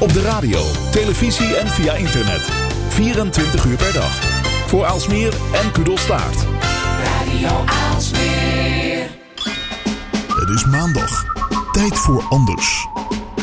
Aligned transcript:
Op 0.00 0.12
de 0.12 0.22
radio, 0.22 0.60
televisie 0.90 1.56
en 1.56 1.68
via 1.68 1.92
internet. 1.92 2.50
24 2.88 3.64
uur 3.64 3.76
per 3.76 3.92
dag. 3.92 4.18
Voor 4.66 4.84
Aalsmeer 4.84 5.34
en 5.52 5.72
Kudelstaart. 5.72 6.46
Radio 7.04 7.64
Aalsmeer. 7.66 9.08
Het 10.34 10.48
is 10.54 10.64
maandag. 10.64 11.24
Tijd 11.72 11.98
voor 11.98 12.24
anders. 12.28 12.86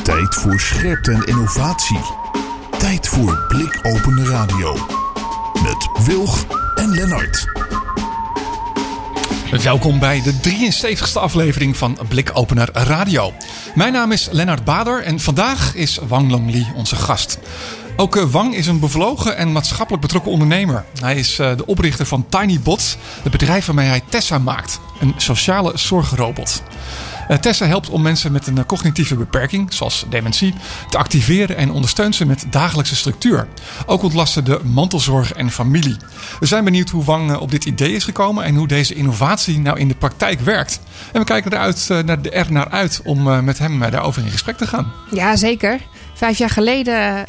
Tijd 0.03 0.35
voor 0.35 0.59
scherpte 0.59 1.11
en 1.11 1.23
innovatie. 1.23 2.01
Tijd 2.77 3.07
voor 3.07 3.45
blikopende 3.47 4.25
radio. 4.25 4.73
Met 5.63 6.05
Wilg 6.05 6.45
en 6.75 6.89
Lennart. 6.89 7.66
Welkom 9.51 9.99
bij 9.99 10.21
de 10.21 10.33
73ste 10.33 11.19
aflevering 11.21 11.77
van 11.77 11.97
Blikopener 12.07 12.69
Radio. 12.73 13.33
Mijn 13.75 13.93
naam 13.93 14.11
is 14.11 14.27
Lennart 14.31 14.63
Bader 14.63 15.03
en 15.03 15.19
vandaag 15.19 15.75
is 15.75 15.99
Wang 16.07 16.31
Longli 16.31 16.67
onze 16.75 16.95
gast. 16.95 17.39
Ook 17.95 18.15
eh, 18.15 18.23
Wang 18.23 18.55
is 18.55 18.67
een 18.67 18.79
bevlogen 18.79 19.37
en 19.37 19.51
maatschappelijk 19.51 20.01
betrokken 20.03 20.31
ondernemer. 20.31 20.85
Hij 20.99 21.15
is 21.15 21.39
eh, 21.39 21.57
de 21.57 21.65
oprichter 21.65 22.05
van 22.05 22.25
TinyBot, 22.29 22.97
het 23.21 23.31
bedrijf 23.31 23.65
waarmee 23.65 23.87
hij 23.87 24.01
Tessa 24.09 24.37
maakt, 24.37 24.79
een 24.99 25.13
sociale 25.17 25.71
zorgrobot. 25.75 26.63
Eh, 27.27 27.37
Tessa 27.37 27.65
helpt 27.65 27.89
om 27.89 28.01
mensen 28.01 28.31
met 28.31 28.47
een 28.47 28.65
cognitieve 28.65 29.15
beperking, 29.15 29.73
zoals 29.73 30.05
dementie, 30.09 30.53
te 30.89 30.97
activeren 30.97 31.57
en 31.57 31.71
ondersteunt 31.71 32.15
ze 32.15 32.25
met 32.25 32.45
dagelijkse 32.49 32.95
structuur. 32.95 33.47
Ook 33.85 34.03
ontlast 34.03 34.33
ze 34.33 34.43
de 34.43 34.59
mantelzorg 34.63 35.33
en 35.33 35.51
familie. 35.51 35.97
We 36.39 36.45
zijn 36.45 36.63
benieuwd 36.63 36.89
hoe 36.89 37.03
Wang 37.03 37.35
op 37.35 37.51
dit 37.51 37.65
idee 37.65 37.91
is 37.91 38.03
gekomen 38.03 38.43
en 38.43 38.55
hoe 38.55 38.67
deze 38.67 38.93
innovatie 38.93 39.59
nou 39.59 39.79
in 39.79 39.87
de 39.87 39.95
praktijk 39.95 40.39
werkt. 40.39 40.79
En 41.13 41.19
we 41.19 41.25
kijken 41.25 41.53
eruit, 41.53 41.89
er 41.89 42.51
naar 42.51 42.69
uit 42.69 43.01
om 43.03 43.43
met 43.43 43.57
hem 43.57 43.79
daarover 43.79 44.23
in 44.23 44.31
gesprek 44.31 44.57
te 44.57 44.67
gaan. 44.67 44.91
Ja, 45.11 45.35
zeker. 45.35 45.79
Vijf 46.13 46.37
jaar 46.37 46.49
geleden 46.49 47.25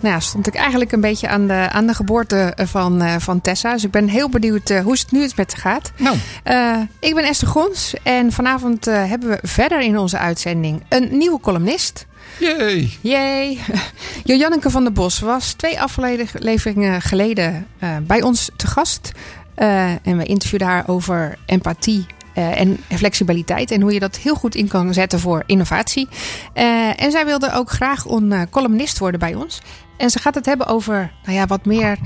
nou 0.00 0.14
ja, 0.14 0.20
stond 0.20 0.46
ik 0.46 0.54
eigenlijk 0.54 0.92
een 0.92 1.00
beetje 1.00 1.28
aan 1.28 1.46
de, 1.46 1.68
aan 1.70 1.86
de 1.86 1.94
geboorte 1.94 2.56
van, 2.56 3.02
uh, 3.02 3.14
van 3.18 3.40
Tessa. 3.40 3.72
Dus 3.72 3.84
ik 3.84 3.90
ben 3.90 4.08
heel 4.08 4.28
benieuwd 4.28 4.70
uh, 4.70 4.80
hoe 4.80 4.92
het 4.92 5.10
nu 5.10 5.28
met 5.36 5.50
ze 5.50 5.56
gaat. 5.56 5.92
Nou. 5.96 6.16
Uh, 6.44 6.80
ik 7.00 7.14
ben 7.14 7.24
Esther 7.24 7.48
Gons 7.48 7.94
en 8.02 8.32
vanavond 8.32 8.84
hebben 8.84 9.28
we 9.28 9.38
verder 9.42 9.80
in 9.80 9.98
onze 9.98 10.18
uitzending 10.18 10.82
een 10.88 11.08
nieuwe 11.18 11.40
columnist. 11.40 12.06
Yay! 12.38 12.90
Yay! 13.00 13.58
Jojanneke 14.24 14.70
van 14.70 14.82
der 14.82 14.92
Bos 14.92 15.18
was 15.18 15.52
twee 15.52 15.80
afleveringen 15.80 17.02
geleden 17.02 17.66
bij 18.02 18.22
ons 18.22 18.50
te 18.56 18.66
gast. 18.66 19.12
en 19.54 20.16
we 20.16 20.24
interviewden 20.24 20.68
haar 20.68 20.88
over 20.88 21.38
empathie 21.46 22.06
uh, 22.34 22.60
en 22.60 22.78
flexibiliteit. 22.88 23.70
En 23.70 23.80
hoe 23.80 23.92
je 23.92 24.00
dat 24.00 24.16
heel 24.16 24.34
goed 24.34 24.54
in 24.54 24.68
kan 24.68 24.94
zetten 24.94 25.20
voor 25.20 25.42
innovatie. 25.46 26.08
Uh, 26.54 27.02
en 27.02 27.10
zij 27.10 27.24
wilde 27.24 27.52
ook 27.52 27.70
graag 27.70 28.04
een 28.04 28.32
uh, 28.32 28.42
columnist 28.50 28.98
worden 28.98 29.20
bij 29.20 29.34
ons. 29.34 29.60
En 29.96 30.10
ze 30.10 30.18
gaat 30.18 30.34
het 30.34 30.46
hebben 30.46 30.66
over 30.66 31.12
nou 31.24 31.36
ja, 31.36 31.46
wat 31.46 31.64
meer 31.64 31.98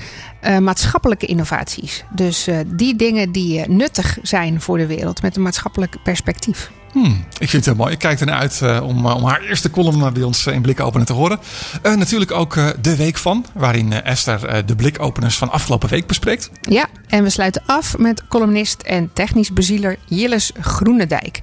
uh, 0.43 0.59
maatschappelijke 0.59 1.27
innovaties. 1.27 2.05
Dus 2.11 2.49
uh, 2.49 2.59
die 2.67 2.97
dingen 2.97 3.33
die 3.33 3.59
uh, 3.59 3.67
nuttig 3.67 4.19
zijn 4.23 4.61
voor 4.61 4.79
de 4.79 4.87
wereld 4.87 5.23
met 5.23 5.37
een 5.37 5.43
maatschappelijk 5.43 5.97
perspectief. 6.03 6.71
Hmm, 6.93 7.25
ik 7.39 7.49
vind 7.49 7.53
het 7.53 7.65
heel 7.65 7.75
mooi. 7.75 7.93
Ik 7.93 7.99
kijk 7.99 8.21
ernaar 8.21 8.39
uit 8.39 8.61
uh, 8.63 8.83
om, 8.83 9.07
om 9.07 9.25
haar 9.25 9.41
eerste 9.41 9.71
column 9.71 10.13
bij 10.13 10.23
ons 10.23 10.47
in 10.47 10.63
Blikopener 10.63 11.07
te 11.07 11.13
horen. 11.13 11.39
Natuurlijk 11.83 12.33
ook 12.33 12.55
de 12.81 12.97
week 12.97 13.17
van, 13.17 13.47
waarin 13.55 13.93
Esther 13.93 14.67
de 14.67 14.77
blikopeners 14.77 15.37
van 15.37 15.51
afgelopen 15.51 15.89
week 15.89 16.07
bespreekt. 16.07 16.51
Ja, 16.61 16.89
en 17.07 17.23
we 17.23 17.31
sluiten 17.31 17.63
af 17.67 17.99
met 17.99 18.29
columnist 18.29 18.83
en 18.83 19.11
technisch 19.13 19.53
bezieler 19.53 19.97
Jilles 20.07 20.53
Groenendijk. 20.61 21.41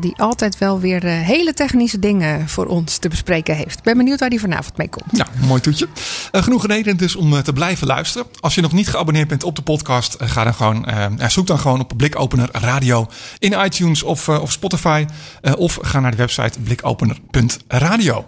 die 0.00 0.16
altijd 0.16 0.58
wel 0.58 0.80
weer 0.80 1.04
hele 1.04 1.54
technische 1.54 1.98
dingen 1.98 2.48
voor 2.48 2.66
ons 2.66 2.96
te 2.96 3.08
bespreken 3.08 3.56
heeft. 3.56 3.82
Ben 3.82 3.96
benieuwd 3.96 4.20
waar 4.20 4.30
die 4.30 4.40
vanavond 4.40 4.76
mee 4.76 4.88
komt. 4.88 5.16
Ja, 5.16 5.26
mooi 5.46 5.60
toetje. 5.60 5.88
genoeg 6.32 6.66
reden 6.66 6.96
dus 6.96 7.16
om 7.16 7.42
te 7.42 7.52
blijven 7.52 7.86
luisteren. 7.86 8.26
Als 8.40 8.54
je 8.54 8.60
nog 8.60 8.72
niet 8.72 8.88
geabonneerd 8.88 9.28
bent 9.28 9.44
op 9.44 9.56
de 9.56 9.62
podcast, 9.62 10.16
ga 10.18 10.44
dan 10.44 10.54
gewoon, 10.54 10.86
zoek 11.28 11.46
dan 11.46 11.58
gewoon 11.58 11.80
op 11.80 11.92
Blikopener 11.96 12.48
Radio 12.52 13.06
in 13.38 13.52
iTunes 13.52 14.02
of, 14.02 14.28
of 14.28 14.52
Spotify 14.52 14.77
Spotify. 14.78 15.06
Uh, 15.42 15.52
of 15.56 15.78
ga 15.82 16.00
naar 16.00 16.10
de 16.10 16.16
website 16.16 16.60
blikopener.radio. 16.60 18.26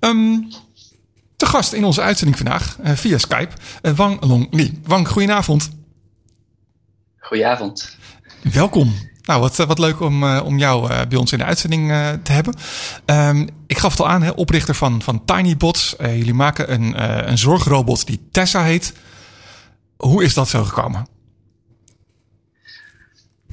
Um, 0.00 0.48
te 1.36 1.46
gast 1.46 1.72
in 1.72 1.84
onze 1.84 2.00
uitzending 2.00 2.36
vandaag 2.38 2.76
uh, 2.84 2.90
via 2.92 3.18
Skype 3.18 3.54
uh, 3.82 3.92
Wang 3.92 4.24
Long 4.24 4.46
Li. 4.50 4.80
Wang, 4.84 5.08
goedenavond. 5.08 5.70
Goedenavond. 7.18 7.96
Welkom. 8.52 8.94
Nou, 9.22 9.40
wat, 9.40 9.56
wat 9.56 9.78
leuk 9.78 10.00
om, 10.00 10.22
uh, 10.22 10.40
om 10.44 10.58
jou 10.58 10.90
uh, 10.90 11.00
bij 11.08 11.18
ons 11.18 11.32
in 11.32 11.38
de 11.38 11.44
uitzending 11.44 11.90
uh, 11.90 12.10
te 12.22 12.32
hebben. 12.32 12.54
Um, 13.06 13.48
ik 13.66 13.78
gaf 13.78 13.90
het 13.90 14.00
al 14.00 14.08
aan, 14.08 14.22
hè, 14.22 14.30
oprichter 14.30 14.74
van, 14.74 15.02
van 15.02 15.24
TinyBots. 15.24 15.94
jullie 15.98 16.34
maken 16.34 16.72
een, 16.72 17.02
een 17.30 17.38
zorgrobot 17.38 18.06
die 18.06 18.28
Tessa 18.30 18.62
heet. 18.62 18.92
Hoe 19.96 20.24
is 20.24 20.34
dat 20.34 20.48
zo 20.48 20.64
gekomen? 20.64 21.06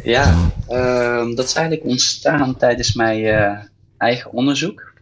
Ja, 0.03 0.51
uh, 0.69 1.35
dat 1.35 1.45
is 1.45 1.53
eigenlijk 1.53 1.87
ontstaan 1.87 2.57
tijdens 2.57 2.93
mijn 2.93 3.19
uh, 3.19 3.57
eigen 3.97 4.31
onderzoek. 4.31 4.93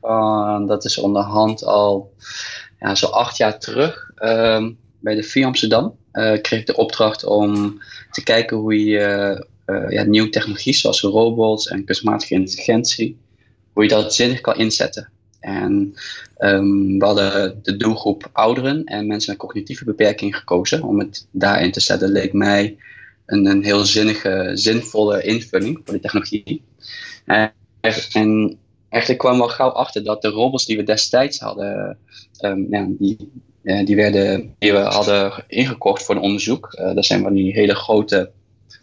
Dat 0.67 0.85
is 0.85 0.97
onderhand 0.97 1.63
al 1.63 2.13
ja, 2.79 2.95
zo 2.95 3.05
acht 3.05 3.37
jaar 3.37 3.59
terug 3.59 4.11
uh, 4.19 4.67
bij 4.99 5.15
de 5.15 5.23
VU 5.23 5.43
Amsterdam. 5.43 5.95
Uh, 6.13 6.41
kreeg 6.41 6.59
ik 6.59 6.65
de 6.65 6.75
opdracht 6.75 7.25
om 7.25 7.81
te 8.11 8.23
kijken 8.23 8.57
hoe 8.57 8.85
je 8.85 9.45
uh, 9.65 9.89
ja, 9.89 10.03
nieuwe 10.03 10.29
technologie 10.29 10.73
zoals 10.73 11.01
robots 11.01 11.67
en 11.67 11.85
kunstmatige 11.85 12.33
intelligentie, 12.33 13.17
hoe 13.73 13.83
je 13.83 13.89
dat 13.89 14.15
zinnig 14.15 14.41
kan 14.41 14.55
inzetten. 14.55 15.09
En 15.39 15.95
um, 16.39 16.99
we 16.99 17.05
hadden 17.05 17.59
de 17.63 17.77
doelgroep 17.77 18.29
ouderen 18.33 18.83
en 18.83 19.07
mensen 19.07 19.31
met 19.31 19.39
cognitieve 19.39 19.85
beperking 19.85 20.37
gekozen 20.37 20.83
om 20.83 20.99
het 20.99 21.27
daarin 21.31 21.71
te 21.71 21.79
zetten. 21.79 22.09
Leek 22.09 22.33
mij 22.33 22.77
een, 23.27 23.45
een 23.45 23.63
heel 23.63 23.85
zinnige, 23.85 24.51
zinvolle 24.53 25.23
invulling 25.23 25.81
voor 25.83 25.93
de 25.93 25.99
technologie. 25.99 26.63
En, 27.25 27.53
en 28.13 28.57
eigenlijk 28.89 29.21
kwamen 29.21 29.39
we 29.39 29.45
al 29.45 29.53
gauw 29.53 29.69
achter 29.69 30.03
dat 30.03 30.21
de 30.21 30.27
robots 30.27 30.65
die 30.65 30.77
we 30.77 30.83
destijds 30.83 31.39
hadden, 31.39 31.97
um, 32.41 32.67
ja, 32.69 32.87
die, 33.83 33.95
werden, 33.95 34.55
die 34.59 34.71
we 34.71 34.77
hadden 34.77 35.43
ingekocht 35.47 36.03
voor 36.03 36.15
een 36.15 36.21
onderzoek. 36.21 36.75
Uh, 36.79 36.95
dat 36.95 37.05
zijn 37.05 37.21
van 37.21 37.33
die 37.33 37.53
hele 37.53 37.75
grote 37.75 38.31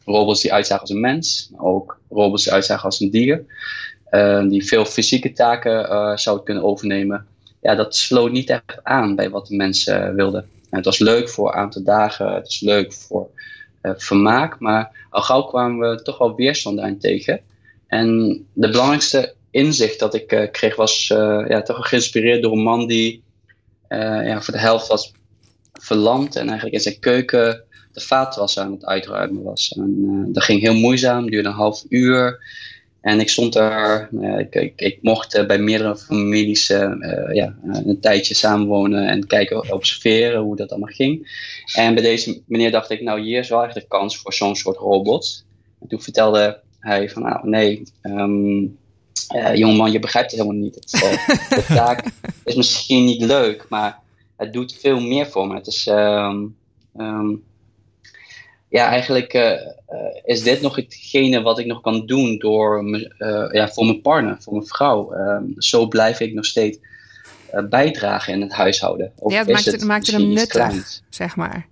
robots 0.05 0.43
die 0.43 0.53
uitzagen 0.53 0.83
als 0.83 0.91
een 0.91 1.01
mens, 1.01 1.51
maar 1.53 1.65
ook 1.65 2.01
robots 2.09 2.45
die 2.45 2.53
uitzagen 2.53 2.85
als 2.85 3.01
een 3.01 3.11
dier. 3.11 3.45
Die 4.49 4.67
veel 4.67 4.85
fysieke 4.85 5.33
taken 5.33 6.19
zouden 6.19 6.45
kunnen 6.45 6.65
overnemen. 6.65 7.27
Ja, 7.61 7.75
dat 7.75 7.97
sloot 7.97 8.33
niet 8.33 8.51
echt 8.51 8.81
aan 8.83 9.15
bij 9.15 9.31
wat 9.31 9.47
de 9.47 9.57
mensen 9.57 10.15
wilden. 10.15 10.41
En 10.43 10.77
het 10.77 10.85
was 10.85 10.99
leuk 10.99 11.29
voor 11.29 11.49
een 11.49 11.55
aantal 11.55 11.83
dagen, 11.83 12.35
het 12.35 12.47
is 12.47 12.61
leuk 12.61 12.93
voor 12.93 13.31
vermaak. 13.97 14.59
Maar 14.59 15.07
al 15.11 15.23
gauw 15.23 15.43
kwamen 15.43 15.91
we 15.91 16.03
toch 16.03 16.19
wel 16.19 16.35
weerstand 16.35 16.77
daarin 16.77 16.99
tegen. 16.99 17.41
En 17.87 18.39
de 18.53 18.71
belangrijkste 18.71 19.35
inzicht 19.51 19.99
dat 19.99 20.15
ik 20.15 20.33
uh, 20.33 20.51
kreeg 20.51 20.77
was 20.77 21.11
uh, 21.13 21.45
ja, 21.49 21.63
toch 21.63 21.89
geïnspireerd 21.89 22.43
door 22.43 22.53
een 22.53 22.63
man 22.63 22.87
die 22.87 23.23
ja, 24.25 24.43
voor 24.43 24.55
de 24.55 24.61
helft 24.61 24.87
was 24.87 25.13
verlamd 25.73 26.37
en 26.37 26.47
eigenlijk 26.47 26.75
in 26.75 26.81
zijn 26.81 26.99
keuken 26.99 27.65
de 27.95 28.01
vaatwas 28.01 28.59
aan 28.59 28.73
het 28.73 28.85
uitruimen 28.85 29.43
was. 29.43 29.73
En, 29.77 30.29
dat 30.33 30.45
ging 30.45 30.61
heel 30.61 30.75
moeizaam, 30.75 31.31
duurde 31.31 31.49
een 31.49 31.55
half 31.55 31.85
uur. 31.89 32.43
En 33.05 33.21
ik 33.21 33.29
stond 33.29 33.53
daar, 33.53 34.09
uh, 34.13 34.39
ik, 34.39 34.55
ik, 34.55 34.73
ik, 34.77 34.99
mocht 35.03 35.37
uh, 35.37 35.47
bij 35.47 35.59
meerdere 35.59 35.97
families 35.97 36.71
uh, 36.71 36.93
ja, 37.33 37.57
een 37.63 38.01
tijdje 38.01 38.35
samenwonen 38.35 39.09
en 39.09 39.27
kijken, 39.27 39.73
observeren 39.73 40.41
hoe 40.41 40.57
dat 40.57 40.71
allemaal 40.71 40.93
ging. 40.93 41.43
En 41.75 41.95
bij 41.95 42.03
deze 42.03 42.43
meneer 42.47 42.71
dacht 42.71 42.91
ik, 42.91 43.01
nou 43.01 43.21
hier 43.21 43.39
is 43.39 43.49
wel 43.49 43.65
echt 43.65 43.75
de 43.75 43.87
kans 43.89 44.17
voor 44.17 44.33
zo'n 44.33 44.57
soort 44.57 44.77
robot. 44.77 45.45
En 45.81 45.89
toen 45.89 46.03
vertelde 46.03 46.61
hij 46.79 47.11
van, 47.11 47.23
nou 47.23 47.49
nee, 47.49 47.83
um, 48.03 48.79
jongeman, 49.55 49.93
je 49.93 49.99
begrijpt 49.99 50.31
het 50.31 50.41
helemaal 50.41 50.63
niet. 50.63 50.75
Het, 50.75 50.91
de 51.49 51.65
taak 51.75 52.05
is 52.45 52.55
misschien 52.55 53.05
niet 53.05 53.23
leuk, 53.23 53.67
maar 53.69 53.99
het 54.37 54.53
doet 54.53 54.77
veel 54.81 55.01
meer 55.01 55.27
voor 55.27 55.47
me. 55.47 55.55
Het 55.55 55.67
is... 55.67 55.87
Um, 55.87 56.57
um, 56.97 57.43
ja, 58.75 58.89
eigenlijk 58.89 59.35
uh, 59.35 59.43
uh, 59.43 59.59
is 60.25 60.43
dit 60.43 60.61
nog 60.61 60.77
hetgene 60.77 61.43
wat 61.43 61.59
ik 61.59 61.67
nog 61.67 61.81
kan 61.81 62.07
doen 62.07 62.39
door 62.39 62.85
uh, 62.85 63.49
ja, 63.51 63.69
voor 63.69 63.85
mijn 63.85 64.01
partner, 64.01 64.37
voor 64.41 64.53
mijn 64.53 64.67
vrouw. 64.67 65.13
zo 65.57 65.87
blijf 65.87 66.21
ik 66.21 66.35
nog 66.35 66.45
steeds 66.45 66.79
bijdragen 67.69 68.33
in 68.33 68.41
het 68.41 68.53
huishouden. 68.53 69.13
Of 69.19 69.33
ja, 69.33 69.39
het 69.39 69.49
maakte, 69.49 69.71
het 69.71 69.85
maakte 69.85 70.11
hem 70.11 70.29
nuttig, 70.29 71.01
zeg 71.09 71.37
maar. 71.37 71.67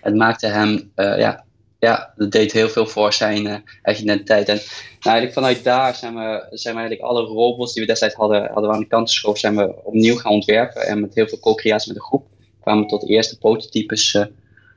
Het 0.00 0.14
maakte 0.14 0.46
hem, 0.46 0.90
ja, 0.94 1.44
ja, 1.78 2.12
dat 2.16 2.32
deed 2.32 2.52
heel 2.52 2.68
veel 2.68 2.86
voor 2.86 3.12
zijn 3.12 3.64
identiteit. 3.84 4.48
En 4.48 4.56
nou, 4.56 4.68
eigenlijk 5.00 5.32
vanuit 5.32 5.64
daar 5.64 5.94
zijn 5.94 6.14
we, 6.14 6.46
zijn 6.50 6.74
we 6.74 6.80
eigenlijk 6.80 7.10
alle 7.10 7.22
robots 7.22 7.72
die 7.72 7.82
we 7.82 7.88
destijds 7.88 8.14
hadden, 8.14 8.46
hadden 8.46 8.70
we 8.70 8.74
aan 8.74 8.82
de 8.82 8.86
kant 8.86 9.08
geschoven, 9.08 9.40
zijn 9.40 9.56
we 9.56 9.84
opnieuw 9.84 10.16
gaan 10.16 10.32
ontwerpen. 10.32 10.86
En 10.86 11.00
met 11.00 11.14
heel 11.14 11.28
veel 11.28 11.38
co-creatie 11.38 11.92
met 11.92 12.00
de 12.02 12.06
groep 12.06 12.26
kwamen 12.60 12.82
we 12.82 12.88
tot 12.88 13.00
de 13.00 13.06
eerste 13.06 13.38
prototypes 13.38 14.18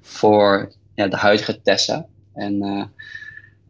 voor 0.01 0.71
ja, 0.95 1.07
de 1.07 1.15
huidige 1.17 1.61
Tessa. 1.61 2.05
En 2.33 2.63
uh, 2.63 2.83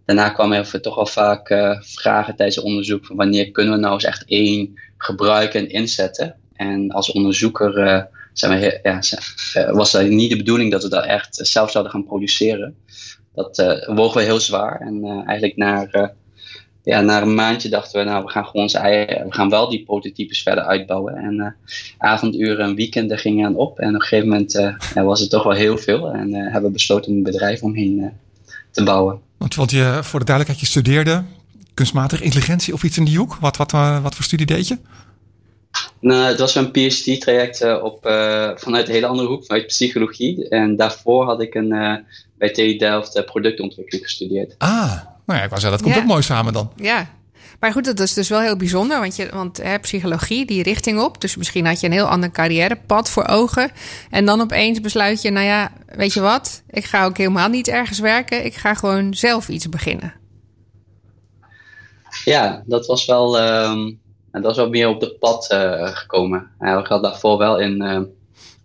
daarna 0.06 0.30
kwamen 0.30 0.58
er 0.58 0.82
toch 0.82 0.96
wel 0.96 1.06
vaak 1.06 1.50
uh, 1.50 1.82
vragen 1.82 2.36
tijdens 2.36 2.58
het 2.58 2.66
onderzoek 2.66 3.06
van 3.06 3.16
wanneer 3.16 3.52
kunnen 3.52 3.74
we 3.74 3.80
nou 3.80 3.94
eens 3.94 4.04
echt 4.04 4.26
één 4.26 4.80
gebruiken 4.98 5.60
en 5.60 5.70
inzetten. 5.70 6.36
En 6.54 6.92
als 6.92 7.12
onderzoeker 7.12 8.08
zijn 8.34 8.60
we, 8.60 8.80
ja, 8.84 9.00
was 9.72 9.92
het 9.92 10.10
niet 10.10 10.30
de 10.30 10.38
bedoeling 10.38 10.72
dat 10.72 10.84
we 10.84 10.90
dat 10.90 11.06
echt 11.06 11.36
zelf 11.36 11.72
zouden 11.72 11.94
gaan 11.94 12.06
produceren. 12.06 12.76
Dat 13.34 13.58
wogen 13.86 14.18
we 14.18 14.24
heel 14.24 14.40
zwaar. 14.40 14.82
En 14.82 15.24
eigenlijk 15.26 15.56
naar 15.56 16.14
ja, 16.86 17.02
na 17.02 17.22
een 17.22 17.34
maandje 17.34 17.70
dachten 17.70 18.00
we, 18.00 18.10
nou, 18.10 18.24
we 18.24 18.32
gaan 18.32 18.46
gewoon 18.46 18.70
eigen, 18.70 19.28
we 19.28 19.34
gaan 19.34 19.50
wel 19.50 19.70
die 19.70 19.84
prototypes 19.84 20.42
verder 20.42 20.64
uitbouwen. 20.64 21.16
En 21.16 21.34
uh, 21.34 21.48
avonduren 21.98 22.66
en 22.66 22.76
weekenden 22.76 23.18
gingen 23.18 23.46
aan 23.46 23.56
op. 23.56 23.80
En 23.80 23.88
op 23.88 23.94
een 23.94 24.02
gegeven 24.02 24.30
moment 24.30 24.56
uh, 24.56 25.04
was 25.04 25.20
het 25.20 25.30
toch 25.30 25.44
wel 25.44 25.54
heel 25.54 25.78
veel. 25.78 26.14
En 26.14 26.30
uh, 26.30 26.44
hebben 26.44 26.64
we 26.64 26.72
besloten 26.72 27.12
een 27.12 27.24
bedrijf 27.24 27.62
omheen 27.62 28.12
te 28.72 28.84
bouwen. 28.84 29.20
Want, 29.38 29.56
want 29.56 29.72
je, 29.72 30.00
voor 30.02 30.20
de 30.20 30.26
duidelijkheid, 30.26 30.60
je 30.60 30.66
studeerde 30.66 31.24
kunstmatige 31.74 32.24
intelligentie 32.24 32.74
of 32.74 32.84
iets 32.84 32.98
in 32.98 33.06
die 33.06 33.18
hoek. 33.18 33.36
Wat, 33.36 33.58
wat, 33.58 33.72
wat 33.72 34.16
voor 34.16 34.24
studie 34.24 34.46
deed 34.46 34.68
je? 34.68 34.78
Nou, 36.00 36.28
het 36.28 36.40
was 36.40 36.56
een 36.56 36.72
PhD-traject 36.72 37.82
op, 37.82 38.00
vanuit 38.56 38.88
een 38.88 38.94
hele 38.94 39.06
andere 39.06 39.28
hoek, 39.28 39.46
vanuit 39.46 39.68
psychologie. 39.68 40.50
En 40.50 40.76
daarvoor 40.76 41.26
had 41.26 41.42
ik 41.42 41.56
een, 41.56 42.04
bij 42.38 42.50
TU 42.50 42.78
Delft 42.78 43.26
productontwikkeling 43.26 44.04
gestudeerd. 44.04 44.56
Ah, 44.58 44.98
nou 45.26 45.40
ja, 45.40 45.44
ik 45.44 45.50
wou 45.50 45.62
zeggen, 45.62 45.80
dat 45.80 45.82
komt 45.82 46.04
ook 46.04 46.10
mooi 46.10 46.22
samen 46.22 46.54
dan. 46.54 46.72
Ja. 46.76 47.08
Maar 47.60 47.72
goed, 47.72 47.86
dat 47.86 48.00
is 48.00 48.14
dus 48.14 48.30
wel 48.30 48.40
heel 48.40 48.56
bijzonder, 48.56 49.00
want, 49.00 49.16
je, 49.16 49.30
want 49.34 49.58
hè, 49.58 49.80
psychologie, 49.80 50.46
die 50.46 50.64
richting 50.64 51.00
op. 51.00 51.22
Dus 51.22 51.36
misschien 51.36 51.66
had 51.66 51.80
je 51.80 51.88
een 51.88 51.94
heel 51.94 52.08
ander 52.08 52.32
carrièrepad 52.32 53.10
voor 53.10 53.28
ogen. 53.28 53.72
En 54.10 54.26
dan 54.26 54.42
opeens 54.42 54.82
besluit 54.82 55.22
je, 55.22 55.30
nou 55.30 55.46
ja, 55.46 55.72
weet 55.88 56.14
je 56.14 56.22
wat? 56.22 56.64
Ik 56.70 56.86
ga 56.86 57.06
ook 57.06 57.18
helemaal 57.18 57.50
niet 57.50 57.68
ergens 57.68 58.00
werken. 58.00 58.46
Ik 58.46 58.56
ga 58.56 58.74
gewoon 58.74 59.14
zelf 59.14 59.50
iets 59.50 59.70
beginnen. 59.70 60.14
Ja, 62.24 62.64
dat 62.66 62.86
was 62.86 63.06
wel, 63.06 63.42
um, 63.42 64.00
dat 64.32 64.44
was 64.44 64.56
wel 64.56 64.70
meer 64.70 64.88
op 64.88 65.00
de 65.00 65.16
pad 65.20 65.50
uh, 65.54 65.88
gekomen. 65.88 66.40
Uh, 66.60 66.82
we 66.82 66.88
hadden 66.88 67.02
daarvoor 67.02 67.38
wel 67.38 67.60
in, 67.60 67.84
uh, 67.84 68.02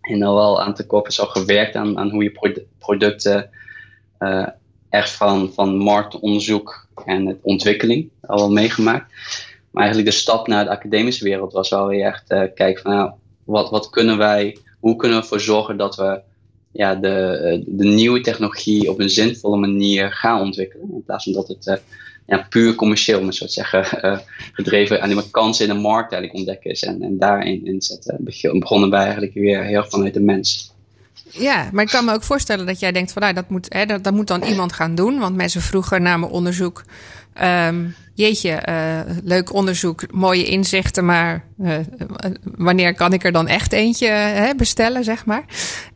in 0.02 0.22
al 0.22 0.34
wel 0.34 0.62
aan 0.62 0.74
te 0.74 0.86
kopen 0.86 1.12
zo 1.12 1.26
gewerkt 1.26 1.74
aan, 1.74 1.98
aan 1.98 2.10
hoe 2.10 2.22
je 2.22 2.60
producten 2.78 3.50
echt 4.90 5.10
van, 5.10 5.52
van 5.52 5.76
marktonderzoek 5.76 6.86
en 7.04 7.38
ontwikkeling 7.42 8.10
al 8.20 8.50
meegemaakt. 8.50 9.12
Maar 9.70 9.82
eigenlijk 9.82 10.12
de 10.12 10.20
stap 10.20 10.46
naar 10.46 10.64
de 10.64 10.70
academische 10.70 11.24
wereld 11.24 11.52
was 11.52 11.70
wel 11.70 11.86
weer 11.86 12.04
echt 12.04 12.30
uh, 12.30 12.76
van 12.76 12.92
nou, 12.92 13.10
wat, 13.44 13.70
wat 13.70 13.90
kunnen 13.90 14.18
wij, 14.18 14.56
hoe 14.80 14.96
kunnen 14.96 15.16
we 15.16 15.22
ervoor 15.22 15.40
zorgen 15.40 15.76
dat 15.76 15.96
we 15.96 16.20
ja, 16.72 16.94
de, 16.94 17.62
de 17.66 17.84
nieuwe 17.84 18.20
technologie 18.20 18.90
op 18.90 19.00
een 19.00 19.10
zinvolle 19.10 19.56
manier 19.56 20.12
gaan 20.12 20.40
ontwikkelen. 20.40 20.92
In 20.92 21.02
plaats 21.04 21.24
van 21.24 21.32
dat 21.32 21.48
het 21.48 21.66
uh, 21.66 21.74
ja, 22.26 22.46
puur 22.48 22.74
commercieel, 22.74 23.22
maar 23.22 23.34
zo 23.34 23.44
te 23.44 23.52
zeggen, 23.52 24.04
uh, 24.04 24.18
gedreven 24.52 25.00
alleen 25.00 25.14
maar 25.14 25.30
kansen 25.30 25.68
in 25.68 25.74
de 25.74 25.80
markt 25.80 26.12
eigenlijk 26.12 26.34
ontdekken 26.34 26.70
is 26.70 26.82
en, 26.82 27.02
en 27.02 27.18
daarin 27.18 27.66
inzetten. 27.66 28.18
Begonnen 28.58 28.90
wij 28.90 29.02
eigenlijk 29.02 29.34
weer 29.34 29.64
heel 29.64 29.84
vanuit 29.84 30.14
de 30.14 30.20
mens. 30.20 30.69
Ja, 31.32 31.68
maar 31.72 31.84
ik 31.84 31.90
kan 31.90 32.04
me 32.04 32.12
ook 32.12 32.22
voorstellen 32.22 32.66
dat 32.66 32.80
jij 32.80 32.92
denkt 32.92 33.12
van 33.12 33.22
nou, 33.22 33.34
dat 33.34 33.50
moet, 33.50 33.66
hè, 33.68 33.86
dat, 33.86 34.12
moet 34.12 34.26
dan 34.26 34.42
iemand 34.42 34.72
gaan 34.72 34.94
doen. 34.94 35.18
Want 35.18 35.36
mensen 35.36 35.62
vroegen 35.62 36.02
naar 36.02 36.18
mijn 36.18 36.32
onderzoek. 36.32 36.82
Um, 37.42 37.94
jeetje, 38.14 38.62
uh, 38.68 39.16
leuk 39.24 39.52
onderzoek, 39.52 40.12
mooie 40.12 40.44
inzichten, 40.44 41.04
maar 41.04 41.44
uh, 41.62 41.74
wanneer 42.42 42.94
kan 42.94 43.12
ik 43.12 43.24
er 43.24 43.32
dan 43.32 43.48
echt 43.48 43.72
eentje 43.72 44.08
hè, 44.08 44.54
bestellen, 44.54 45.04
zeg 45.04 45.24
maar. 45.24 45.44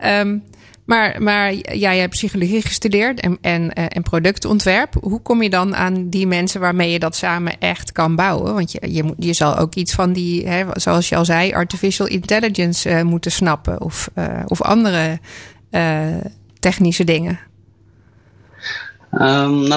Um, 0.05 0.45
maar, 0.85 1.23
maar 1.23 1.55
jij 1.55 1.99
hebt 1.99 2.11
psychologie 2.11 2.63
gestudeerd 2.63 3.21
en, 3.21 3.39
en, 3.41 3.73
eh, 3.73 3.85
en 3.89 4.03
productontwerp. 4.03 4.95
Hoe 5.01 5.23
kom 5.23 5.43
je 5.43 5.51
dan 5.51 5.77
aan 5.77 6.09
die 6.09 6.27
mensen 6.27 6.61
waarmee 6.61 6.91
je 6.91 6.99
dat 6.99 7.17
samen 7.17 7.59
echt 7.59 7.93
kan 7.93 8.17
bouwen? 8.17 8.55
Want 8.55 8.73
je, 8.73 8.93
je, 8.93 9.15
je 9.19 9.33
zal 9.33 9.57
ook 9.57 9.75
iets 9.75 9.93
van 9.93 10.13
die, 10.13 10.49
hè, 10.49 10.65
zoals 10.73 11.09
je 11.09 11.17
al 11.17 11.25
zei, 11.25 11.53
artificial 11.53 12.09
intelligence 12.09 12.91
uh, 12.91 13.03
moeten 13.03 13.31
snappen. 13.31 13.81
Of, 13.81 14.11
uh, 14.19 14.43
of 14.47 14.63
andere 14.63 15.19
technische 16.59 17.05
dingen. 17.05 17.39
Um, 19.11 19.73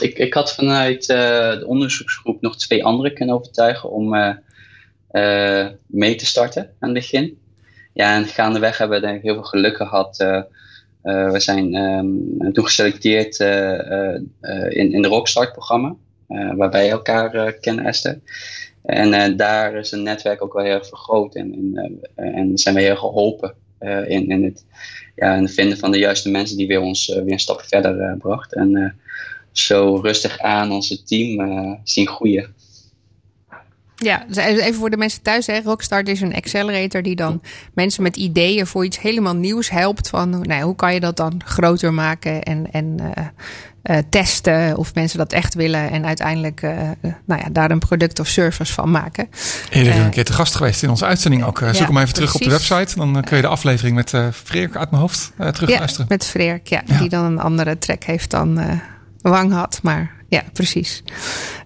ik, 0.00 0.18
ik 0.18 0.34
had 0.34 0.54
vanuit 0.54 1.06
de 1.06 1.64
onderzoeksgroep 1.66 2.40
nog 2.40 2.56
twee 2.56 2.84
anderen 2.84 3.14
kunnen 3.14 3.34
overtuigen 3.34 3.90
om 3.90 4.16
mee 5.86 6.14
te 6.14 6.26
starten 6.26 6.62
aan 6.62 6.88
het 6.88 6.98
begin 6.98 7.38
ja, 7.92 8.16
en 8.16 8.26
gaandeweg 8.26 8.78
hebben 8.78 9.00
we 9.00 9.08
heel 9.08 9.34
veel 9.34 9.42
geluk 9.42 9.76
gehad. 9.76 10.20
Uh, 10.20 10.42
uh, 11.04 11.30
we 11.30 11.40
zijn 11.40 11.74
um, 11.74 12.52
toen 12.52 12.64
geselecteerd 12.64 13.40
uh, 13.40 14.14
in, 14.68 14.92
in 14.92 15.02
de 15.02 15.08
Rockstart-programma, 15.08 15.94
waarbij 16.56 16.90
elkaar 16.90 17.52
kennen, 17.52 17.84
Esther. 17.84 18.20
En 18.82 19.36
daar 19.36 19.74
is 19.74 19.92
een 19.92 20.02
netwerk 20.02 20.42
ook 20.42 20.52
wel 20.52 20.64
heel 20.64 20.74
erg 20.74 20.88
vergroot 20.88 21.34
en, 21.34 21.72
en, 21.74 22.00
en 22.34 22.58
zijn 22.58 22.74
we 22.74 22.80
heel 22.80 22.96
geholpen 22.96 23.54
in, 24.06 24.28
in, 24.28 24.44
het, 24.44 24.64
ja, 25.14 25.34
in 25.34 25.48
vinden 25.48 25.78
van 25.78 25.90
de 25.90 25.98
juiste 25.98 26.30
mensen 26.30 26.56
die 26.56 26.66
weer 26.66 26.80
ons 26.80 27.06
weer 27.06 27.32
een 27.32 27.38
stap 27.38 27.62
verder 27.62 28.16
bracht. 28.16 28.54
En 28.54 28.96
zo 29.52 29.94
rustig 29.94 30.38
aan 30.38 30.72
onze 30.72 31.02
team 31.02 31.80
zien 31.84 32.08
groeien. 32.08 32.54
Ja, 34.02 34.24
dus 34.28 34.36
even 34.36 34.74
voor 34.74 34.90
de 34.90 34.96
mensen 34.96 35.22
thuis. 35.22 35.46
Hè. 35.46 35.60
Rockstart 35.60 36.08
is 36.08 36.20
een 36.20 36.34
accelerator 36.34 37.02
die 37.02 37.16
dan 37.16 37.42
mensen 37.74 38.02
met 38.02 38.16
ideeën 38.16 38.66
voor 38.66 38.84
iets 38.84 39.00
helemaal 39.00 39.34
nieuws 39.34 39.70
helpt. 39.70 40.08
Van 40.08 40.30
nou, 40.30 40.62
hoe 40.62 40.74
kan 40.74 40.94
je 40.94 41.00
dat 41.00 41.16
dan 41.16 41.40
groter 41.44 41.94
maken 41.94 42.42
en, 42.42 42.72
en 42.72 42.96
uh, 43.00 43.08
uh, 43.82 43.96
testen 44.10 44.76
of 44.76 44.94
mensen 44.94 45.18
dat 45.18 45.32
echt 45.32 45.54
willen. 45.54 45.90
En 45.90 46.06
uiteindelijk 46.06 46.62
uh, 46.62 46.72
nou 47.24 47.40
ja, 47.40 47.48
daar 47.52 47.70
een 47.70 47.78
product 47.78 48.18
of 48.18 48.26
service 48.26 48.72
van 48.72 48.90
maken. 48.90 49.28
Eerder 49.70 49.96
een 49.96 50.10
keer 50.10 50.24
te 50.24 50.32
gast 50.32 50.54
geweest 50.54 50.82
in 50.82 50.90
onze 50.90 51.04
uitzending 51.04 51.44
ook. 51.44 51.58
Zoek 51.58 51.74
ja, 51.74 51.86
hem 51.86 51.98
even 51.98 52.14
terug 52.14 52.34
op 52.34 52.40
de 52.40 52.50
website. 52.50 52.96
Dan 52.96 53.22
kun 53.24 53.36
je 53.36 53.42
de 53.42 53.48
aflevering 53.48 53.96
met 53.96 54.14
Freek 54.32 54.76
uit 54.76 54.90
mijn 54.90 55.02
hoofd 55.02 55.32
terugluisteren. 55.36 56.06
Ja, 56.08 56.14
met 56.14 56.24
Freek, 56.24 56.66
ja, 56.66 56.82
ja, 56.86 56.98
Die 56.98 57.08
dan 57.08 57.24
een 57.24 57.40
andere 57.40 57.78
track 57.78 58.04
heeft 58.04 58.30
dan 58.30 58.80
Wang 59.20 59.52
had. 59.52 59.78
Maar 59.82 60.21
ja, 60.32 60.42
precies. 60.52 61.02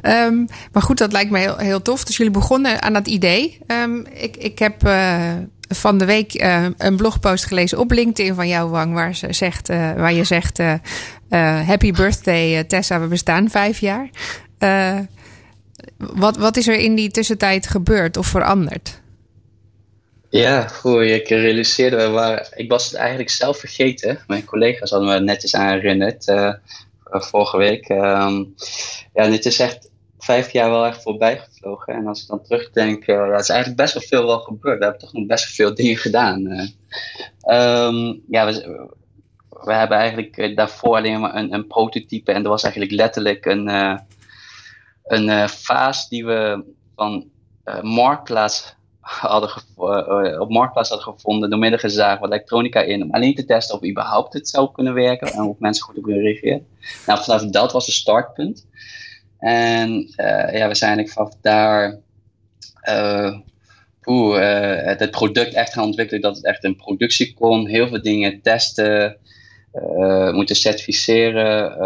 Um, 0.03 0.47
maar 0.73 0.83
goed, 0.83 0.99
dat 0.99 1.13
lijkt 1.13 1.31
me 1.31 1.55
heel, 1.57 1.83
tof. 1.83 2.05
Dus 2.05 2.17
jullie 2.17 2.33
begonnen 2.33 2.83
aan 2.83 2.93
dat 2.93 3.07
idee. 3.07 3.59
Um, 3.67 4.07
ik, 4.13 4.37
ik 4.37 4.59
heb 4.59 4.87
uh, 4.87 5.33
van 5.69 5.99
de 5.99 6.05
week 6.05 6.43
uh, 6.43 6.67
een 6.77 6.97
blogpost 6.97 7.45
gelezen 7.45 7.79
op 7.79 7.91
LinkedIn 7.91 8.35
van 8.35 8.49
jou, 8.49 8.71
Wang, 8.71 8.95
waar, 8.95 9.15
ze 9.15 9.33
zegt, 9.33 9.71
uh, 9.71 9.93
waar 9.93 10.13
je 10.13 10.25
zegt: 10.25 10.59
Happy 11.67 11.93
birthday, 11.93 12.65
Tessa, 12.65 13.01
we 13.01 13.07
bestaan 13.07 13.51
vijf 13.51 13.79
jaar. 13.79 14.09
wat, 15.97 16.37
wat 16.37 16.57
is 16.57 16.69
er 16.69 16.79
in 16.79 16.95
die 16.95 17.11
tussentijd 17.11 17.67
gebeurd 17.67 18.17
of 18.17 18.27
veranderd? 18.27 19.01
Ja, 20.29 20.69
goed, 20.69 21.03
ik 21.03 21.29
realiseerde, 21.29 22.47
ik 22.55 22.71
was 22.71 22.85
het 22.85 22.95
eigenlijk 22.95 23.31
zelf 23.31 23.59
vergeten. 23.59 24.19
Mijn 24.27 24.45
collega's 24.45 24.91
hadden 24.91 25.09
me 25.09 25.21
netjes 25.21 25.55
aan 25.55 25.73
herinnerd. 25.73 26.25
Eh, 27.11 27.21
vorige 27.21 27.57
week. 27.57 27.89
Um, 27.89 28.55
ja, 29.15 29.29
dit 29.29 29.45
is 29.45 29.59
echt 29.59 29.91
vijf 30.19 30.53
jaar 30.53 30.71
wel 30.71 30.87
echt 30.87 31.03
voorbij 31.03 31.39
gevlogen. 31.39 31.95
En 31.95 32.07
als 32.07 32.23
ik 32.23 32.29
dan 32.29 32.43
terugdenk, 32.43 33.07
uh, 33.07 33.17
ja, 33.17 33.39
is 33.39 33.49
eigenlijk 33.49 33.81
best 33.81 33.95
wel 33.95 34.03
veel 34.03 34.27
wel 34.27 34.39
gebeurd. 34.39 34.79
We 34.79 34.85
hebben 34.85 35.03
toch 35.03 35.13
nog 35.13 35.27
best 35.27 35.45
wel 35.45 35.67
veel 35.67 35.77
dingen 35.77 35.97
gedaan. 35.97 36.47
Um, 37.49 38.23
ja, 38.29 38.47
we, 38.47 38.89
we, 39.49 39.73
hebben 39.73 39.99
eigenlijk 39.99 40.57
daarvoor 40.57 40.97
alleen 40.97 41.21
maar 41.21 41.35
een, 41.35 41.53
een 41.53 41.67
prototype. 41.67 42.33
En 42.33 42.43
dat 42.43 42.53
was 42.53 42.63
eigenlijk 42.63 42.95
letterlijk 42.95 43.45
een, 43.45 44.01
een 45.05 45.49
fase 45.49 46.09
die 46.09 46.27
we 46.27 46.65
van 46.95 47.31
Marktplaats 47.83 48.77
hadden 49.07 49.51
uh, 49.79 50.41
op 50.41 50.51
Marktplaats 50.51 50.89
hadden 50.89 51.15
gevonden 51.15 51.51
door 51.51 51.59
middel 51.59 51.79
gezaagd 51.79 52.21
wat 52.21 52.31
elektronica 52.31 52.81
in 52.81 53.03
om 53.03 53.11
alleen 53.11 53.35
te 53.35 53.45
testen 53.45 53.75
of 53.75 53.85
überhaupt 53.85 54.33
het 54.33 54.49
zou 54.49 54.73
kunnen 54.73 54.95
werken 54.95 55.33
en 55.33 55.43
of 55.43 55.59
mensen 55.59 55.85
goed 55.85 55.97
op 55.97 56.03
kunnen 56.03 56.23
reageren. 56.23 56.67
Nou, 57.07 57.23
vanaf 57.23 57.43
dat 57.43 57.73
was 57.73 57.87
het 57.87 57.95
startpunt. 57.95 58.67
En 59.39 59.91
uh, 60.17 60.59
ja, 60.59 60.69
we 60.69 60.75
zijn 60.75 60.97
eigenlijk 60.97 61.11
vanaf 61.11 61.35
daar 61.41 61.99
uh, 62.89 63.39
het, 64.99 65.11
product 65.11 65.55
echt 65.55 65.73
gaan 65.73 65.85
ontwikkelen 65.85 66.23
dat 66.23 66.37
het 66.37 66.45
echt 66.45 66.65
in 66.65 66.77
productie 66.77 67.35
kon. 67.35 67.67
Heel 67.67 67.89
veel 67.89 68.03
dingen 68.03 68.43
testen, 68.43 69.17
moeten 70.33 70.57
certificeren. 70.57 71.79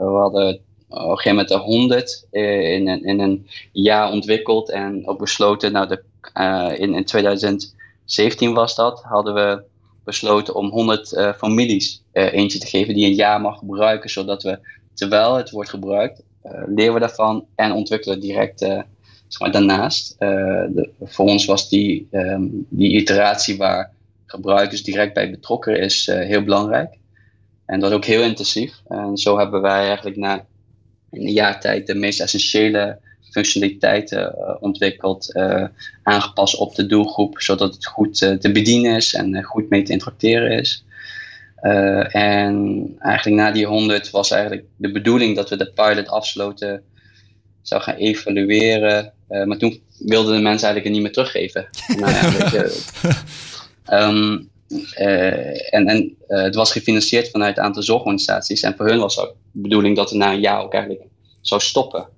we 0.00 0.18
hadden 0.18 0.60
op 0.88 0.98
een 0.98 1.16
gegeven 1.16 1.30
moment 1.30 1.48
de 1.48 1.56
100 1.56 2.26
in, 2.30 2.88
in, 2.88 3.04
in 3.04 3.20
een 3.20 3.46
jaar 3.72 4.10
ontwikkeld 4.10 4.70
en 4.70 5.06
ook 5.06 5.18
besloten, 5.18 5.72
nou 5.72 5.88
de 5.88 6.02
in, 6.78 6.94
in 6.94 7.04
2017 7.04 8.54
was 8.54 8.74
dat, 8.74 9.02
hadden 9.02 9.34
we 9.34 9.62
besloten 10.04 10.54
om 10.54 10.70
100 10.70 11.12
uh, 11.12 11.28
eh, 11.28 11.34
families 11.34 12.02
uh, 12.12 12.32
eentje 12.32 12.58
te 12.58 12.66
geven 12.66 12.94
die 12.94 13.06
een 13.06 13.14
jaar 13.14 13.40
mag 13.40 13.58
gebruiken, 13.58 14.10
zodat 14.10 14.42
we, 14.42 14.58
terwijl 14.94 15.34
het 15.34 15.50
wordt 15.50 15.70
gebruikt, 15.70 16.22
leren 16.66 16.94
we 16.94 17.00
daarvan 17.00 17.46
en 17.54 17.72
ontwikkelen 17.72 18.20
direct 18.20 18.58
zeg 18.58 19.40
maar, 19.40 19.52
daarnaast. 19.52 20.18
De, 20.18 20.90
voor 21.02 21.26
ons 21.26 21.44
was 21.44 21.68
die, 21.68 22.08
um, 22.10 22.66
die 22.68 22.96
iteratie 22.96 23.56
waar 23.56 23.92
gebruikers 24.26 24.82
direct 24.82 25.14
bij 25.14 25.30
betrokken 25.30 25.80
is 25.80 26.06
heel 26.06 26.42
belangrijk. 26.42 26.96
En 27.66 27.80
dat 27.80 27.92
ook 27.92 28.04
heel 28.04 28.22
intensief. 28.22 28.74
En 28.86 29.16
zo 29.16 29.38
hebben 29.38 29.60
wij 29.60 29.86
eigenlijk 29.86 30.16
na 30.16 30.46
een 31.10 31.32
jaar 31.32 31.60
tijd 31.60 31.86
de 31.86 31.94
meest 31.94 32.20
essentiële 32.20 32.98
functionaliteiten 33.38 34.34
ontwikkeld, 34.60 35.32
aangepast 36.02 36.56
op 36.56 36.74
de 36.74 36.86
doelgroep, 36.86 37.40
zodat 37.40 37.74
het 37.74 37.86
goed 37.86 38.16
te 38.16 38.50
bedienen 38.52 38.96
is 38.96 39.14
en 39.14 39.42
goed 39.42 39.68
mee 39.68 39.82
te 39.82 39.92
interacteren 39.92 40.50
is. 40.50 40.84
en 42.10 42.96
eigenlijk 42.98 43.42
na 43.42 43.50
die 43.50 43.66
100 43.66 44.10
was 44.10 44.30
eigenlijk 44.30 44.64
de 44.76 44.92
bedoeling 44.92 45.36
dat 45.36 45.48
we 45.48 45.56
de 45.56 45.72
pilot 45.72 46.08
afsloten, 46.08 46.82
zou 47.62 47.82
gaan 47.82 47.94
evalueren. 47.94 49.12
maar 49.28 49.58
toen 49.58 49.80
wilden 49.98 50.36
de 50.36 50.42
mensen 50.42 50.68
eigenlijk 50.68 50.84
het 50.84 50.92
niet 50.92 51.02
meer 51.02 51.12
teruggeven. 51.12 51.68
nou 52.00 52.12
ja, 52.12 52.30
weet 52.30 52.50
je, 52.50 52.82
um, 53.92 54.48
uh, 54.98 55.74
en 55.74 55.86
en 55.86 56.16
uh, 56.28 56.42
het 56.42 56.54
was 56.54 56.72
gefinancierd 56.72 57.30
vanuit 57.30 57.58
een 57.58 57.64
aantal 57.64 57.82
zorgorganisaties. 57.82 58.62
En 58.62 58.74
voor 58.76 58.88
hun 58.88 58.98
was 58.98 59.18
ook 59.18 59.34
de 59.52 59.60
bedoeling 59.60 59.96
dat 59.96 60.08
het 60.08 60.18
na 60.18 60.32
een 60.32 60.40
jaar 60.40 60.62
ook 60.62 60.72
eigenlijk 60.72 61.04
zou 61.40 61.60
stoppen. 61.60 62.08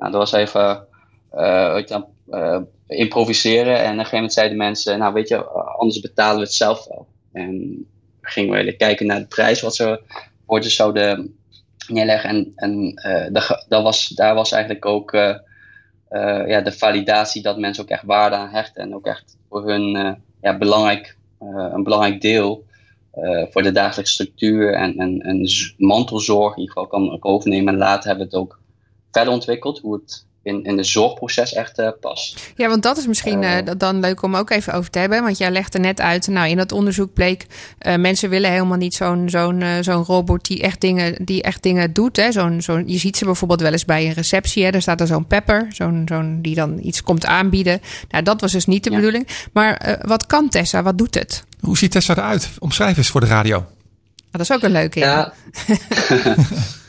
Nou, 0.00 0.12
dat 0.12 0.20
was 0.20 0.32
even 0.32 0.86
uh, 1.34 2.58
improviseren. 2.86 3.76
En 3.76 3.82
op 3.82 3.90
een 3.90 3.94
gegeven 3.94 4.14
moment 4.14 4.32
zeiden 4.32 4.56
mensen, 4.56 4.98
nou 4.98 5.12
weet 5.12 5.28
je, 5.28 5.44
anders 5.44 6.00
betalen 6.00 6.36
we 6.36 6.42
het 6.42 6.54
zelf 6.54 6.86
wel. 6.88 7.06
En 7.32 7.86
gingen 8.20 8.64
we 8.64 8.76
kijken 8.76 9.06
naar 9.06 9.18
de 9.18 9.26
prijs 9.26 9.60
wat 9.60 9.74
ze 9.74 10.02
voor 10.46 10.62
ze 10.62 10.70
zouden 10.70 11.38
neerleggen. 11.88 12.30
En, 12.30 12.52
en 12.56 12.94
dat, 13.32 13.64
dat 13.68 13.82
was, 13.82 14.08
daar 14.08 14.34
was 14.34 14.52
eigenlijk 14.52 14.86
ook 14.86 15.10
ja, 16.46 16.60
de 16.60 16.72
validatie 16.72 17.42
dat 17.42 17.58
mensen 17.58 17.82
ook 17.82 17.90
echt 17.90 18.04
waarde 18.04 18.36
aan 18.36 18.48
hechten. 18.48 18.82
En 18.82 18.94
ook 18.94 19.06
echt 19.06 19.36
voor 19.48 19.68
hun 19.68 20.16
ja, 20.40 20.58
belangrijk 20.58 21.16
eh, 21.40 21.66
een 21.72 21.82
belangrijk 21.82 22.20
deel 22.20 22.64
voor 23.50 23.62
de 23.62 23.72
dagelijkse 23.72 24.12
structuur 24.12 24.74
en, 24.74 24.96
en, 24.96 25.20
en 25.20 25.48
mantelzorg 25.76 26.52
in 26.56 26.60
ieder 26.60 26.74
geval 26.74 26.88
kan, 26.88 27.18
kan 27.18 27.32
overnemen. 27.32 27.72
En 27.72 27.78
later 27.78 28.08
hebben 28.08 28.28
we 28.28 28.36
het 28.36 28.42
ook 28.42 28.59
verder 29.10 29.32
ontwikkeld, 29.32 29.78
hoe 29.78 29.94
het 29.94 30.24
in, 30.42 30.64
in 30.64 30.76
de 30.76 30.84
zorgproces 30.84 31.52
echt 31.52 31.78
uh, 31.78 31.88
past. 32.00 32.52
Ja, 32.56 32.68
want 32.68 32.82
dat 32.82 32.98
is 32.98 33.06
misschien 33.06 33.42
uh, 33.42 33.56
dan 33.76 34.00
leuk 34.00 34.22
om 34.22 34.36
ook 34.36 34.50
even 34.50 34.72
over 34.72 34.90
te 34.90 34.98
hebben. 34.98 35.22
Want 35.22 35.38
jij 35.38 35.50
legde 35.50 35.78
net 35.78 36.00
uit, 36.00 36.26
nou 36.26 36.48
in 36.48 36.56
dat 36.56 36.72
onderzoek 36.72 37.12
bleek... 37.12 37.46
Uh, 37.80 37.96
mensen 37.96 38.30
willen 38.30 38.50
helemaal 38.50 38.76
niet 38.76 38.94
zo'n 38.94 39.28
zo'n 39.28 39.64
zo'n 39.80 40.04
robot 40.04 40.46
die 40.46 40.62
echt 40.62 40.80
dingen, 40.80 41.24
die 41.24 41.42
echt 41.42 41.62
dingen 41.62 41.92
doet. 41.92 42.16
Hè. 42.16 42.32
Zo'n, 42.32 42.62
zo'n, 42.62 42.82
je 42.86 42.98
ziet 42.98 43.16
ze 43.16 43.24
bijvoorbeeld 43.24 43.60
wel 43.60 43.72
eens 43.72 43.84
bij 43.84 44.06
een 44.06 44.12
receptie. 44.12 44.64
Hè. 44.64 44.70
Daar 44.70 44.82
staat 44.82 45.00
er 45.00 45.06
zo'n 45.06 45.26
pepper, 45.26 45.66
zo'n, 45.70 46.02
zo'n, 46.08 46.38
die 46.42 46.54
dan 46.54 46.78
iets 46.82 47.02
komt 47.02 47.26
aanbieden. 47.26 47.80
Nou, 48.08 48.24
dat 48.24 48.40
was 48.40 48.52
dus 48.52 48.66
niet 48.66 48.84
de 48.84 48.90
ja. 48.90 48.96
bedoeling. 48.96 49.28
Maar 49.52 49.98
wat 50.02 50.26
kan 50.26 50.48
Tessa? 50.48 50.82
Wat 50.82 50.98
doet 50.98 51.14
het? 51.14 51.44
Hoe 51.60 51.78
ziet 51.78 51.90
Tessa 51.90 52.16
eruit? 52.16 52.50
Omschrijf 52.58 52.96
eens 52.96 53.08
voor 53.08 53.20
de 53.20 53.26
radio. 53.26 53.56
Ah, 53.56 53.66
dat 54.30 54.40
is 54.40 54.52
ook 54.52 54.62
een 54.62 54.72
leuke. 54.72 54.98
Ja. 54.98 55.32
Ja, 55.66 56.34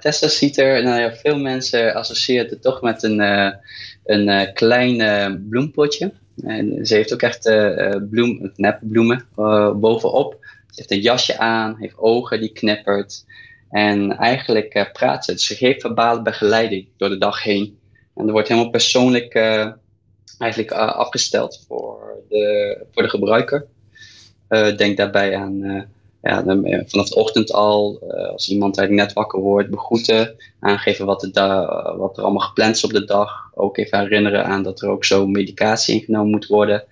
Tessa 0.00 0.28
ziet 0.28 0.58
er, 0.58 0.82
nou 0.82 1.00
ja, 1.00 1.14
veel 1.14 1.38
mensen 1.38 1.94
associëren 1.94 2.50
het 2.50 2.62
toch 2.62 2.82
met 2.82 3.02
een, 3.02 3.20
uh, 3.20 3.50
een 4.04 4.28
uh, 4.28 4.52
klein 4.54 5.00
uh, 5.00 5.36
bloempotje. 5.48 6.12
En 6.44 6.86
ze 6.86 6.94
heeft 6.94 7.12
ook 7.12 7.22
echt 7.22 7.42
bloem, 8.10 8.52
nepbloemen 8.56 9.26
bovenop. 9.80 10.36
Ze 10.40 10.74
heeft 10.74 10.90
een 10.90 11.00
jasje 11.00 11.38
aan, 11.38 11.76
heeft 11.78 11.98
ogen 11.98 12.40
die 12.40 12.52
knippert. 12.52 13.24
En 13.70 14.16
eigenlijk 14.16 14.90
praat 14.92 15.24
ze. 15.24 15.38
Ze 15.38 15.54
geeft 15.54 15.80
verbale 15.80 16.22
begeleiding 16.22 16.86
door 16.96 17.08
de 17.08 17.18
dag 17.18 17.42
heen. 17.42 17.78
En 18.14 18.26
er 18.26 18.32
wordt 18.32 18.48
helemaal 18.48 18.70
persoonlijk 18.70 19.34
eigenlijk 20.38 20.72
afgesteld 20.72 21.64
voor 21.68 22.16
de, 22.28 22.76
voor 22.92 23.02
de 23.02 23.08
gebruiker. 23.08 23.66
denk 24.76 24.96
daarbij 24.96 25.36
aan 25.36 25.88
ja, 26.22 26.42
dan, 26.42 26.64
eh, 26.64 26.80
vanaf 26.86 27.08
de 27.08 27.14
ochtend 27.14 27.52
al, 27.52 28.00
uh, 28.02 28.28
als 28.28 28.48
iemand 28.48 28.78
eigenlijk 28.78 29.06
net 29.06 29.16
wakker 29.16 29.40
wordt, 29.40 29.70
begroeten, 29.70 30.36
aangeven 30.60 31.06
wat, 31.06 31.20
de 31.20 31.30
wat 31.96 32.16
er 32.16 32.22
allemaal 32.22 32.46
gepland 32.46 32.76
is 32.76 32.84
op 32.84 32.92
de 32.92 33.04
dag. 33.04 33.50
Ook 33.54 33.76
even 33.76 33.98
herinneren 33.98 34.44
aan 34.44 34.62
dat 34.62 34.82
er 34.82 34.88
ook 34.88 35.04
zo 35.04 35.26
medicatie 35.26 35.94
ingenomen 35.94 36.30
moet 36.30 36.46
worden. 36.46 36.84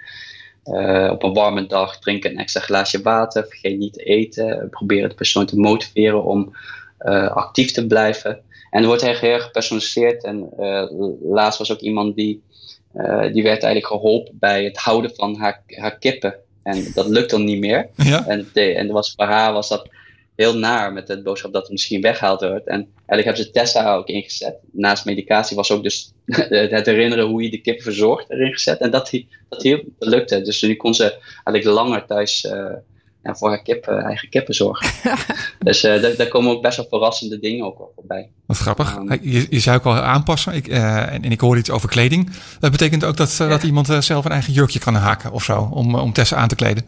Uh, 0.65 1.11
op 1.13 1.23
een 1.23 1.35
warme 1.35 1.67
dag 1.67 1.99
drink 1.99 2.25
een 2.25 2.39
extra 2.39 2.61
glaasje 2.61 3.03
water, 3.03 3.47
vergeet 3.49 3.79
niet 3.79 3.93
te 3.93 4.03
eten. 4.03 4.69
Probeer 4.71 5.09
de 5.09 5.15
persoon 5.15 5.47
te 5.47 5.59
motiveren 5.59 6.25
om 6.25 6.57
actief 7.35 7.73
te 7.73 7.87
blijven. 7.87 8.41
En 8.71 8.81
er 8.81 8.87
wordt 8.87 9.03
heel 9.03 9.31
erg 9.31 9.45
gepersonaliseerd. 9.45 10.25
En 10.25 10.51
laatst 11.23 11.59
was 11.59 11.73
ook 11.73 11.79
iemand 11.79 12.17
die, 12.17 12.43
die 13.33 13.43
werd 13.43 13.63
eigenlijk 13.63 13.87
geholpen 13.87 14.37
bij 14.39 14.65
het 14.65 14.77
houden 14.77 15.15
van 15.15 15.37
haar, 15.37 15.63
haar 15.67 15.99
kippen. 15.99 16.35
En 16.63 16.91
dat 16.95 17.09
lukt 17.09 17.31
dan 17.31 17.45
niet 17.45 17.59
meer. 17.59 17.89
Ja. 17.97 18.27
En, 18.27 18.49
de, 18.53 18.75
en 18.75 18.89
was, 18.89 19.13
voor 19.17 19.25
haar 19.25 19.53
was 19.53 19.69
dat 19.69 19.89
heel 20.35 20.59
naar 20.59 20.93
met 20.93 21.09
het 21.09 21.23
boodschap 21.23 21.53
dat 21.53 21.63
het 21.63 21.71
misschien 21.71 22.01
weggehaald 22.01 22.41
wordt. 22.41 22.67
En 22.67 22.89
eigenlijk 23.07 23.25
hebben 23.25 23.45
ze 23.45 23.51
Tessa 23.51 23.95
ook 23.95 24.09
ingezet. 24.09 24.57
Naast 24.73 25.05
medicatie 25.05 25.57
was 25.57 25.71
ook 25.71 25.83
dus 25.83 26.13
het 26.71 26.87
herinneren 26.87 27.27
hoe 27.27 27.43
je 27.43 27.51
de 27.51 27.61
kip 27.61 27.83
verzorgt 27.83 28.31
erin 28.31 28.53
gezet. 28.53 28.81
En 28.81 28.91
dat, 28.91 29.11
dat, 29.49 29.63
dat 29.63 29.83
lukte. 29.99 30.41
Dus 30.41 30.63
nu 30.63 30.75
kon 30.75 30.95
ze 30.95 31.17
eigenlijk 31.45 31.65
langer 31.65 32.07
thuis 32.07 32.45
uh, 32.45 32.73
ja, 33.29 33.35
voor 33.35 33.49
haar 33.49 33.63
kip, 33.63 33.89
uh, 33.89 34.05
eigen 34.05 34.29
kippen 34.29 34.55
zorgen. 34.55 34.91
dus 35.59 35.85
uh, 35.85 36.03
daar, 36.03 36.17
daar, 36.17 36.29
komen 36.29 36.51
ook 36.51 36.63
best 36.63 36.77
wel 36.77 36.87
verrassende 36.89 37.39
dingen 37.39 37.67
ook 37.67 37.79
wel 37.79 37.93
voorbij. 37.95 38.29
Wat 38.47 38.57
grappig. 38.57 38.97
Um, 38.97 39.19
je, 39.23 39.47
je 39.51 39.59
zou 39.59 39.77
ook 39.77 39.85
al 39.85 39.95
aanpassen. 39.95 40.53
Ik, 40.53 40.69
uh, 40.69 41.13
en, 41.13 41.23
en, 41.23 41.31
ik 41.31 41.41
hoor 41.41 41.59
iets 41.59 41.71
over 41.71 41.89
kleding. 41.89 42.31
Dat 42.61 42.71
betekent 42.71 43.05
ook 43.05 43.17
dat, 43.17 43.37
dat 43.39 43.63
iemand 43.63 43.97
zelf 43.99 44.25
een 44.25 44.31
eigen 44.31 44.53
jurkje 44.53 44.79
kan 44.79 44.95
haken 44.95 45.33
of 45.33 45.45
zo. 45.45 45.69
Om, 45.73 45.95
om 45.95 46.13
Tessa 46.13 46.37
aan 46.37 46.49
te 46.49 46.55
kleden. 46.55 46.85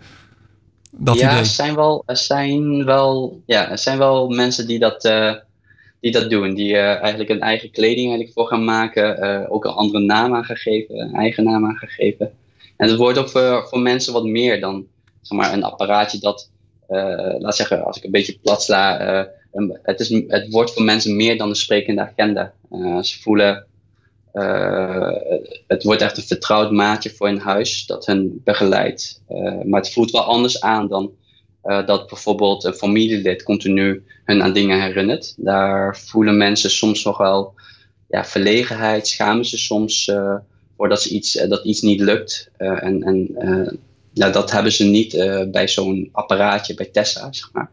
Dat 0.90 1.18
ja, 1.18 1.28
idee. 1.28 1.38
Er 1.38 1.47
zijn 1.47 1.75
wel, 1.75 2.02
er 2.06 2.16
zijn 2.16 2.85
wel, 2.85 3.40
ja, 3.47 3.70
er 3.70 3.78
zijn 3.78 3.99
wel 3.99 4.28
mensen 4.28 4.66
die 4.66 4.78
dat, 4.78 5.02
die 6.00 6.12
dat 6.12 6.30
doen. 6.30 6.54
Die 6.54 6.76
eigenlijk 6.76 7.30
een 7.30 7.40
eigen 7.40 7.70
kleding 7.70 8.06
eigenlijk 8.09 8.32
voor 8.32 8.47
gaan 8.47 8.64
maken. 8.64 9.50
ook 9.50 9.64
een 9.64 9.70
andere 9.70 10.04
naam 10.04 10.35
aan 10.35 10.44
gegeven. 10.44 10.99
Een 10.99 11.14
eigen 11.14 11.44
naam 11.44 11.66
aan 11.66 11.76
gegeven. 11.76 12.30
En 12.76 12.88
het 12.88 12.97
wordt 12.97 13.18
ook 13.18 13.28
voor, 13.28 13.66
voor 13.68 13.80
mensen 13.80 14.12
wat 14.12 14.25
meer 14.25 14.61
dan 14.61 14.87
zeg 15.21 15.39
maar, 15.39 15.53
een 15.53 15.65
apparaatje 15.65 16.19
dat, 16.19 16.50
uh, 16.89 17.35
laat 17.39 17.57
zeggen, 17.57 17.85
als 17.85 17.97
ik 17.97 18.05
een 18.05 18.11
beetje 18.11 18.39
plat 18.43 18.62
sla, 18.62 19.00
uh, 19.53 19.71
het, 19.83 20.00
is, 20.00 20.09
het 20.09 20.47
wordt 20.50 20.73
voor 20.73 20.83
mensen 20.83 21.17
meer 21.17 21.39
dan 21.39 21.49
een 21.49 21.55
sprekende 21.55 22.00
agenda. 22.00 22.53
Uh, 22.73 23.03
ze 23.03 23.21
voelen, 23.21 23.67
het 25.67 25.83
wordt 25.83 26.03
echt 26.03 26.17
een 26.17 26.23
vertrouwd 26.23 26.71
maatje 26.71 27.11
voor 27.11 27.29
in 27.29 27.39
huis 27.39 27.87
dat 27.87 28.07
hen 28.07 28.41
begeleidt. 28.45 29.23
maar 29.65 29.81
het 29.81 29.93
voelt 29.93 30.11
wel 30.11 30.23
anders 30.23 30.61
aan 30.61 30.89
dan 30.89 31.12
dat 31.62 32.07
bijvoorbeeld 32.07 32.65
een 32.65 32.75
familielid 32.75 33.43
continu 33.43 34.05
hun 34.25 34.43
aan 34.43 34.53
dingen 34.53 34.83
herinnert. 34.83 35.35
Daar 35.37 35.97
voelen 35.97 36.37
mensen 36.37 36.71
soms 36.71 37.05
nog 37.05 37.19
wel 37.19 37.55
ja, 38.09 38.25
verlegenheid, 38.25 39.09
schamen 39.09 39.45
ze 39.45 39.59
soms 39.59 40.12
voordat 40.77 41.03
ze 41.03 41.09
iets, 41.09 41.33
dat 41.33 41.65
iets 41.65 41.81
niet 41.81 42.00
lukt. 42.00 42.50
en 42.57 43.03
en 43.03 43.29
nou, 44.14 44.33
dat 44.33 44.50
hebben 44.50 44.73
ze 44.73 44.85
niet 44.85 45.14
uh, 45.14 45.43
bij 45.50 45.69
zo'n 45.69 46.09
apparaatje, 46.12 46.75
bij 46.75 46.87
Tessa, 46.87 47.33
zeg 47.33 47.50
maar. 47.52 47.71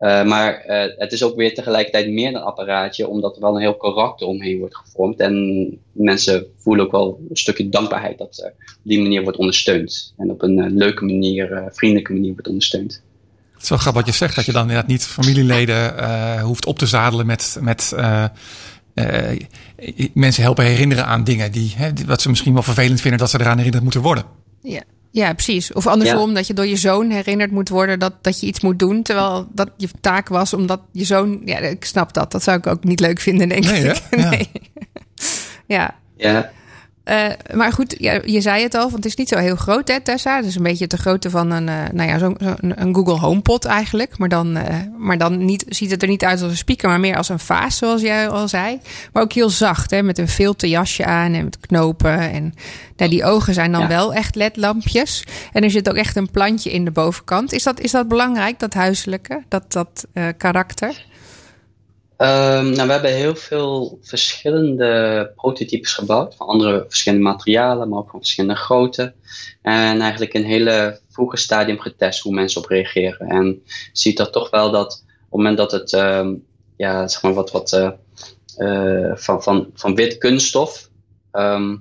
Uh, 0.00 0.24
maar 0.24 0.64
uh, 0.66 0.84
het 0.96 1.12
is 1.12 1.22
ook 1.22 1.36
weer 1.36 1.54
tegelijkertijd 1.54 2.08
meer 2.10 2.32
dan 2.32 2.40
een 2.40 2.46
apparaatje, 2.46 3.08
omdat 3.08 3.34
er 3.34 3.42
wel 3.42 3.54
een 3.54 3.60
heel 3.60 3.76
karakter 3.76 4.26
omheen 4.26 4.58
wordt 4.58 4.76
gevormd. 4.76 5.20
En 5.20 5.66
mensen 5.92 6.46
voelen 6.58 6.84
ook 6.84 6.92
wel 6.92 7.20
een 7.30 7.36
stukje 7.36 7.68
dankbaarheid 7.68 8.18
dat 8.18 8.52
op 8.54 8.80
die 8.82 9.00
manier 9.00 9.22
wordt 9.22 9.38
ondersteund. 9.38 10.14
En 10.16 10.30
op 10.30 10.42
een 10.42 10.76
leuke 10.76 11.04
manier, 11.04 11.70
vriendelijke 11.72 12.12
manier 12.12 12.32
wordt 12.32 12.48
ondersteund. 12.48 13.02
Het 13.52 13.62
is 13.62 13.68
wel 13.68 13.78
grappig 13.78 14.02
wat 14.04 14.10
je 14.10 14.18
zegt, 14.18 14.36
dat 14.36 14.44
je 14.44 14.52
dan 14.52 14.62
inderdaad 14.62 14.86
niet 14.86 15.04
familieleden 15.04 16.40
hoeft 16.40 16.66
op 16.66 16.78
te 16.78 16.86
zadelen 16.86 17.26
met, 17.26 17.58
met 17.60 17.94
mensen 20.14 20.42
helpen 20.42 20.64
herinneren 20.64 21.06
aan 21.06 21.24
dingen 21.24 21.52
die, 21.52 21.72
hè, 21.76 21.90
wat 22.06 22.22
ze 22.22 22.28
misschien 22.28 22.52
wel 22.52 22.62
vervelend 22.62 23.00
vinden 23.00 23.20
dat 23.20 23.30
ze 23.30 23.40
eraan 23.40 23.56
herinnerd 23.56 23.82
moeten 23.82 24.02
worden. 24.02 24.24
Ja. 24.62 24.82
Ja, 25.14 25.32
precies. 25.32 25.72
Of 25.72 25.86
andersom, 25.86 26.28
ja. 26.28 26.34
dat 26.34 26.46
je 26.46 26.54
door 26.54 26.66
je 26.66 26.76
zoon 26.76 27.10
herinnerd 27.10 27.50
moet 27.50 27.68
worden 27.68 27.98
dat, 27.98 28.12
dat 28.20 28.40
je 28.40 28.46
iets 28.46 28.60
moet 28.60 28.78
doen. 28.78 29.02
Terwijl 29.02 29.46
dat 29.52 29.70
je 29.76 29.88
taak 30.00 30.28
was 30.28 30.54
omdat 30.54 30.80
je 30.92 31.04
zoon. 31.04 31.40
Ja, 31.44 31.58
ik 31.58 31.84
snap 31.84 32.12
dat. 32.12 32.32
Dat 32.32 32.42
zou 32.42 32.58
ik 32.58 32.66
ook 32.66 32.84
niet 32.84 33.00
leuk 33.00 33.20
vinden, 33.20 33.48
denk 33.48 33.64
nee, 33.64 33.84
ik. 33.84 34.02
Ja. 34.10 34.30
Nee. 34.30 34.50
ja. 35.66 35.94
ja. 36.16 36.50
Uh, 37.04 37.26
maar 37.54 37.72
goed, 37.72 37.94
ja, 37.98 38.20
je 38.24 38.40
zei 38.40 38.62
het 38.62 38.74
al, 38.74 38.80
want 38.80 38.94
het 38.94 39.04
is 39.04 39.14
niet 39.14 39.28
zo 39.28 39.36
heel 39.36 39.56
groot, 39.56 39.88
hè, 39.88 40.00
Tessa. 40.00 40.36
Het 40.36 40.44
is 40.44 40.54
een 40.54 40.62
beetje 40.62 40.86
de 40.86 40.96
grootte 40.96 41.30
van 41.30 41.50
een, 41.50 41.68
uh, 41.68 41.74
nou 41.92 42.08
ja, 42.08 42.18
zo'n 42.18 42.36
zo 42.40 42.54
een 42.58 42.94
Google 42.94 43.18
HomePod 43.18 43.64
eigenlijk. 43.64 44.18
Maar 44.18 44.28
dan, 44.28 44.56
uh, 44.56 44.64
maar 44.98 45.18
dan 45.18 45.44
niet, 45.44 45.64
ziet 45.68 45.90
het 45.90 46.02
er 46.02 46.08
niet 46.08 46.24
uit 46.24 46.42
als 46.42 46.50
een 46.50 46.56
speaker, 46.56 46.88
maar 46.88 47.00
meer 47.00 47.16
als 47.16 47.28
een 47.28 47.38
vaas, 47.38 47.76
zoals 47.76 48.00
jij 48.00 48.28
al 48.28 48.48
zei. 48.48 48.80
Maar 49.12 49.22
ook 49.22 49.32
heel 49.32 49.50
zacht, 49.50 49.90
hè, 49.90 50.02
met 50.02 50.18
een 50.18 50.28
filterjasje 50.28 51.04
aan 51.04 51.32
en 51.32 51.44
met 51.44 51.58
knopen. 51.60 52.18
En 52.18 52.54
nou, 52.96 53.10
die 53.10 53.24
ogen 53.24 53.54
zijn 53.54 53.72
dan 53.72 53.80
ja. 53.80 53.88
wel 53.88 54.14
echt 54.14 54.34
ledlampjes. 54.34 55.24
En 55.52 55.62
er 55.62 55.70
zit 55.70 55.88
ook 55.88 55.96
echt 55.96 56.16
een 56.16 56.30
plantje 56.30 56.72
in 56.72 56.84
de 56.84 56.90
bovenkant. 56.90 57.52
Is 57.52 57.62
dat, 57.62 57.80
is 57.80 57.90
dat 57.90 58.08
belangrijk, 58.08 58.58
dat 58.58 58.74
huiselijke, 58.74 59.42
dat, 59.48 59.72
dat 59.72 60.06
karakter? 60.36 61.04
Um, 62.18 62.70
nou, 62.70 62.86
we 62.86 62.92
hebben 62.92 63.14
heel 63.14 63.34
veel 63.34 63.98
verschillende 64.02 65.32
prototypes 65.36 65.92
gebouwd, 65.92 66.34
van 66.34 66.46
andere 66.46 66.84
verschillende 66.88 67.24
materialen, 67.24 67.88
maar 67.88 67.98
ook 67.98 68.10
van 68.10 68.18
verschillende 68.18 68.56
grootte. 68.56 69.14
En 69.62 70.00
eigenlijk 70.00 70.34
in 70.34 70.40
een 70.40 70.46
hele 70.46 71.00
vroege 71.10 71.36
stadium 71.36 71.78
getest 71.78 72.22
hoe 72.22 72.34
mensen 72.34 72.60
op 72.60 72.68
reageren. 72.68 73.28
En 73.28 73.46
je 73.64 73.88
ziet 73.92 74.16
dat 74.16 74.32
toch 74.32 74.50
wel 74.50 74.70
dat 74.70 75.04
op 75.06 75.10
het 75.20 75.30
moment 75.30 75.56
dat 75.56 75.72
het, 75.72 75.92
um, 75.92 76.44
ja, 76.76 77.08
zeg 77.08 77.22
maar 77.22 77.34
wat, 77.34 77.50
wat 77.50 77.72
uh, 77.72 77.90
uh, 78.58 79.16
van, 79.16 79.42
van, 79.42 79.70
van 79.74 79.94
wit 79.94 80.18
kunststof, 80.18 80.88
ehm, 81.30 81.76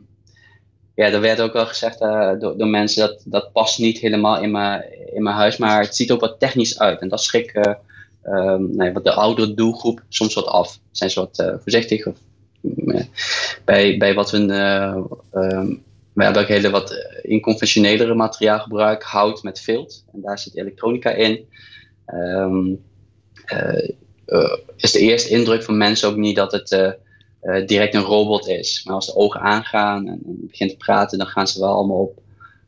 ja, 0.95 1.05
er 1.05 1.21
werd 1.21 1.41
ook 1.41 1.53
wel 1.53 1.65
gezegd 1.65 2.01
uh, 2.01 2.31
door, 2.39 2.57
door, 2.57 2.67
mensen 2.67 3.07
dat 3.07 3.23
dat 3.25 3.51
past 3.51 3.79
niet 3.79 3.99
helemaal 3.99 4.41
in 4.41 4.51
mijn, 4.51 4.83
in 5.13 5.23
mijn 5.23 5.35
huis, 5.35 5.57
maar 5.57 5.81
het 5.81 5.95
ziet 5.95 6.11
ook 6.11 6.21
wat 6.21 6.39
technisch 6.39 6.79
uit. 6.79 7.01
En 7.01 7.09
dat 7.09 7.23
schrik 7.23 7.77
um, 8.25 8.75
nee, 8.75 8.93
wat 8.93 9.03
de 9.03 9.13
oudere 9.13 9.53
doelgroep 9.53 10.03
soms 10.09 10.33
wat 10.33 10.45
af. 10.45 10.79
Zijn 10.91 11.09
ze 11.09 11.19
wat 11.19 11.39
uh, 11.39 11.53
voorzichtig 11.59 12.07
of, 12.07 12.17
bij, 13.65 13.97
bij 13.97 14.13
wat 14.13 14.31
we. 14.31 14.37
Um, 15.33 15.83
we 16.13 16.23
hebben 16.23 16.41
ook 16.41 16.47
hele 16.47 16.69
wat 16.69 17.17
inconventionelere 17.21 18.13
materiaal 18.13 18.59
gebruikt, 18.59 19.03
hout 19.03 19.43
met 19.43 19.59
vilt. 19.59 20.03
En 20.13 20.21
daar 20.21 20.39
zit 20.39 20.55
elektronica 20.55 21.09
in. 21.09 21.45
Um, 22.13 22.83
is 24.75 24.91
de 24.91 24.99
eerste 24.99 25.29
indruk 25.29 25.63
van 25.63 25.77
mensen 25.77 26.09
ook 26.09 26.15
niet 26.15 26.35
dat 26.35 26.51
het 26.51 26.97
direct 27.65 27.93
een 27.93 28.01
robot 28.01 28.47
is. 28.47 28.83
Maar 28.83 28.95
als 28.95 29.05
de 29.05 29.15
ogen 29.15 29.41
aangaan 29.41 30.07
en, 30.07 30.21
en, 30.25 30.47
begint 30.47 30.69
te 30.69 30.77
praten, 30.77 31.17
dan 31.17 31.27
gaan 31.27 31.47
ze 31.47 31.59
wel 31.59 31.73
allemaal 31.73 31.97
op 31.97 32.19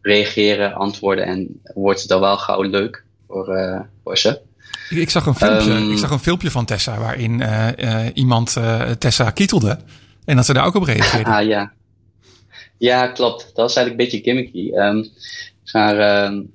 reageren, 0.02 0.74
antwoorden 0.74 1.26
en 1.26 1.62
wordt 1.74 2.00
het 2.00 2.10
dan 2.10 2.20
wel 2.20 2.38
gauw 2.38 2.62
leuk 2.62 3.04
voor, 3.28 3.86
voor 4.04 4.18
ze. 4.18 4.42
Ik, 4.90 4.98
ik, 4.98 5.10
zag 5.10 5.26
een 5.26 5.36
filmpje, 5.36 5.72
um, 5.72 5.92
ik 5.92 5.98
zag 5.98 6.12
een 6.12 6.20
filmpje 6.20 6.52
van 6.52 6.66
Tessa 6.66 6.98
waarin 6.98 7.42
uh, 7.42 7.68
iemand 8.14 8.58
Tessa 8.98 9.30
kietelde 9.30 9.78
en 10.26 10.36
dat 10.36 10.46
ze 10.46 10.54
daar 10.54 10.66
ook 10.66 10.76
op 10.76 10.84
reageerde. 10.84 11.30
Ah 11.30 11.46
ja. 11.46 11.74
Ja, 12.78 13.08
klopt. 13.08 13.40
Dat 13.40 13.56
was 13.56 13.76
eigenlijk 13.76 13.90
een 13.90 14.10
beetje 14.10 14.32
gimmicky. 14.32 14.72
Um, 14.74 15.08
maar, 15.72 16.26
um, 16.26 16.54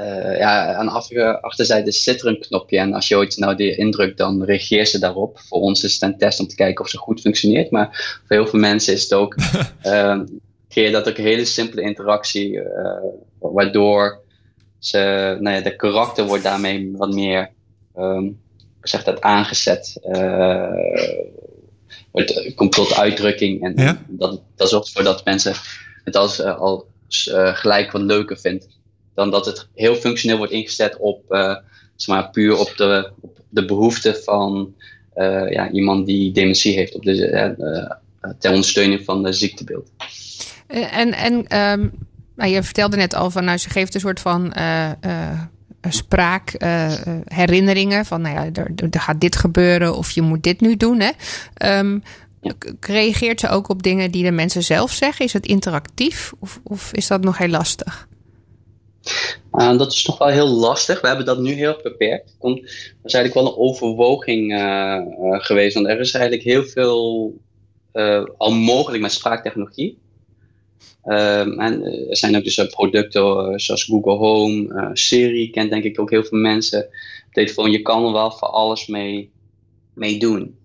uh, 0.00 0.38
ja, 0.38 0.74
aan 0.74 0.86
de 0.86 1.38
achterzijde 1.40 1.92
zit 1.92 2.20
er 2.20 2.28
een 2.28 2.40
knopje. 2.40 2.78
En 2.78 2.94
als 2.94 3.08
je 3.08 3.16
ooit 3.16 3.36
nou 3.36 3.56
die 3.56 3.76
indrukt, 3.76 4.18
dan 4.18 4.44
reageert 4.44 4.88
ze 4.88 4.98
daarop. 4.98 5.38
Voor 5.38 5.60
ons 5.60 5.84
is 5.84 5.92
het 5.92 6.02
een 6.02 6.18
test 6.18 6.40
om 6.40 6.46
te 6.46 6.54
kijken 6.54 6.84
of 6.84 6.90
ze 6.90 6.98
goed 6.98 7.20
functioneert. 7.20 7.70
Maar 7.70 8.18
voor 8.26 8.36
heel 8.36 8.46
veel 8.46 8.58
mensen 8.58 8.92
is 8.92 9.02
het 9.02 9.12
ook. 9.12 9.36
creëer 10.68 10.92
dat 10.92 11.08
ook 11.08 11.18
een 11.18 11.24
hele 11.24 11.44
simpele 11.44 11.82
interactie. 11.82 12.52
Uh, 12.52 12.62
waardoor 13.38 14.20
ze, 14.86 15.36
nou 15.40 15.56
ja, 15.56 15.62
de 15.62 15.76
karakter 15.76 16.26
wordt 16.26 16.42
daarmee 16.42 16.90
wat 16.96 17.14
meer. 17.14 17.50
Um, 17.96 18.40
zeg 18.80 19.04
dat, 19.04 19.20
aangezet. 19.20 19.98
wordt, 22.10 22.54
komt 22.54 22.72
tot 22.72 22.94
uitdrukking. 22.94 23.62
En 23.62 23.72
ja? 23.76 24.04
dat, 24.08 24.40
dat 24.56 24.68
zorgt 24.68 24.86
ervoor 24.86 25.04
dat 25.04 25.24
mensen 25.24 25.54
het 26.04 26.16
als, 26.16 26.42
al 26.42 26.86
gelijk 27.54 27.92
wat 27.92 28.02
leuker 28.02 28.38
vinden 28.38 28.68
dan 29.14 29.30
dat 29.30 29.46
het 29.46 29.68
heel 29.74 29.94
functioneel 29.94 30.36
wordt 30.36 30.52
ingezet 30.52 30.96
op, 30.96 31.22
uh, 31.28 31.56
zeg 31.96 32.16
maar, 32.16 32.30
puur 32.30 32.58
op 32.58 32.76
de, 32.76 33.10
op 33.20 33.38
de 33.48 33.64
behoeften 33.64 34.22
van 34.22 34.74
uh, 35.16 35.50
ja, 35.50 35.70
iemand 35.70 36.06
die 36.06 36.32
dementie 36.32 36.74
heeft, 36.74 36.94
op 36.94 37.02
de, 37.02 37.56
uh, 37.58 38.30
ter 38.38 38.50
ondersteuning 38.50 39.04
van 39.04 39.22
de 39.22 39.32
ziektebeeld. 39.32 39.90
En, 40.66 41.12
en 41.12 41.60
um, 41.60 41.92
nou, 42.36 42.50
je 42.50 42.62
vertelde 42.62 42.96
net 42.96 43.14
al 43.14 43.30
van, 43.30 43.44
nou, 43.44 43.58
ze 43.58 43.70
geeft 43.70 43.94
een 43.94 44.00
soort 44.00 44.20
van 44.20 44.54
spraak, 45.88 46.54
herinneringen 47.24 48.04
van, 48.04 48.20
nou 48.20 48.34
ja, 48.34 48.62
er, 48.62 48.70
er, 48.90 49.00
gaat 49.00 49.20
dit 49.20 49.36
gebeuren 49.36 49.96
of 49.96 50.10
je 50.10 50.22
moet 50.22 50.42
dit 50.42 50.60
nu 50.60 50.76
doen. 50.76 51.00
Hè? 51.00 51.10
Um, 51.78 52.02
Reageert 52.80 53.40
ze 53.40 53.48
ook 53.48 53.68
op 53.68 53.82
dingen 53.82 54.10
die 54.10 54.22
de 54.22 54.30
mensen 54.30 54.62
zelf 54.62 54.90
zeggen? 54.90 55.24
Is 55.24 55.32
het 55.32 55.46
interactief 55.46 56.32
of, 56.38 56.60
of 56.62 56.92
is 56.92 57.06
dat 57.06 57.22
nog 57.22 57.38
heel 57.38 57.48
lastig? 57.48 58.08
Uh, 59.52 59.78
dat 59.78 59.92
is 59.92 60.02
toch 60.02 60.18
wel 60.18 60.28
heel 60.28 60.48
lastig. 60.48 61.00
We 61.00 61.06
hebben 61.06 61.26
dat 61.26 61.38
nu 61.38 61.52
heel 61.52 61.80
beperkt. 61.82 62.36
Er 62.40 62.50
is 63.04 63.14
eigenlijk 63.14 63.34
wel 63.34 63.46
een 63.46 63.58
overwoging 63.58 64.52
uh, 64.52 64.58
uh, 64.58 65.40
geweest. 65.40 65.74
Want 65.74 65.86
er 65.86 66.00
is 66.00 66.14
eigenlijk 66.14 66.44
heel 66.44 66.64
veel 66.64 67.32
al 68.36 68.52
mogelijk 68.52 69.02
met 69.02 69.12
spraaktechnologie. 69.12 69.98
Ehm, 71.04 71.60
en 71.60 71.84
er 72.08 72.16
zijn 72.16 72.36
ook 72.36 72.44
dus 72.44 72.66
producten 72.66 73.60
zoals 73.60 73.84
Google 73.84 74.14
Home, 74.14 74.90
Siri 74.92 75.50
kent 75.50 75.70
denk 75.70 75.84
ik 75.84 76.00
ook 76.00 76.10
heel 76.10 76.24
veel 76.24 76.38
mensen. 76.38 76.86
Telefoon, 77.32 77.70
je 77.70 77.82
kan 77.82 78.06
er 78.06 78.12
wel 78.12 78.30
voor 78.30 78.48
alles 78.48 78.86
mee, 78.86 79.30
mee 79.94 80.18
doen. 80.18 80.58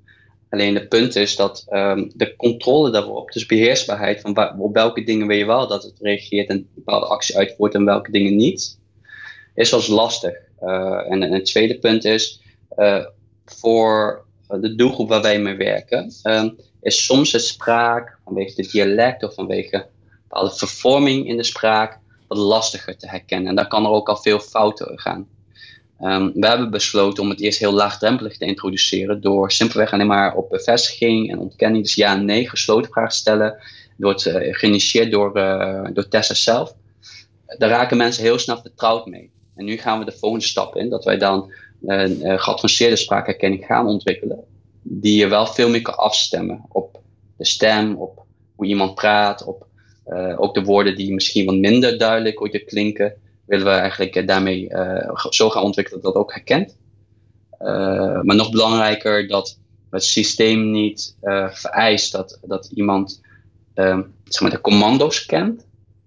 Alleen 0.49 0.75
het 0.75 0.89
punt 0.89 1.15
is 1.15 1.35
dat 1.35 1.65
um, 1.69 2.11
de 2.15 2.35
controle 2.35 2.91
daarop, 2.91 3.31
dus 3.31 3.45
beheersbaarheid 3.45 4.21
van 4.21 4.59
op 4.59 4.73
welke 4.73 5.03
dingen 5.03 5.27
wil 5.27 5.37
je 5.37 5.45
wel 5.45 5.67
dat 5.67 5.83
het 5.83 5.99
reageert 5.99 6.49
en 6.49 6.67
bepaalde 6.75 7.05
actie 7.05 7.37
uitvoert 7.37 7.73
en 7.73 7.85
welke 7.85 8.11
dingen 8.11 8.35
niet, 8.35 8.79
is 9.55 9.71
wel 9.71 9.95
lastig. 9.95 10.33
En, 11.09 11.21
het 11.21 11.45
tweede 11.45 11.79
punt 11.79 12.05
is, 12.05 12.41
voor 13.45 14.25
de 14.47 14.75
doelgroep 14.75 15.09
waar 15.09 15.21
wij 15.21 15.39
mee 15.39 15.55
werken, 15.55 16.11
um, 16.23 16.55
is 16.81 17.05
soms 17.05 17.31
het 17.31 17.43
spraak 17.43 18.17
vanwege 18.25 18.61
de 18.61 18.67
dialect 18.71 19.23
of 19.23 19.33
vanwege 19.33 19.85
bepaalde 20.29 20.55
vervorming 20.55 21.27
in 21.27 21.37
de 21.37 21.43
spraak 21.43 21.99
wat 22.27 22.37
lastiger 22.37 22.97
te 22.97 23.09
herkennen. 23.09 23.49
En 23.49 23.55
daar 23.55 23.67
kan 23.67 23.85
er 23.85 23.91
ook 23.91 24.09
al 24.09 24.17
veel 24.17 24.39
fouten 24.39 24.99
gaan. 24.99 25.27
Um, 26.01 26.31
we 26.35 26.47
hebben 26.47 26.71
besloten 26.71 27.23
om 27.23 27.29
het 27.29 27.41
eerst 27.41 27.59
heel 27.59 27.71
laagdrempelig 27.71 28.37
te 28.37 28.45
introduceren 28.45 29.21
door 29.21 29.51
simpelweg 29.51 29.91
alleen 29.93 30.07
maar 30.07 30.35
op 30.35 30.49
bevestiging 30.49 31.31
en 31.31 31.39
ontkenning, 31.39 31.83
dus 31.83 31.95
ja 31.95 32.13
en 32.13 32.25
nee, 32.25 32.49
gesloten 32.49 32.91
vragen 32.91 33.15
stellen. 33.15 33.57
Wordt 33.97 34.25
uh, 34.25 34.35
geïnitieerd 34.55 35.11
door, 35.11 35.37
uh, 35.37 35.87
door 35.93 36.07
Tessa 36.07 36.33
zelf. 36.33 36.73
Daar 37.57 37.69
raken 37.69 37.97
mensen 37.97 38.23
heel 38.23 38.39
snel 38.39 38.61
vertrouwd 38.61 39.05
mee. 39.05 39.31
En 39.55 39.65
nu 39.65 39.77
gaan 39.77 39.99
we 39.99 40.05
de 40.05 40.17
volgende 40.17 40.45
stap 40.45 40.75
in, 40.75 40.89
dat 40.89 41.03
wij 41.03 41.17
dan 41.17 41.51
een 41.85 42.25
uh, 42.25 42.39
geavanceerde 42.39 42.95
spraakherkenning 42.95 43.65
gaan 43.65 43.87
ontwikkelen, 43.87 44.43
die 44.81 45.19
je 45.19 45.27
wel 45.27 45.45
veel 45.45 45.69
meer 45.69 45.81
kan 45.81 45.97
afstemmen 45.97 46.65
op 46.69 46.99
de 47.37 47.45
stem, 47.45 47.95
op 47.95 48.25
hoe 48.55 48.65
iemand 48.65 48.95
praat, 48.95 49.43
op 49.43 49.67
ook 50.37 50.53
de 50.53 50.63
woorden 50.63 50.95
die 50.95 51.13
misschien 51.13 51.45
wat 51.45 51.55
minder 51.55 51.97
duidelijk 51.97 52.41
ooit 52.41 52.63
klinken 52.65 53.13
willen 53.49 53.65
we 53.65 53.71
eigenlijk 53.71 54.15
eh, 54.15 54.27
daarmee 54.27 54.69
uh, 54.69 55.25
zo 55.29 55.49
gaan 55.49 55.63
ontwikkelen 55.63 56.01
dat 56.01 56.13
dat 56.13 56.21
ook 56.21 56.33
herkent. 56.33 56.77
Maar 58.23 58.35
nog 58.35 58.51
belangrijker 58.51 59.27
dat 59.27 59.57
het 59.89 60.03
systeem 60.03 60.71
niet 60.71 61.15
vereist 61.51 62.11
dat, 62.11 62.39
dat 62.41 62.71
iemand 62.73 63.21
zeg 64.23 64.41
maar 64.41 64.49
de 64.49 64.61
commando's 64.61 65.25
kent. 65.25 65.65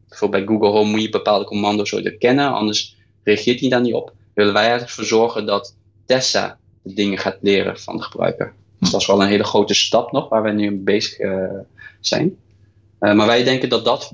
Bijvoorbeeld 0.09 0.45
bij 0.45 0.55
Google 0.55 0.71
Home 0.71 0.91
moet 0.91 1.03
je 1.03 1.09
bepaalde 1.09 1.45
commando's 1.45 1.95
ooit 1.95 2.19
kennen, 2.19 2.53
anders 2.53 2.97
reageert 3.23 3.61
hij 3.61 3.69
daar 3.69 3.81
niet 3.81 3.95
op. 3.95 4.13
Willen 4.35 4.53
wij 4.53 4.63
eigenlijk 4.63 4.93
voor 4.93 5.05
zorgen 5.05 5.47
dat 5.47 5.77
Tessa 6.07 6.59
de 6.83 6.95
dingen 6.95 7.19
gaat 7.19 7.39
leren 7.41 7.79
van 7.79 7.97
de 7.97 8.03
gebruiker. 8.03 8.53
Dus 8.79 8.91
dat 8.91 9.01
is 9.01 9.07
wel 9.07 9.23
een 9.23 9.29
hele 9.29 9.45
grote 9.45 9.75
stap 9.75 10.13
nog 10.13 10.29
waar 10.29 10.43
we 10.43 10.51
nu 10.51 10.71
mee 10.71 10.79
bezig 10.79 11.17
zijn. 12.01 12.37
Uh, 13.03 13.15
maar 13.15 13.27
wij 13.27 13.45
denken 13.45 13.69
dat 13.69 13.85
dat 13.85 14.13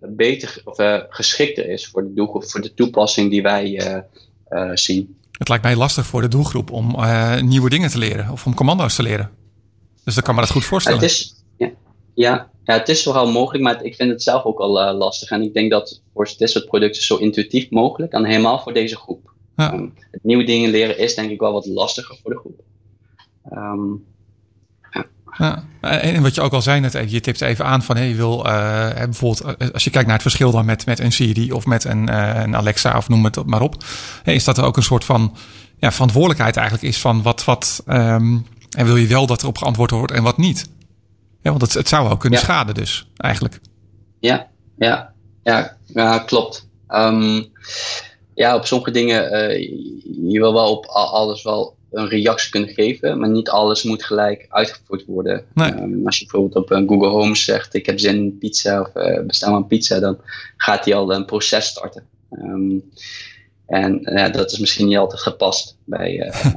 beter 0.00 0.60
of 0.64 0.80
uh, 0.80 0.98
geschikter 1.08 1.68
is 1.68 1.86
voor 1.86 2.02
de 2.02 2.14
doelgroep, 2.14 2.44
voor 2.44 2.60
de 2.60 2.74
toepassing 2.74 3.30
die 3.30 3.42
wij 3.42 4.02
uh, 4.48 4.70
zien. 4.74 5.16
Het 5.32 5.48
lijkt 5.48 5.64
mij 5.64 5.76
lastig 5.76 6.06
voor 6.06 6.20
de 6.20 6.28
doelgroep 6.28 6.70
om 6.70 6.96
nieuwe 7.40 7.70
dingen 7.70 7.90
te 7.90 7.98
leren 7.98 8.30
of 8.30 8.46
om 8.46 8.54
commando's 8.54 8.94
te 8.94 9.02
leren. 9.02 9.30
Dus 10.04 10.14
dan 10.14 10.22
kan 10.22 10.34
me 10.34 10.40
dat 10.40 10.50
goed 10.50 10.64
voorstellen. 10.64 11.00
het 11.00 11.10
is, 11.10 11.34
ja, 11.56 11.70
ja, 12.14 12.50
ja, 12.64 12.74
het 12.74 12.88
is 12.88 13.04
wel 13.04 13.30
mogelijk, 13.30 13.64
maar 13.64 13.84
ik 13.84 13.94
vind 13.94 14.10
het 14.10 14.22
zelf 14.22 14.44
ook 14.44 14.58
al 14.58 14.94
lastig. 14.94 15.30
En 15.30 15.42
ik 15.42 15.54
denk 15.54 15.70
dat 15.70 16.02
voor 16.14 16.30
dit 16.38 16.50
soort 16.50 16.66
producten 16.66 17.02
zo 17.02 17.16
intuïtief 17.16 17.70
mogelijk 17.70 18.12
en 18.12 18.24
helemaal 18.24 18.58
voor 18.58 18.72
deze 18.72 18.96
groep. 18.96 19.32
Ja. 19.56 19.72
Um, 19.72 19.94
het 20.10 20.24
nieuwe 20.24 20.44
dingen 20.44 20.70
leren 20.70 20.98
is 20.98 21.14
denk 21.14 21.30
ik 21.30 21.40
wel 21.40 21.52
wat 21.52 21.66
lastiger 21.66 22.18
voor 22.22 22.30
de 22.30 22.38
groep. 22.38 22.60
Um, 23.52 24.04
ja. 25.38 25.64
En 25.80 26.22
wat 26.22 26.34
je 26.34 26.40
ook 26.40 26.52
al 26.52 26.62
zei 26.62 26.80
net, 26.80 27.10
je 27.10 27.20
tipt 27.20 27.40
even 27.40 27.64
aan 27.64 27.82
van 27.82 27.96
hey, 27.96 28.08
je 28.08 28.14
wil 28.14 28.46
uh, 28.46 28.92
bijvoorbeeld, 28.94 29.56
eh, 29.56 29.68
als 29.70 29.84
je 29.84 29.90
kijkt 29.90 30.06
naar 30.06 30.14
het 30.14 30.26
verschil 30.26 30.50
dan 30.50 30.64
met, 30.64 30.86
met 30.86 30.98
een 30.98 31.12
Siri 31.12 31.52
of 31.52 31.66
met 31.66 31.84
een, 31.84 32.10
uh, 32.10 32.40
een 32.42 32.56
Alexa 32.56 32.96
of 32.96 33.08
noem 33.08 33.24
het 33.24 33.46
maar 33.46 33.60
op, 33.60 33.84
is 34.24 34.44
dat 34.44 34.58
er 34.58 34.64
ook 34.64 34.76
een 34.76 34.82
soort 34.82 35.04
van 35.04 35.36
ja, 35.78 35.92
verantwoordelijkheid 35.92 36.56
eigenlijk 36.56 36.88
is 36.88 37.00
van 37.00 37.22
wat, 37.22 37.44
wat 37.44 37.82
um, 37.86 38.46
en 38.70 38.86
wil 38.86 38.96
je 38.96 39.06
wel 39.06 39.26
dat 39.26 39.42
erop 39.42 39.58
geantwoord 39.58 39.90
wordt 39.90 40.12
en 40.12 40.22
wat 40.22 40.36
niet. 40.36 40.68
Ja, 41.42 41.50
want 41.50 41.62
het, 41.62 41.72
het 41.72 41.88
zou 41.88 42.10
ook 42.10 42.20
kunnen 42.20 42.38
ja. 42.38 42.44
schaden 42.44 42.74
dus, 42.74 43.08
eigenlijk. 43.16 43.60
Ja, 44.18 44.46
ja, 44.76 45.12
ja, 45.42 45.76
ja 45.86 46.18
klopt. 46.18 46.68
Um, 46.88 47.52
ja, 48.34 48.54
op 48.54 48.66
sommige 48.66 48.90
dingen, 48.90 49.32
uh, 49.32 49.58
je 50.30 50.38
wil 50.40 50.52
wel 50.52 50.70
op 50.76 50.86
alles 50.86 51.42
wel 51.42 51.76
een 51.90 52.08
reactie 52.08 52.50
kunnen 52.50 52.68
geven, 52.68 53.18
maar 53.18 53.28
niet 53.28 53.48
alles 53.48 53.82
moet 53.82 54.04
gelijk 54.04 54.46
uitgevoerd 54.48 55.04
worden. 55.06 55.44
Nee. 55.54 55.72
Um, 55.72 56.06
als 56.06 56.18
je 56.18 56.24
bijvoorbeeld 56.24 56.64
op 56.64 56.70
een 56.70 56.88
Google 56.88 57.08
Home 57.08 57.36
zegt: 57.36 57.74
Ik 57.74 57.86
heb 57.86 57.98
zin 57.98 58.16
in 58.16 58.38
pizza 58.38 58.80
of 58.80 58.90
uh, 58.94 59.20
bestel 59.20 59.54
een 59.54 59.66
pizza, 59.66 60.00
dan 60.00 60.18
gaat 60.56 60.84
hij 60.84 60.94
al 60.94 61.14
een 61.14 61.24
proces 61.24 61.66
starten. 61.66 62.06
Um, 62.30 62.90
en 63.66 64.00
ja, 64.04 64.28
dat 64.28 64.52
is 64.52 64.58
misschien 64.58 64.86
niet 64.86 64.96
altijd 64.96 65.20
gepast 65.20 65.76
bij, 65.84 66.26
uh, 66.26 66.54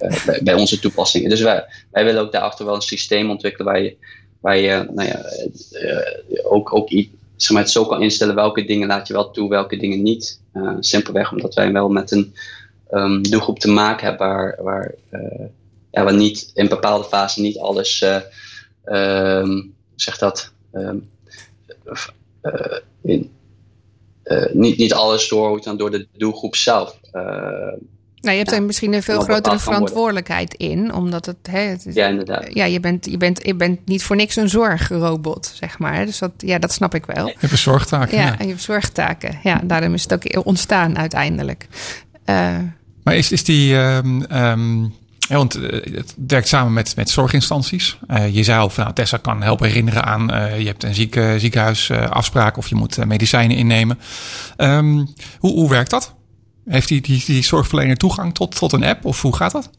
bij, 0.26 0.40
bij, 0.42 0.54
onze 0.54 0.78
toepassingen. 0.78 1.30
Dus 1.30 1.40
wij, 1.40 1.64
wij 1.90 2.04
willen 2.04 2.22
ook 2.22 2.32
daarachter 2.32 2.64
wel 2.64 2.74
een 2.74 2.80
systeem 2.80 3.30
ontwikkelen 3.30 3.72
waar 3.72 3.82
je, 3.82 3.96
waar 4.40 4.56
je 4.56 4.88
nou 4.94 5.08
ja, 5.08 5.24
ook, 6.42 6.74
ook 6.74 6.88
zeg 7.36 7.50
maar, 7.50 7.62
het 7.62 7.70
zo 7.70 7.84
kan 7.84 8.02
instellen 8.02 8.34
welke 8.34 8.64
dingen 8.64 8.88
laat 8.88 9.06
je 9.06 9.12
wel 9.12 9.30
toe, 9.30 9.48
welke 9.48 9.76
dingen 9.76 10.02
niet. 10.02 10.40
simpelweg 10.80 11.32
omdat 11.32 11.54
wij 11.54 11.72
wel 11.72 11.88
met 11.88 12.10
een 12.10 12.34
um, 12.90 13.22
doelgroep 13.22 13.58
te 13.58 13.70
maken 13.70 14.06
hebben 14.06 14.26
waar, 14.26 14.58
waar, 14.62 14.94
uh, 15.12 15.46
ja, 15.90 16.04
waar 16.04 16.14
niet 16.14 16.50
in 16.54 16.68
bepaalde 16.68 17.04
fasen 17.04 17.42
niet 17.42 17.58
alles, 17.58 18.02
uh, 18.02 18.20
um, 19.38 19.74
zeg 19.94 20.18
dat, 20.18 20.52
ehm, 20.72 20.96
in, 23.02 23.30
niet, 24.52 24.78
niet 24.78 24.94
alles 24.94 25.28
door, 25.28 25.60
dan 25.60 25.76
door 25.76 25.90
de 25.90 26.06
doelgroep 26.12 26.56
zelf. 26.56 26.98
Nou, 28.26 28.38
je 28.38 28.44
hebt 28.44 28.56
er 28.56 28.62
misschien 28.62 28.92
een 28.92 29.02
veel 29.02 29.20
grotere 29.20 29.58
verantwoordelijkheid 29.58 30.54
in, 30.54 30.94
omdat 30.94 31.26
het, 31.26 31.36
hè, 31.50 31.58
het 31.58 31.86
ja, 31.92 32.06
inderdaad. 32.06 32.54
Ja, 32.54 32.64
je 32.64 32.80
bent, 32.80 33.06
je, 33.06 33.16
bent, 33.16 33.46
je 33.46 33.54
bent 33.54 33.86
niet 33.86 34.02
voor 34.02 34.16
niks 34.16 34.36
een 34.36 34.48
zorgrobot, 34.48 35.52
zeg 35.54 35.78
maar. 35.78 36.06
Dus 36.06 36.18
dat, 36.18 36.30
ja, 36.36 36.58
dat 36.58 36.72
snap 36.72 36.94
ik 36.94 37.06
wel. 37.06 37.26
Je 37.26 37.34
hebt 37.38 37.58
zorgtaken. 37.58 38.18
Ja, 38.18 38.38
en 38.38 38.44
je 38.44 38.50
hebt 38.50 38.62
zorgtaken. 38.62 39.38
Ja, 39.42 39.60
daarom 39.64 39.94
is 39.94 40.02
het 40.02 40.12
ook 40.12 40.46
ontstaan 40.46 40.98
uiteindelijk. 40.98 41.66
Uh, 42.26 42.58
maar 43.02 43.16
is, 43.16 43.32
is 43.32 43.44
die. 43.44 43.74
Um, 43.76 44.24
um, 44.32 44.94
want 45.28 45.52
het 45.52 46.14
werkt 46.26 46.48
samen 46.48 46.72
met, 46.72 46.96
met 46.96 47.10
zorginstanties. 47.10 47.98
Uh, 48.10 48.34
je 48.34 48.42
zei 48.42 48.60
al 48.60 48.70
van 48.70 48.82
nou, 48.82 48.94
Tessa 48.94 49.16
kan 49.16 49.42
helpen 49.42 49.66
herinneren 49.66 50.04
aan 50.04 50.34
uh, 50.34 50.58
je 50.58 50.66
hebt 50.66 50.84
een 50.84 50.94
ziek, 50.94 51.20
ziekenhuisafspraak 51.36 52.56
of 52.56 52.68
je 52.68 52.74
moet 52.74 53.06
medicijnen 53.06 53.56
innemen. 53.56 53.98
Um, 54.56 55.08
hoe, 55.38 55.52
hoe 55.52 55.70
werkt 55.70 55.90
dat? 55.90 56.14
Heeft 56.68 56.88
die, 56.88 57.00
die, 57.00 57.22
die 57.26 57.44
zorgverlener 57.44 57.96
toegang 57.96 58.34
tot, 58.34 58.56
tot 58.56 58.72
een 58.72 58.84
app 58.84 59.04
of 59.04 59.22
hoe 59.22 59.36
gaat 59.36 59.52
dat? 59.52 59.70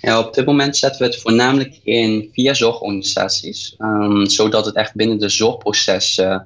Ja, 0.00 0.18
op 0.18 0.34
dit 0.34 0.46
moment 0.46 0.76
zetten 0.76 1.00
we 1.00 1.06
het 1.06 1.20
voornamelijk 1.20 1.78
in 1.82 2.28
via 2.32 2.54
zorgorganisaties, 2.54 3.74
um, 3.78 4.26
zodat 4.26 4.66
het 4.66 4.74
echt 4.74 4.94
binnen 4.94 5.18
de 5.18 5.28
zorgproces 5.28 6.18
uh, 6.18 6.38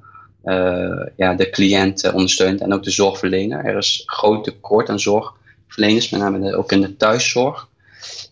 ja, 1.16 1.34
de 1.36 1.50
cliënt 1.50 2.12
ondersteunt 2.12 2.60
en 2.60 2.72
ook 2.72 2.82
de 2.82 2.90
zorgverlener. 2.90 3.64
Er 3.64 3.76
is 3.76 4.02
groot 4.06 4.44
tekort 4.44 4.88
aan 4.88 5.00
zorgverleners, 5.00 6.10
met 6.10 6.20
name 6.20 6.56
ook 6.56 6.72
in 6.72 6.80
de 6.80 6.96
thuiszorg. 6.96 7.68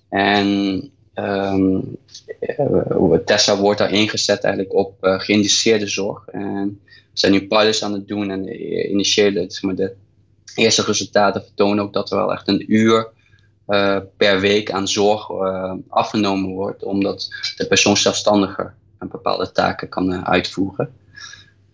En 0.08 0.90
um, 1.14 1.96
Tessa 3.24 3.56
wordt 3.56 3.78
daar 3.78 3.92
ingezet 3.92 4.44
eigenlijk 4.44 4.74
op 4.74 4.96
geïndiceerde 5.00 5.86
zorg. 5.86 6.28
En 6.28 6.80
we 6.86 7.20
zijn 7.20 7.32
nu 7.32 7.46
pilots 7.46 7.84
aan 7.84 7.92
het 7.92 8.08
doen 8.08 8.30
en 8.30 8.42
de 8.42 8.88
initiële, 8.88 9.44
zeg 9.48 9.62
maar, 9.62 9.74
de 9.74 9.94
eerste 10.54 10.82
resultaten 10.82 11.42
vertonen 11.42 11.84
ook 11.84 11.92
dat 11.92 12.10
er 12.10 12.16
wel 12.16 12.32
echt 12.32 12.48
een 12.48 12.72
uur 12.74 13.08
per 14.16 14.40
week 14.40 14.70
aan 14.70 14.88
zorg 14.88 15.30
afgenomen 15.88 16.50
wordt, 16.50 16.82
omdat 16.82 17.28
de 17.56 17.66
persoon 17.66 17.96
zelfstandiger 17.96 18.74
een 18.98 19.08
bepaalde 19.08 19.52
taken 19.52 19.88
kan 19.88 20.26
uitvoeren. 20.26 21.02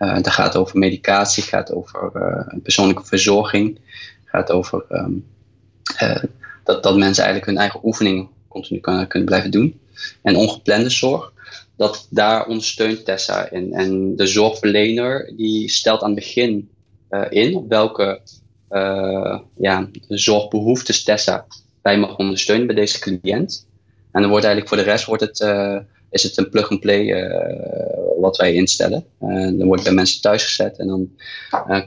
Dat 0.01 0.31
gaat 0.31 0.57
over 0.57 0.79
medicatie, 0.79 1.43
gaat 1.43 1.73
over 1.73 2.13
persoonlijke 2.63 3.05
verzorging, 3.05 3.79
gaat 4.25 4.51
over 4.51 4.85
um, 4.89 5.27
dat, 6.65 6.83
dat 6.83 6.97
mensen 6.97 7.25
eigenlijk 7.25 7.47
hun 7.47 7.61
eigen 7.61 7.81
oefeningen 7.83 8.29
continu 8.49 8.81
kunnen, 8.81 9.09
kunnen 9.09 9.29
blijven 9.29 9.51
doen. 9.51 9.81
En 10.23 10.37
ongeplande 10.37 10.91
zorg 10.91 11.33
dat 11.77 12.07
daar 12.11 12.47
ondersteunt 12.47 13.05
Tessa 13.05 13.51
in. 13.51 13.73
En 13.73 14.17
de 14.17 14.27
zorgverlener 14.27 15.33
die 15.37 15.71
stelt 15.71 16.03
aan 16.03 16.11
het 16.11 16.19
begin 16.19 16.71
in 17.31 17.65
welke 17.69 18.21
ja, 19.57 19.89
zorgbehoeftes 20.09 21.03
Tessa 21.03 21.47
bij 21.83 21.99
mag 21.99 22.17
ondersteunen 22.17 22.67
bij 22.67 22.77
deze 22.77 22.99
cliënt. 22.99 23.67
En 24.13 24.21
dan 24.21 24.31
wordt 24.31 24.45
eigenlijk 24.45 24.75
voor 24.75 24.85
de 24.85 24.91
rest 24.91 25.05
wordt 25.05 25.23
het, 25.23 25.41
is 26.11 26.23
het 26.23 26.37
een 26.37 26.51
plug-and-play 26.51 27.05
wat 28.21 28.37
wij 28.37 28.55
instellen. 28.55 29.05
dan 29.19 29.65
wordt 29.65 29.83
bij 29.83 29.93
mensen 29.93 30.21
thuis 30.21 30.45
gezet 30.45 30.79
en 30.79 30.87
dan 30.87 31.11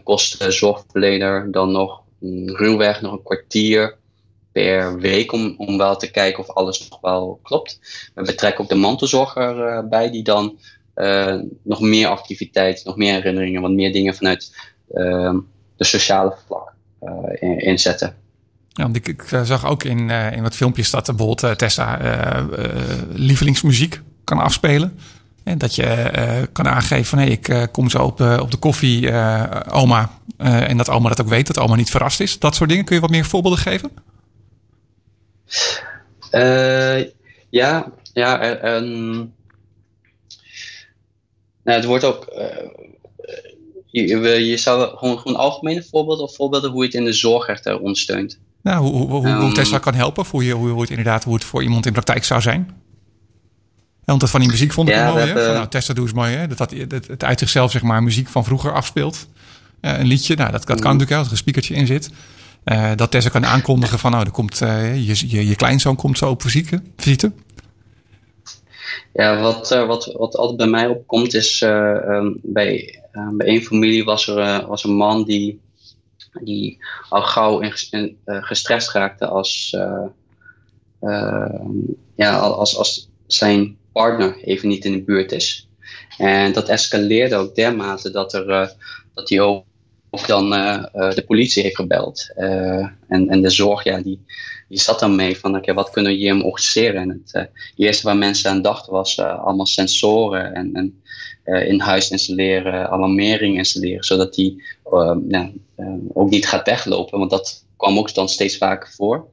kost 0.03 0.39
de 0.39 0.51
zorgverlener 0.51 1.51
dan 1.51 1.71
nog 1.71 2.01
ruwweg 2.45 3.01
nog 3.01 3.11
een 3.11 3.23
kwartier 3.23 3.97
per 4.53 4.99
week 4.99 5.31
om, 5.31 5.53
om 5.57 5.77
wel 5.77 5.95
te 5.95 6.11
kijken 6.11 6.39
of 6.39 6.49
alles 6.49 6.89
nog 6.89 7.01
wel 7.01 7.39
klopt. 7.43 7.79
We 8.13 8.21
betrekken 8.21 8.63
ook 8.63 8.69
de 8.69 8.75
mantelzorger 8.75 9.57
uh, 9.57 9.89
bij 9.89 10.11
die 10.11 10.23
dan 10.23 10.57
nog 11.63 11.79
meer 11.79 12.07
activiteit, 12.07 12.85
nog 12.85 12.97
meer 12.97 13.13
herinneringen, 13.13 13.61
wat 13.61 13.71
meer 13.71 13.93
dingen 13.93 14.15
vanuit 14.15 14.55
uh, 14.91 15.35
de 15.77 15.85
sociale 15.85 16.35
vlak 16.45 16.73
in, 17.39 17.59
inzetten. 17.59 18.15
Ja, 18.69 18.83
want 18.83 18.95
ik, 18.95 19.07
ik 19.07 19.23
zag 19.43 19.65
ook 19.65 19.83
in, 19.83 20.09
in 20.09 20.41
wat 20.41 20.55
filmpjes 20.55 20.89
dat 20.89 21.05
bijvoorbeeld 21.05 21.57
Tessa 21.57 21.99
lievelingsmuziek 23.13 24.01
kan 24.23 24.39
afspelen. 24.39 24.99
En 25.43 25.57
dat 25.57 25.75
je 25.75 26.47
kan 26.51 26.67
aangeven 26.67 27.05
van 27.05 27.17
hé, 27.17 27.23
hey, 27.23 27.33
ik 27.33 27.69
kom 27.71 27.89
zo 27.89 28.03
op, 28.03 28.19
op 28.19 28.51
de 28.51 28.57
koffie, 28.57 29.11
oma. 29.71 30.09
en 30.37 30.77
dat 30.77 30.89
oma 30.89 31.09
dat 31.09 31.21
ook 31.21 31.27
weet, 31.27 31.47
dat 31.47 31.59
oma 31.59 31.75
niet 31.75 31.89
verrast 31.89 32.19
is. 32.19 32.39
Dat 32.39 32.55
soort 32.55 32.69
dingen. 32.69 32.85
Kun 32.85 32.95
je 32.95 33.01
wat 33.01 33.09
meer 33.09 33.25
voorbeelden 33.25 33.59
geven? 33.59 33.91
Ja, 37.49 37.91
ja 38.13 38.61
um, 38.75 39.33
nou, 41.63 41.77
het 41.77 41.85
wordt 41.85 42.03
ook. 42.03 42.33
Je, 43.85 44.07
je 44.45 44.57
zou 44.57 44.97
gewoon, 44.97 45.19
gewoon 45.19 45.37
algemene 45.37 45.83
voorbeelden 45.83 46.25
of 46.25 46.35
voorbeelden 46.35 46.71
hoe 46.71 46.79
je 46.79 46.85
het 46.85 46.95
in 46.95 47.05
de 47.05 47.13
zorg 47.13 47.47
echt 47.47 47.79
ondersteunt. 47.79 48.39
Nou, 48.61 48.83
hoe, 48.83 49.07
hoe, 49.07 49.27
hoe 49.27 49.27
um, 49.27 49.53
Tesla 49.53 49.77
kan 49.77 49.93
helpen, 49.93 50.25
hoe, 50.29 50.45
je, 50.45 50.53
hoe, 50.53 50.69
hoe 50.69 50.81
het 50.81 50.89
inderdaad 50.89 51.23
hoe 51.23 51.33
het 51.33 51.43
voor 51.43 51.63
iemand 51.63 51.85
in 51.85 51.91
praktijk 51.93 52.23
zou 52.23 52.41
zijn. 52.41 52.82
Want 54.05 54.19
dat 54.19 54.29
van 54.29 54.39
die 54.39 54.49
muziek 54.49 54.71
vond 54.71 54.89
ik 54.89 54.95
ja, 54.95 55.11
mooi. 55.11 55.25
Hebben, 55.25 55.43
van, 55.43 55.53
nou, 55.53 55.67
Tesla 55.67 55.93
doe 55.93 56.05
is 56.05 56.13
mooi, 56.13 56.35
hè? 56.35 56.47
Dat, 56.47 56.57
dat, 56.57 56.73
dat 56.87 57.07
het 57.07 57.23
uit 57.23 57.39
zichzelf 57.39 57.71
zeg 57.71 57.81
maar 57.81 58.03
muziek 58.03 58.27
van 58.27 58.43
vroeger 58.43 58.73
afspeelt. 58.73 59.27
Uh, 59.81 59.99
een 59.99 60.05
liedje, 60.05 60.35
nou, 60.35 60.51
dat, 60.51 60.65
dat 60.65 60.79
kan 60.79 60.91
mm. 60.91 60.97
natuurlijk, 60.97 61.17
als 61.17 61.25
er 61.25 61.31
een 61.31 61.37
speakertje 61.37 61.75
in 61.75 61.87
zit. 61.87 62.09
Uh, 62.65 62.91
dat 62.95 63.11
Tessa 63.11 63.29
kan 63.29 63.45
aankondigen 63.45 63.99
van 63.99 64.11
nou, 64.11 64.25
er 64.25 64.31
komt, 64.31 64.61
uh, 64.61 64.95
je, 65.07 65.29
je, 65.29 65.47
je, 65.47 65.55
kleinzoon 65.55 65.95
komt 65.95 66.17
zo 66.17 66.29
op 66.29 66.41
visite. 66.41 67.31
Ja, 69.13 69.41
wat, 69.41 69.69
wat, 69.69 70.13
wat 70.17 70.35
altijd 70.35 70.57
bij 70.57 70.67
mij 70.67 70.87
opkomt 70.87 71.33
is, 71.33 71.61
um, 71.61 72.39
bij, 72.41 72.99
bij 73.31 73.47
één 73.47 73.61
familie 73.61 74.03
was 74.03 74.27
er 74.27 74.67
was 74.67 74.83
een 74.83 74.95
man 74.95 75.23
die, 75.23 75.61
die 76.43 76.77
al 77.09 77.21
gauw 77.21 77.59
in, 77.59 77.73
in, 77.89 78.17
gestrest 78.25 78.91
raakte 78.91 79.27
als, 79.27 79.77
ja, 82.15 82.37
als, 82.37 82.77
als 82.77 83.09
zijn 83.27 83.77
partner 83.93 84.43
even 84.43 84.67
niet 84.67 84.85
in 84.85 84.91
de 84.91 85.03
buurt 85.03 85.31
is. 85.31 85.67
En 86.17 86.53
dat 86.53 86.69
escaleerde 86.69 87.35
ook 87.35 87.55
dermate 87.55 88.11
dat, 88.11 88.33
er, 88.33 88.75
dat 89.13 89.29
hij 89.29 89.39
ook 89.39 89.65
dan 90.27 90.53
uh, 90.53 90.83
de 90.91 91.23
politie 91.27 91.63
heeft 91.63 91.75
gebeld. 91.75 92.31
En, 92.35 93.29
en 93.29 93.41
de 93.41 93.49
zorg, 93.49 93.83
ja, 93.83 94.01
die, 94.01 94.25
die 94.69 94.79
zat 94.79 94.99
dan 94.99 95.15
mee 95.15 95.37
van, 95.37 95.55
oké, 95.55 95.73
wat 95.73 95.89
kunnen 95.89 96.11
we 96.11 96.17
hier 96.17 96.43
organiseren? 96.43 97.01
En 97.01 97.23
het 97.31 97.49
eerste 97.75 98.05
waar 98.05 98.17
mensen 98.17 98.49
aan 98.49 98.61
dachten 98.61 98.93
was 98.93 99.19
allemaal 99.19 99.65
sensoren 99.65 100.53
en, 100.53 100.73
en 100.73 101.01
in 101.67 101.79
huis 101.79 102.09
installeren, 102.11 102.89
alarmering 102.89 103.57
installeren, 103.57 104.03
zodat 104.03 104.33
die 104.33 104.63
nou, 105.27 105.61
ook 106.13 106.29
niet 106.29 106.47
gaat 106.47 106.65
weglopen, 106.65 107.19
want 107.19 107.31
dat 107.31 107.65
kwam 107.77 107.97
ook 107.97 108.13
dan 108.13 108.29
steeds 108.29 108.57
vaker 108.57 108.91
voor. 108.91 109.27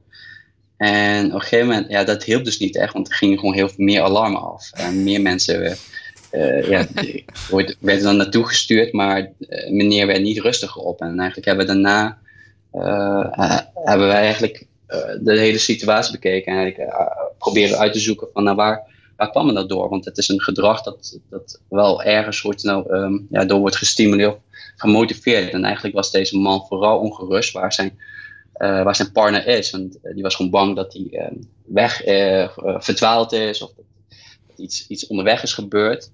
En 0.81 1.25
op 1.25 1.33
een 1.33 1.41
gegeven 1.41 1.67
moment, 1.67 1.89
ja, 1.89 2.03
dat 2.03 2.23
hielp 2.23 2.45
dus 2.45 2.59
niet 2.59 2.75
echt, 2.75 2.93
want 2.93 3.09
er 3.09 3.15
gingen 3.15 3.39
gewoon 3.39 3.53
heel 3.53 3.69
veel 3.69 3.85
meer 3.85 4.01
alarmen 4.01 4.41
af. 4.41 4.71
En 4.73 5.03
meer 5.03 5.21
mensen 5.21 5.77
uh, 6.31 6.69
ja, 6.69 6.87
werden 7.79 8.03
dan 8.03 8.17
naartoe 8.17 8.47
gestuurd, 8.47 8.93
maar 8.93 9.19
uh, 9.19 9.69
meneer 9.71 10.07
werd 10.07 10.21
niet 10.21 10.39
rustiger 10.39 10.81
op. 10.81 11.01
En 11.01 11.19
eigenlijk 11.19 11.47
hebben 11.47 11.65
we 11.65 11.71
daarna 11.71 12.17
uh, 12.73 13.59
hebben 13.73 14.07
wij 14.07 14.21
eigenlijk 14.21 14.65
de 15.21 15.37
hele 15.37 15.57
situatie 15.57 16.11
bekeken 16.11 16.51
en 16.51 16.57
eigenlijk 16.57 16.93
proberen 17.37 17.77
uit 17.77 17.93
te 17.93 17.99
zoeken 17.99 18.27
van 18.33 18.43
nou, 18.43 18.55
waar, 18.55 18.81
waar 19.17 19.31
kwam 19.31 19.53
dat 19.53 19.69
door? 19.69 19.89
Want 19.89 20.05
het 20.05 20.17
is 20.17 20.27
een 20.27 20.41
gedrag 20.41 20.83
dat, 20.83 21.19
dat 21.29 21.59
wel 21.69 22.03
ergens 22.03 22.41
wordt, 22.41 22.63
nou, 22.63 22.93
um, 22.93 23.27
ja, 23.29 23.45
door 23.45 23.59
wordt 23.59 23.75
gestimuleerd, 23.75 24.37
gemotiveerd. 24.75 25.53
En 25.53 25.63
eigenlijk 25.63 25.95
was 25.95 26.11
deze 26.11 26.37
man 26.37 26.65
vooral 26.67 26.99
ongerust 26.99 27.51
waar 27.51 27.73
zijn, 27.73 27.99
waar 28.61 28.95
zijn 28.95 29.11
partner 29.11 29.47
is. 29.47 29.71
Want 29.71 29.97
die 30.01 30.23
was 30.23 30.35
gewoon 30.35 30.51
bang 30.51 30.75
dat 30.75 30.93
hij 30.93 31.31
weg 31.65 32.01
verdwaald 32.83 33.31
is 33.31 33.61
of 33.61 33.71
dat 33.75 33.85
iets, 34.61 34.87
iets 34.87 35.07
onderweg 35.07 35.43
is 35.43 35.53
gebeurd. 35.53 36.11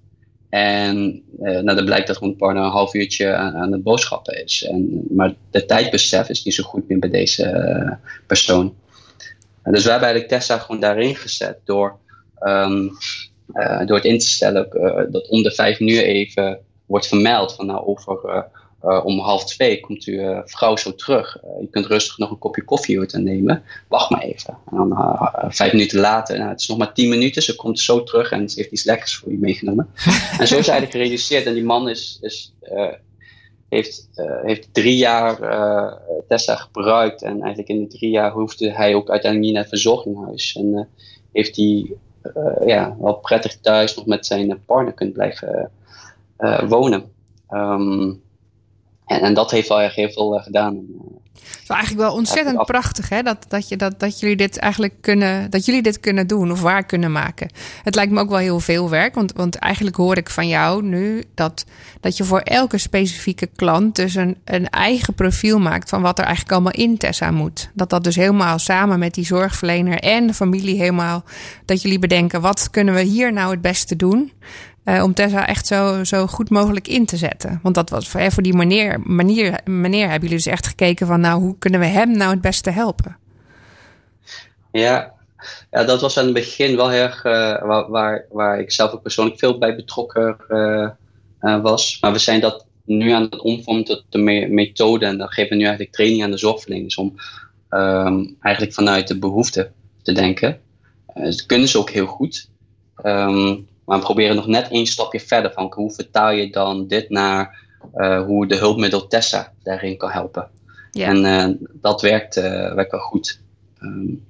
En 0.48 1.22
uh, 1.40 1.60
nou, 1.60 1.76
dan 1.76 1.84
blijkt 1.84 2.06
dat 2.06 2.16
gewoon 2.16 2.36
partner 2.36 2.64
een 2.64 2.70
half 2.70 2.94
uurtje 2.94 3.34
aan, 3.34 3.72
het 3.72 3.82
boodschappen 3.82 4.44
is. 4.44 4.64
En, 4.64 5.04
maar 5.10 5.34
de 5.50 5.64
tijdbesef 5.64 6.28
is 6.28 6.44
niet 6.44 6.54
zo 6.54 6.64
goed 6.64 6.88
meer 6.88 6.98
bij 6.98 7.10
deze 7.10 7.44
uh, 7.44 7.92
persoon. 8.26 8.74
Dus 9.62 9.84
we 9.84 9.90
hebben 9.90 10.08
eigenlijk 10.08 10.28
Tessa 10.28 10.58
gewoon 10.58 10.80
daarin 10.80 11.16
gezet 11.16 11.58
door, 11.64 11.98
uh, 12.40 12.88
door 13.86 13.96
het 13.96 14.04
in 14.04 14.18
te 14.18 14.28
stellen 14.28 14.68
dat 15.10 15.28
om 15.28 15.42
de 15.42 15.52
vijf 15.52 15.80
uur 15.80 16.02
even 16.02 16.58
wordt 16.86 17.06
vermeld 17.06 17.54
van 17.54 17.66
nou 17.66 17.86
over 17.86 18.46
uh, 18.84 19.04
om 19.04 19.18
half 19.18 19.44
twee 19.44 19.80
komt 19.80 20.04
uw 20.04 20.20
uh, 20.20 20.40
vrouw 20.44 20.76
zo 20.76 20.94
terug. 20.94 21.38
Uh, 21.44 21.60
je 21.60 21.68
kunt 21.70 21.86
rustig 21.86 22.18
nog 22.18 22.30
een 22.30 22.38
kopje 22.38 22.64
koffie 22.64 22.98
uit 22.98 23.12
nemen. 23.12 23.62
Wacht 23.88 24.10
maar 24.10 24.20
even. 24.20 24.58
En 24.70 24.76
dan 24.76 25.30
vijf 25.48 25.72
minuten 25.72 26.00
later, 26.00 26.38
nou, 26.38 26.50
het 26.50 26.60
is 26.60 26.68
nog 26.68 26.78
maar 26.78 26.94
tien 26.94 27.08
minuten, 27.08 27.42
ze 27.42 27.56
komt 27.56 27.80
zo 27.80 28.02
terug 28.02 28.30
en 28.30 28.48
ze 28.48 28.58
heeft 28.58 28.72
iets 28.72 28.84
lekkers 28.84 29.16
voor 29.16 29.32
je 29.32 29.38
meegenomen. 29.38 29.88
en 30.38 30.46
zo 30.46 30.58
is 30.58 30.68
eigenlijk 30.68 30.90
gereduceerd. 30.90 31.46
En 31.46 31.54
die 31.54 31.64
man 31.64 31.88
is, 31.88 32.18
is, 32.20 32.54
heeft, 33.68 34.08
heeft 34.42 34.68
drie 34.74 34.96
jaar 34.96 35.38
Tessa 36.28 36.56
gebruikt. 36.56 37.22
En 37.22 37.40
eigenlijk 37.40 37.68
in 37.68 37.78
die 37.78 37.88
drie 37.88 38.10
jaar 38.10 38.30
hoefde 38.32 38.72
hij 38.72 38.94
ook 38.94 39.10
uiteindelijk 39.10 39.44
niet 39.44 39.52
naar 39.52 39.70
het 39.70 39.80
verzorginghuis. 39.80 40.56
En 40.56 40.88
heeft 41.32 41.56
hij 41.56 41.96
ja, 42.66 42.96
wel 43.00 43.14
prettig 43.14 43.56
thuis 43.60 43.96
nog 43.96 44.06
met 44.06 44.26
zijn 44.26 44.64
partner 44.64 44.94
kunt 44.94 45.12
blijven 45.12 45.70
wonen. 46.68 47.12
Ehm, 47.48 48.12
en, 49.08 49.20
en, 49.20 49.34
dat 49.34 49.50
heeft 49.50 49.68
wel 49.68 49.80
erg 49.80 49.94
heel 49.94 50.10
veel 50.10 50.40
gedaan. 50.44 50.86
Het 51.48 51.62
is 51.62 51.68
eigenlijk 51.68 52.00
wel 52.08 52.12
ontzettend 52.14 52.64
prachtig 52.66 53.08
hè? 53.08 53.22
Dat, 53.22 53.44
dat, 53.48 53.68
je, 53.68 53.76
dat, 53.76 54.00
dat, 54.00 54.20
jullie 54.20 54.36
dit 54.36 54.58
eigenlijk 54.58 54.94
kunnen, 55.00 55.50
dat 55.50 55.64
jullie 55.64 55.82
dit 55.82 56.00
kunnen 56.00 56.26
doen 56.26 56.50
of 56.50 56.60
waar 56.60 56.84
kunnen 56.84 57.12
maken. 57.12 57.50
Het 57.82 57.94
lijkt 57.94 58.12
me 58.12 58.20
ook 58.20 58.28
wel 58.28 58.38
heel 58.38 58.60
veel 58.60 58.90
werk, 58.90 59.14
want, 59.14 59.32
want 59.32 59.56
eigenlijk 59.56 59.96
hoor 59.96 60.16
ik 60.16 60.30
van 60.30 60.48
jou 60.48 60.82
nu 60.82 61.24
dat, 61.34 61.64
dat 62.00 62.16
je 62.16 62.24
voor 62.24 62.40
elke 62.40 62.78
specifieke 62.78 63.46
klant 63.46 63.96
dus 63.96 64.14
een, 64.14 64.36
een 64.44 64.68
eigen 64.68 65.14
profiel 65.14 65.58
maakt 65.58 65.88
van 65.88 66.02
wat 66.02 66.18
er 66.18 66.24
eigenlijk 66.24 66.52
allemaal 66.52 66.72
in 66.72 66.96
Tessa 66.96 67.30
moet. 67.30 67.70
Dat 67.74 67.90
dat 67.90 68.04
dus 68.04 68.16
helemaal 68.16 68.58
samen 68.58 68.98
met 68.98 69.14
die 69.14 69.26
zorgverlener 69.26 69.98
en 69.98 70.26
de 70.26 70.34
familie 70.34 70.78
helemaal, 70.78 71.24
dat 71.64 71.82
jullie 71.82 71.98
bedenken 71.98 72.40
wat 72.40 72.70
kunnen 72.70 72.94
we 72.94 73.02
hier 73.02 73.32
nou 73.32 73.50
het 73.50 73.60
beste 73.60 73.96
doen. 73.96 74.32
Uh, 74.88 75.02
om 75.02 75.14
Tessa 75.14 75.46
echt 75.46 75.66
zo, 75.66 76.04
zo 76.04 76.26
goed 76.26 76.50
mogelijk 76.50 76.88
in 76.88 77.06
te 77.06 77.16
zetten. 77.16 77.60
Want 77.62 77.74
dat 77.74 77.90
was 77.90 78.08
voor, 78.08 78.42
die 78.42 78.54
manier, 78.54 79.00
manier, 79.00 79.60
manier 79.64 80.02
hebben 80.02 80.28
jullie 80.28 80.44
dus 80.44 80.52
echt 80.52 80.66
gekeken 80.66 81.06
van 81.06 81.20
nou, 81.20 81.40
hoe 81.40 81.58
kunnen 81.58 81.80
we 81.80 81.86
hem 81.86 82.16
nou 82.16 82.30
het 82.30 82.40
beste 82.40 82.70
helpen? 82.70 83.16
Ja, 84.72 85.12
ja 85.70 85.84
dat 85.84 86.00
was 86.00 86.18
aan 86.18 86.24
het 86.24 86.34
begin 86.34 86.76
wel 86.76 86.88
heel 86.88 87.02
erg 87.02 87.24
uh, 87.24 87.32
waar, 87.62 87.90
waar, 87.90 88.26
waar, 88.30 88.60
ik 88.60 88.72
zelf 88.72 88.92
ook 88.92 89.02
persoonlijk 89.02 89.38
veel 89.38 89.58
bij 89.58 89.76
betrokken 89.76 90.36
uh, 90.48 91.60
was. 91.62 91.98
Maar 92.00 92.12
we 92.12 92.18
zijn 92.18 92.40
dat 92.40 92.66
nu 92.84 93.10
aan 93.10 93.22
het 93.22 93.40
omvormen 93.40 93.84
tot 93.84 94.04
de 94.08 94.18
me 94.18 94.48
methode. 94.48 95.06
En 95.06 95.18
dan 95.18 95.28
geven 95.28 95.50
we 95.50 95.56
nu 95.56 95.62
eigenlijk 95.62 95.92
training 95.92 96.22
aan 96.22 96.30
de 96.30 96.38
zorgverleners 96.38 96.96
om 96.96 97.14
um, 97.70 98.36
eigenlijk 98.40 98.74
vanuit 98.74 99.08
de 99.08 99.18
behoefte 99.18 99.70
te 100.02 100.12
denken. 100.12 100.60
dat 101.14 101.46
kunnen 101.46 101.68
ze 101.68 101.78
ook 101.78 101.90
heel 101.90 102.06
goed. 102.06 102.48
Um, 103.04 103.66
maar 103.88 103.98
we 103.98 104.04
proberen 104.04 104.36
nog 104.36 104.46
net 104.46 104.68
één 104.68 104.86
stapje 104.86 105.20
verder 105.20 105.52
van 105.52 105.72
hoe 105.74 105.92
vertaal 105.92 106.30
je 106.30 106.50
dan 106.50 106.86
dit 106.86 107.10
naar 107.10 107.66
uh, 107.96 108.24
hoe 108.24 108.46
de 108.46 108.56
hulpmiddel 108.56 109.06
Tessa 109.06 109.52
daarin 109.62 109.96
kan 109.96 110.10
helpen. 110.10 110.48
Ja. 110.90 111.06
En 111.06 111.24
uh, 111.24 111.68
dat 111.72 112.00
werkt, 112.00 112.36
uh, 112.36 112.74
werkt 112.74 112.90
wel 112.90 113.00
goed. 113.00 113.40
Um, 113.80 114.24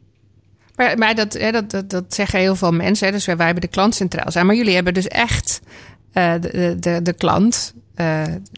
maar, 0.77 0.99
maar 0.99 1.15
dat, 1.15 1.33
hè, 1.33 1.51
dat, 1.53 1.71
dat, 1.71 1.91
dat, 1.91 2.15
zeggen 2.15 2.39
heel 2.39 2.57
veel 2.57 2.73
mensen. 2.73 3.07
Hè, 3.07 3.13
dus 3.13 3.25
wij, 3.25 3.37
wij 3.37 3.47
hebben 3.47 3.65
de 3.65 3.71
klant 3.71 3.95
centraal 3.95 4.31
zijn. 4.31 4.47
Maar 4.47 4.55
jullie 4.55 4.75
hebben 4.75 4.95
dus 4.95 5.09
echt 5.09 5.61
de, 6.13 6.77
de, 6.81 7.03
de 7.03 7.13
klant 7.13 7.75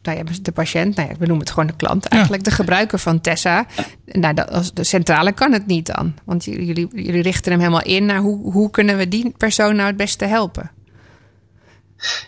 nou 0.02 0.18
ja, 0.18 0.22
de 0.42 0.52
patiënt, 0.52 0.96
nou 0.96 1.08
ja, 1.08 1.14
we 1.18 1.26
noemen 1.26 1.44
het 1.44 1.50
gewoon 1.50 1.66
de 1.66 1.76
klant 1.76 2.06
eigenlijk, 2.06 2.44
de 2.44 2.50
gebruiker 2.50 2.98
van 2.98 3.20
Tessa. 3.20 3.66
Nou, 4.04 4.34
dat, 4.34 4.50
als 4.50 4.74
de 4.74 4.84
centrale 4.84 5.32
kan 5.32 5.52
het 5.52 5.66
niet 5.66 5.94
dan. 5.94 6.14
Want 6.24 6.44
jullie, 6.44 6.88
jullie 6.92 7.22
richten 7.22 7.52
hem 7.52 7.60
helemaal 7.60 7.82
in 7.82 8.06
naar 8.06 8.18
hoe, 8.18 8.52
hoe 8.52 8.70
kunnen 8.70 8.96
we 8.96 9.08
die 9.08 9.34
persoon 9.36 9.76
nou 9.76 9.86
het 9.86 9.96
beste 9.96 10.24
helpen? 10.24 10.70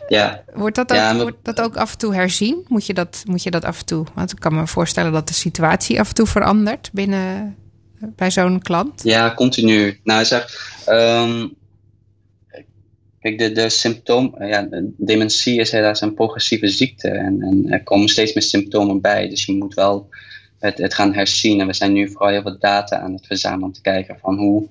Ja. 0.08 0.44
Wordt 0.54 0.76
dat, 0.76 0.92
ook, 0.92 1.20
wordt 1.22 1.44
dat 1.44 1.60
ook 1.60 1.76
af 1.76 1.92
en 1.92 1.98
toe 1.98 2.14
herzien? 2.14 2.64
Moet 2.68 2.86
je 2.86 2.94
dat, 2.94 3.22
moet 3.26 3.42
je 3.42 3.50
dat 3.50 3.64
af 3.64 3.78
en 3.78 3.86
toe? 3.86 4.06
Want 4.14 4.32
ik 4.32 4.38
kan 4.38 4.54
me 4.54 4.66
voorstellen 4.66 5.12
dat 5.12 5.28
de 5.28 5.34
situatie 5.34 6.00
af 6.00 6.08
en 6.08 6.14
toe 6.14 6.26
verandert 6.26 6.90
binnen 6.92 7.56
bij 8.00 8.30
zo'n 8.30 8.62
klant. 8.62 9.02
Ja, 9.02 9.34
continu. 9.34 10.00
Nou, 10.04 10.24
zeg, 10.24 10.72
um, 10.88 11.54
kijk, 13.20 13.38
de, 13.38 13.52
de 13.52 13.68
symptoom, 13.68 14.34
ja, 14.38 14.68
dementie 14.96 15.60
is 15.60 15.70
helaas 15.70 16.00
een 16.00 16.14
progressieve 16.14 16.68
ziekte 16.68 17.08
en, 17.08 17.42
en 17.42 17.66
er 17.70 17.82
komen 17.82 18.08
steeds 18.08 18.32
meer 18.34 18.42
symptomen 18.42 19.00
bij. 19.00 19.28
Dus 19.28 19.44
je 19.44 19.52
moet 19.52 19.74
wel 19.74 20.08
het, 20.58 20.78
het 20.78 20.94
gaan 20.94 21.14
herzien. 21.14 21.60
En 21.60 21.66
we 21.66 21.72
zijn 21.72 21.92
nu 21.92 22.08
vooral 22.08 22.28
heel 22.28 22.42
veel 22.42 22.58
data 22.58 22.98
aan 22.98 23.12
het 23.12 23.26
verzamelen 23.26 23.66
om 23.66 23.72
te 23.72 23.80
kijken 23.80 24.18
van 24.20 24.36
hoe 24.36 24.68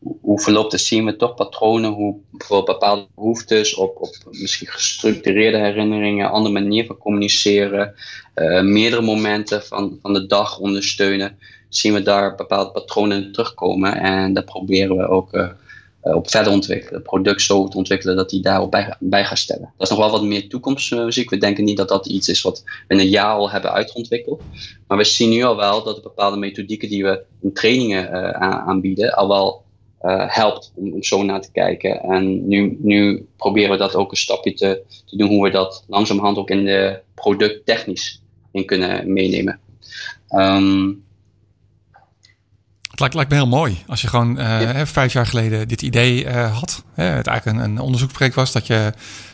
hoe 0.00 0.40
verloopt 0.40 0.72
het? 0.72 0.80
Zien 0.80 1.04
we 1.04 1.16
toch 1.16 1.34
patronen, 1.34 1.90
hoe 1.92 2.16
bijvoorbeeld 2.30 2.78
bepaalde 2.78 3.06
behoeftes 3.14 3.74
op, 3.74 3.96
op 4.00 4.16
misschien 4.30 4.66
gestructureerde 4.66 5.58
herinneringen, 5.58 6.30
andere 6.30 6.54
manier 6.60 6.86
van 6.86 6.98
communiceren, 6.98 7.94
uh, 8.34 8.60
meerdere 8.60 9.02
momenten 9.02 9.62
van, 9.62 9.98
van 10.02 10.12
de 10.12 10.26
dag 10.26 10.58
ondersteunen, 10.58 11.38
zien 11.68 11.92
we 11.92 12.02
daar 12.02 12.34
bepaalde 12.34 12.70
patronen 12.70 13.32
terugkomen 13.32 13.96
en 13.96 14.32
daar 14.32 14.44
proberen 14.44 14.96
we 14.96 15.08
ook 15.08 15.34
uh, 15.34 15.48
op 16.02 16.30
verder 16.30 16.52
ontwikkelen. 16.52 17.02
Product 17.02 17.42
zo 17.42 17.68
te 17.68 17.76
ontwikkelen 17.76 18.16
dat 18.16 18.30
die 18.30 18.42
daarop 18.42 18.70
bij, 18.70 18.96
bij 18.98 19.36
stellen. 19.36 19.72
Dat 19.76 19.90
is 19.90 19.96
nog 19.96 19.98
wel 19.98 20.10
wat 20.10 20.22
meer 20.22 20.48
toekomstmuziek. 20.48 21.30
We 21.30 21.38
denken 21.38 21.64
niet 21.64 21.76
dat 21.76 21.88
dat 21.88 22.06
iets 22.06 22.28
is 22.28 22.42
wat 22.42 22.62
we 22.88 22.94
in 22.94 23.00
een 23.00 23.08
jaar 23.08 23.34
al 23.34 23.50
hebben 23.50 23.72
uitgeontwikkeld. 23.72 24.42
Maar 24.86 24.98
we 24.98 25.04
zien 25.04 25.30
nu 25.30 25.42
al 25.42 25.56
wel 25.56 25.84
dat 25.84 25.96
de 25.96 26.02
bepaalde 26.02 26.36
methodieken 26.36 26.88
die 26.88 27.04
we 27.04 27.22
in 27.42 27.52
trainingen 27.52 28.34
aanbieden, 28.40 29.12
al 29.12 29.28
wel 29.28 29.64
uh, 30.02 30.24
helpt 30.26 30.72
om, 30.74 30.92
om, 30.92 31.02
zo 31.02 31.22
naar 31.22 31.40
te 31.40 31.52
kijken. 31.52 32.00
En 32.00 32.48
nu, 32.48 32.76
nu 32.80 33.26
proberen 33.36 33.70
we 33.70 33.76
dat 33.76 33.94
ook 33.94 34.10
een 34.10 34.16
stapje 34.16 34.52
te, 34.52 34.82
te 35.06 35.16
doen, 35.16 35.28
hoe 35.28 35.44
we 35.44 35.50
dat 35.50 35.84
langzamerhand 35.88 36.36
ook 36.36 36.50
in 36.50 36.64
de 36.64 37.00
product 37.14 37.66
technisch 37.66 38.22
in 38.52 38.66
kunnen 38.66 39.12
meenemen. 39.12 39.60
Het 40.28 40.96
lijkt, 43.00 43.14
lijkt, 43.14 43.30
me 43.30 43.36
heel 43.36 43.46
mooi 43.46 43.82
als 43.86 44.00
je 44.00 44.08
gewoon 44.08 44.40
uh, 44.40 44.80
vijf 44.84 45.12
jaar 45.12 45.26
geleden 45.26 45.68
dit 45.68 45.82
idee 45.82 46.24
uh, 46.24 46.58
had. 46.58 46.84
Hè, 46.94 47.04
het 47.04 47.26
eigenlijk 47.26 47.58
een, 47.58 47.64
een 47.64 47.78
onderzoeksproject 47.78 48.34
was 48.34 48.52
dat 48.52 48.66
je 48.66 48.74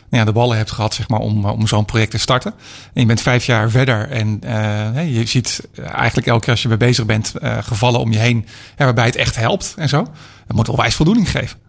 nou 0.09 0.23
ja, 0.23 0.23
de 0.23 0.31
ballen 0.31 0.57
hebt 0.57 0.71
gehad 0.71 0.93
zeg 0.93 1.07
maar, 1.07 1.19
om, 1.19 1.45
om 1.45 1.67
zo'n 1.67 1.85
project 1.85 2.11
te 2.11 2.17
starten. 2.17 2.53
En 2.93 3.01
je 3.01 3.07
bent 3.07 3.21
vijf 3.21 3.45
jaar 3.45 3.69
verder 3.69 4.09
en 4.09 4.41
uh, 4.45 5.15
je 5.15 5.25
ziet 5.25 5.67
eigenlijk 5.75 6.27
elke 6.27 6.41
keer 6.41 6.51
als 6.51 6.61
je 6.61 6.67
mee 6.67 6.77
bezig 6.77 7.05
bent 7.05 7.33
gevallen 7.41 7.99
om 7.99 8.11
je 8.11 8.19
heen 8.19 8.45
waarbij 8.77 9.05
het 9.05 9.15
echt 9.15 9.35
helpt 9.35 9.73
en 9.77 9.89
zo. 9.89 10.03
Dat 10.47 10.55
moet 10.55 10.67
wel 10.67 10.75
wijs 10.75 10.95
voldoening 10.95 11.31
geven. 11.31 11.59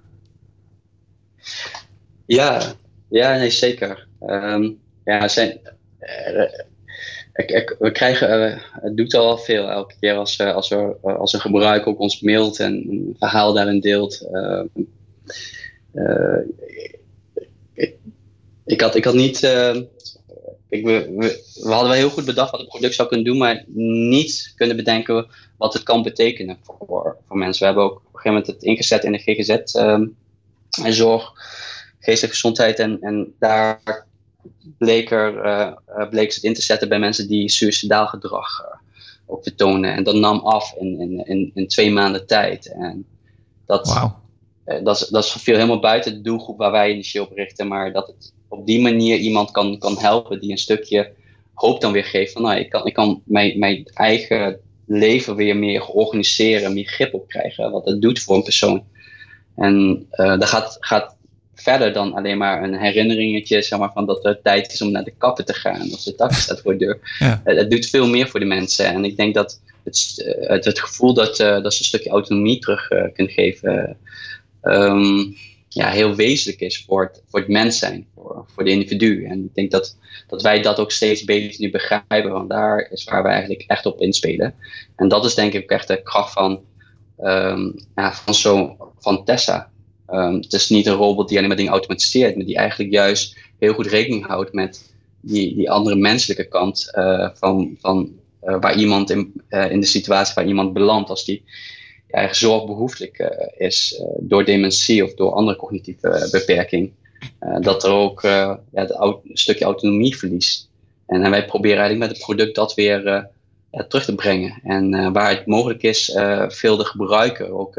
Ja, 2.26 2.62
ja 3.08 3.36
nee, 3.36 3.50
zeker. 3.50 4.06
Um, 4.20 4.78
ja, 5.04 5.28
zijn, 5.28 5.58
ik, 7.38 7.50
ik, 7.50 7.76
we 7.78 7.90
krijgen, 7.90 8.40
uh, 8.40 8.58
het 8.70 8.96
doet 8.96 9.14
al 9.14 9.26
wel 9.26 9.38
veel 9.38 9.68
elke 9.70 9.94
keer 10.00 10.14
als, 10.14 10.38
uh, 10.38 10.54
als, 10.54 10.70
er, 10.70 10.96
als 11.00 11.32
een 11.32 11.40
gebruiker 11.40 11.88
ook 11.88 11.98
ons 11.98 12.20
mailt 12.20 12.60
en 12.60 12.72
een 12.72 13.16
verhaal 13.18 13.52
daarin 13.52 13.80
deelt. 13.80 14.28
Ik, 17.74 17.94
ik, 18.64 18.80
had, 18.80 18.94
ik 18.94 19.04
had 19.04 19.14
niet. 19.14 19.42
ik, 20.68 20.84
we, 20.84 21.14
we, 21.16 21.42
hadden 21.62 21.88
wel 21.88 21.98
heel 21.98 22.10
goed 22.10 22.24
bedacht 22.24 22.50
wat 22.50 22.60
het 22.60 22.68
product 22.68 22.94
zou 22.94 23.08
kunnen 23.08 23.26
doen, 23.26 23.38
maar 23.38 23.64
niet 23.74 24.52
kunnen 24.56 24.76
bedenken 24.76 25.26
wat 25.56 25.72
het 25.72 25.82
kan 25.82 26.02
betekenen 26.02 26.58
voor, 26.62 27.16
voor 27.26 27.36
mensen. 27.36 27.60
We 27.60 27.66
hebben 27.66 27.84
ook 27.84 27.96
op 27.96 28.14
een 28.14 28.20
gegeven 28.20 28.30
moment 28.30 28.46
het 28.46 28.62
ingezet 28.62 29.04
in 29.04 29.12
de 29.12 29.18
GGZ 29.18 29.74
um, 29.74 30.16
en 30.82 30.92
zorg, 30.92 31.32
geestelijke 31.98 32.36
gezondheid 32.36 32.78
en, 32.78 32.98
en 33.00 33.34
daar 33.38 34.06
bleek, 34.78 35.10
er, 35.10 35.44
uh, 35.44 36.08
bleek 36.10 36.34
het 36.34 36.42
in 36.42 36.54
te 36.54 36.62
zetten 36.62 36.88
bij 36.88 36.98
mensen 36.98 37.28
die 37.28 37.50
suicidaal 37.50 38.06
gedrag 38.06 38.60
uh, 38.60 38.66
ook 39.26 39.42
vertonen. 39.42 39.94
En 39.94 40.02
dat 40.02 40.14
nam 40.14 40.38
af 40.38 40.74
in, 40.78 41.00
in, 41.00 41.26
in, 41.26 41.50
in 41.54 41.68
twee 41.68 41.90
maanden 41.90 42.26
tijd. 42.26 42.72
En 42.72 43.06
dat, 43.66 43.86
wow. 43.86 44.12
uh, 44.66 44.84
dat, 44.84 45.00
is, 45.00 45.08
dat 45.08 45.24
is 45.24 45.30
veel 45.30 45.54
helemaal 45.54 45.80
buiten 45.80 46.12
de 46.12 46.20
doelgroep 46.20 46.58
waar 46.58 46.70
wij 46.70 46.92
initieel 46.92 47.24
op 47.24 47.36
richten. 47.36 47.68
Maar 47.68 47.92
dat 47.92 48.06
het 48.06 48.32
op 48.48 48.66
die 48.66 48.80
manier 48.80 49.16
iemand 49.16 49.50
kan, 49.50 49.78
kan 49.78 49.98
helpen 49.98 50.40
die 50.40 50.50
een 50.50 50.58
stukje 50.58 51.12
hoop 51.54 51.80
dan 51.80 51.92
weer 51.92 52.04
geeft. 52.04 52.32
Van 52.32 52.42
nou, 52.42 52.58
ik 52.58 52.70
kan, 52.70 52.86
ik 52.86 52.94
kan 52.94 53.22
mijn, 53.24 53.58
mijn 53.58 53.90
eigen 53.94 54.60
leven 54.86 55.36
weer 55.36 55.56
meer 55.56 55.86
organiseren, 55.86 56.74
meer 56.74 56.86
grip 56.86 57.14
op 57.14 57.28
krijgen. 57.28 57.70
Wat 57.70 57.84
dat 57.84 58.00
doet 58.00 58.20
voor 58.20 58.36
een 58.36 58.42
persoon. 58.42 58.84
En 59.56 60.06
dat 60.10 60.44
gaat, 60.44 60.76
gaat 60.80 61.17
verder 61.62 61.92
dan 61.92 62.14
alleen 62.14 62.38
maar 62.38 62.62
een 62.62 62.74
herinneringetje, 62.74 63.62
zeg 63.62 63.78
maar, 63.78 63.92
van 63.92 64.06
dat 64.06 64.22
het 64.22 64.42
tijd 64.42 64.72
is 64.72 64.82
om 64.82 64.90
naar 64.90 65.04
de 65.04 65.14
kappen 65.18 65.44
te 65.44 65.54
gaan. 65.54 65.92
Of 65.92 66.02
de 66.02 66.14
taxi 66.14 66.40
staat 66.40 66.60
voor 66.60 66.72
de 66.72 66.84
deur. 66.84 67.16
Ja. 67.18 67.40
Het, 67.44 67.56
het, 67.56 67.70
doet 67.70 67.86
veel 67.86 68.08
meer 68.08 68.28
voor 68.28 68.40
de 68.40 68.46
mensen. 68.46 68.86
En 68.86 69.04
ik 69.04 69.16
denk 69.16 69.34
dat 69.34 69.60
het, 69.84 70.22
eh, 70.24 70.48
het, 70.48 70.64
het 70.64 70.80
gevoel 70.80 71.14
dat, 71.14 71.40
uh, 71.40 71.62
dat 71.62 71.74
ze 71.74 71.78
een 71.78 71.84
stukje 71.84 72.10
autonomie 72.10 72.58
terug 72.58 72.90
uh, 72.90 73.02
kunnen 73.12 73.32
geven, 73.32 73.96
um, 74.62 75.36
ja, 75.68 75.90
heel 75.90 76.14
wezenlijk 76.14 76.60
is 76.60 76.84
voor 76.86 77.02
het, 77.02 77.22
voor 77.28 77.40
het 77.40 77.48
mens 77.48 77.78
zijn, 77.78 78.06
voor, 78.14 78.44
voor 78.54 78.64
de 78.64 78.70
individu. 78.70 79.24
En 79.24 79.44
ik 79.44 79.54
denk 79.54 79.70
dat, 79.70 79.96
dat 80.26 80.42
wij 80.42 80.62
dat 80.62 80.78
ook 80.78 80.92
steeds 80.92 81.24
beter 81.24 81.60
nu 81.60 81.70
begrijpen, 81.70 82.30
want 82.30 82.48
daar 82.48 82.88
is 82.90 83.04
waar 83.04 83.22
we 83.22 83.28
eigenlijk 83.28 83.64
echt 83.66 83.86
op 83.86 84.00
inspelen. 84.00 84.54
En 84.96 85.08
dat 85.08 85.24
is 85.24 85.34
denk 85.34 85.52
ik 85.52 85.62
ook 85.62 85.70
echt 85.70 85.88
de 85.88 86.02
kracht 86.02 86.32
van, 86.32 86.60
um, 87.20 87.74
ja, 87.94 88.12
van, 88.12 88.34
zo, 88.34 88.76
van 88.98 89.24
Tessa. 89.24 89.70
Um, 90.10 90.34
het 90.34 90.52
is 90.52 90.68
niet 90.68 90.86
een 90.86 90.94
robot 90.94 91.28
die 91.28 91.36
alleen 91.36 91.48
maar 91.48 91.56
dingen 91.56 91.72
automatiseert, 91.72 92.36
maar 92.36 92.46
die 92.46 92.56
eigenlijk 92.56 92.92
juist 92.92 93.36
heel 93.58 93.72
goed 93.74 93.86
rekening 93.86 94.26
houdt 94.26 94.52
met 94.52 94.92
die, 95.20 95.54
die 95.54 95.70
andere 95.70 95.96
menselijke 95.96 96.48
kant 96.48 96.92
uh, 96.94 97.28
van, 97.34 97.76
van 97.80 98.12
uh, 98.44 98.56
waar 98.60 98.76
iemand 98.76 99.10
in, 99.10 99.32
uh, 99.50 99.70
in 99.70 99.80
de 99.80 99.86
situatie 99.86 100.34
waar 100.34 100.46
iemand 100.46 100.72
belandt 100.72 101.10
als 101.10 101.24
die 101.24 101.44
eigen 102.10 102.36
zorgbehoeftig 102.36 103.10
is 103.56 104.02
door 104.18 104.44
dementie 104.44 105.04
of 105.04 105.14
door 105.14 105.32
andere 105.32 105.56
cognitieve 105.56 106.28
beperking. 106.30 106.92
dat 107.60 107.84
er 107.84 107.90
ook 107.90 108.22
ja, 108.22 108.60
een 108.72 109.20
stukje 109.32 109.64
autonomie 109.64 110.16
verliest. 110.16 110.68
En, 111.06 111.22
en, 111.22 111.30
wij 111.30 111.44
proberen 111.44 111.78
eigenlijk 111.78 112.10
met 112.10 112.16
het 112.16 112.26
product 112.26 112.54
dat 112.54 112.74
weer 112.74 113.28
terug 113.70 114.04
te 114.04 114.14
brengen. 114.14 114.60
En 114.62 115.12
waar 115.12 115.30
het 115.30 115.46
mogelijk 115.46 115.82
is, 115.82 116.16
veel 116.48 116.76
de 116.76 116.84
gebruiker 116.84 117.52
ook 117.52 117.74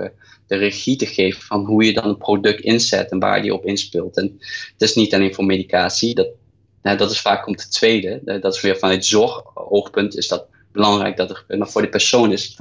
de 0.47 0.56
regie 0.56 0.95
te 0.95 1.06
geven 1.06 1.41
van 1.41 1.65
hoe 1.65 1.86
je 1.86 1.93
dan 1.93 2.06
een 2.06 2.17
product 2.17 2.62
inzet 2.62 3.12
en 3.12 3.19
waar 3.19 3.41
die 3.41 3.54
op 3.54 3.65
inspeelt. 3.65 4.17
En 4.17 4.38
het 4.73 4.82
is 4.82 4.95
niet 4.95 5.13
alleen 5.13 5.34
voor 5.34 5.45
medicatie, 5.45 6.15
dat, 6.15 6.28
dat 6.82 7.12
is 7.12 7.21
vaak 7.21 7.43
komt 7.43 7.62
het 7.62 7.71
tweede. 7.71 8.39
Dat 8.41 8.56
is 8.56 8.62
weer 8.62 8.78
vanuit 8.78 9.06
zorgoogpunt 9.06 10.17
is 10.17 10.28
dat 10.28 10.45
belangrijk 10.71 11.17
dat 11.17 11.30
er, 11.30 11.58
maar 11.58 11.69
voor 11.69 11.82
de 11.82 11.89
persoon 11.89 12.32
is 12.32 12.58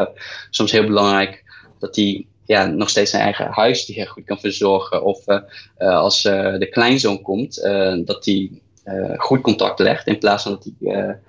soms 0.50 0.72
heel 0.72 0.86
belangrijk 0.86 1.44
dat 1.78 1.94
die 1.94 2.26
ja, 2.46 2.66
nog 2.66 2.88
steeds 2.88 3.10
zijn 3.10 3.22
eigen 3.22 3.46
huisdier 3.50 4.08
goed 4.08 4.24
kan 4.24 4.40
verzorgen. 4.40 5.04
Of 5.04 5.24
als 5.76 6.22
de 6.22 6.68
kleinzoon 6.70 7.22
komt, 7.22 7.62
dat 8.04 8.24
die 8.24 8.62
goed 9.16 9.40
contact 9.40 9.78
legt. 9.78 10.06
In 10.06 10.18
plaats 10.18 10.42
van 10.42 10.52
dat 10.52 10.68
hij 10.78 11.20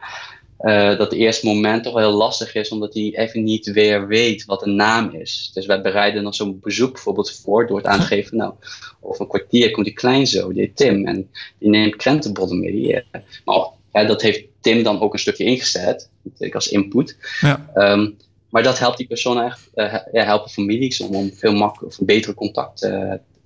uh, 0.62 0.88
dat 0.88 1.12
het 1.12 1.14
eerste 1.14 1.46
moment 1.46 1.84
toch 1.84 1.94
wel 1.94 2.10
heel 2.10 2.18
lastig 2.18 2.56
is, 2.56 2.70
omdat 2.70 2.94
hij 2.94 3.12
even 3.16 3.44
niet 3.44 3.72
weer 3.72 4.08
weet 4.08 4.46
wat 4.46 4.66
een 4.66 4.76
naam 4.76 5.10
is. 5.14 5.52
Dus 5.54 5.66
wij 5.66 5.82
bereiden 5.82 6.24
dan 6.24 6.34
zo'n 6.34 6.60
bezoek 6.62 6.94
bijvoorbeeld 6.94 7.32
voor 7.32 7.68
door 7.68 7.78
het 7.78 7.86
aan 7.86 8.00
te 8.00 8.06
geven, 8.06 8.38
nou, 8.38 8.54
over 9.02 9.22
een 9.22 9.28
kwartier 9.28 9.72
komt 9.72 9.86
die 9.86 9.96
kleinzoon, 9.96 10.54
die 10.54 10.72
Tim, 10.74 11.08
en 11.08 11.30
die 11.60 11.70
neemt 11.70 11.96
krentenbollen 11.96 12.60
mee. 12.60 12.72
Die, 12.72 13.04
maar 13.46 13.68
ja, 13.94 14.04
dat 14.04 14.22
heeft 14.22 14.44
Tim 14.62 14.84
dan 14.84 15.02
ook 15.02 15.14
een 15.14 15.20
stukje 15.20 15.44
ingezet, 15.44 16.10
natuurlijk 16.24 16.56
als 16.56 16.68
input. 16.68 17.18
Ja. 17.42 17.70
Um, 17.76 18.18
maar 18.50 18.64
dat 18.64 18.80
helpt 18.80 18.98
die 18.98 19.08
persoon 19.08 19.42
echt, 19.42 19.70
uh, 19.76 19.96
ja, 20.12 20.24
helpen 20.24 20.50
families 20.50 21.02
om, 21.02 21.16
om 21.16 21.32
veel 21.34 21.54
makkelijker 21.54 21.88
of 21.88 22.00
een 22.00 22.06
betere 22.06 22.34
contact 22.34 22.80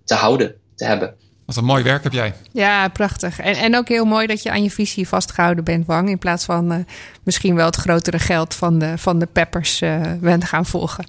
te 0.03 0.13
houden, 0.13 0.55
te 0.75 0.85
hebben. 0.85 1.15
Wat 1.45 1.55
een 1.55 1.65
mooi 1.65 1.83
werk 1.83 2.03
heb 2.03 2.13
jij. 2.13 2.33
Ja, 2.51 2.87
prachtig. 2.87 3.39
En, 3.39 3.55
en 3.55 3.75
ook 3.75 3.87
heel 3.87 4.05
mooi 4.05 4.27
dat 4.27 4.43
je 4.43 4.51
aan 4.51 4.63
je 4.63 4.71
visie 4.71 5.07
vastgehouden 5.07 5.63
bent, 5.63 5.85
Wang. 5.85 6.09
In 6.09 6.17
plaats 6.17 6.45
van 6.45 6.71
uh, 6.71 6.77
misschien 7.23 7.55
wel 7.55 7.65
het 7.65 7.75
grotere 7.75 8.19
geld 8.19 8.55
van 8.55 8.79
de, 8.79 8.97
van 8.97 9.19
de 9.19 9.25
peppers 9.25 9.81
uh, 9.81 10.01
bent 10.19 10.43
gaan 10.43 10.65
volgen. 10.65 11.07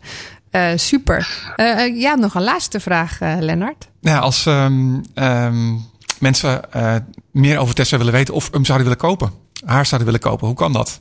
Uh, 0.50 0.70
super. 0.76 1.28
ja, 1.94 2.14
nog 2.14 2.34
een 2.34 2.42
laatste 2.42 2.80
vraag, 2.80 3.20
Lennart. 3.20 3.88
Ja, 4.00 4.18
als 4.18 4.46
um, 4.46 5.02
um, 5.14 5.84
mensen 6.18 6.60
meer 7.30 7.58
over 7.58 7.74
Tessa 7.74 7.98
willen 7.98 8.12
weten 8.12 8.34
of 8.34 8.50
hem 8.52 8.64
zouden 8.64 8.86
willen 8.86 9.02
kopen, 9.02 9.32
haar 9.64 9.86
zouden 9.86 10.06
willen 10.10 10.28
kopen, 10.28 10.46
hoe 10.46 10.56
kan 10.56 10.72
dat? 10.72 11.00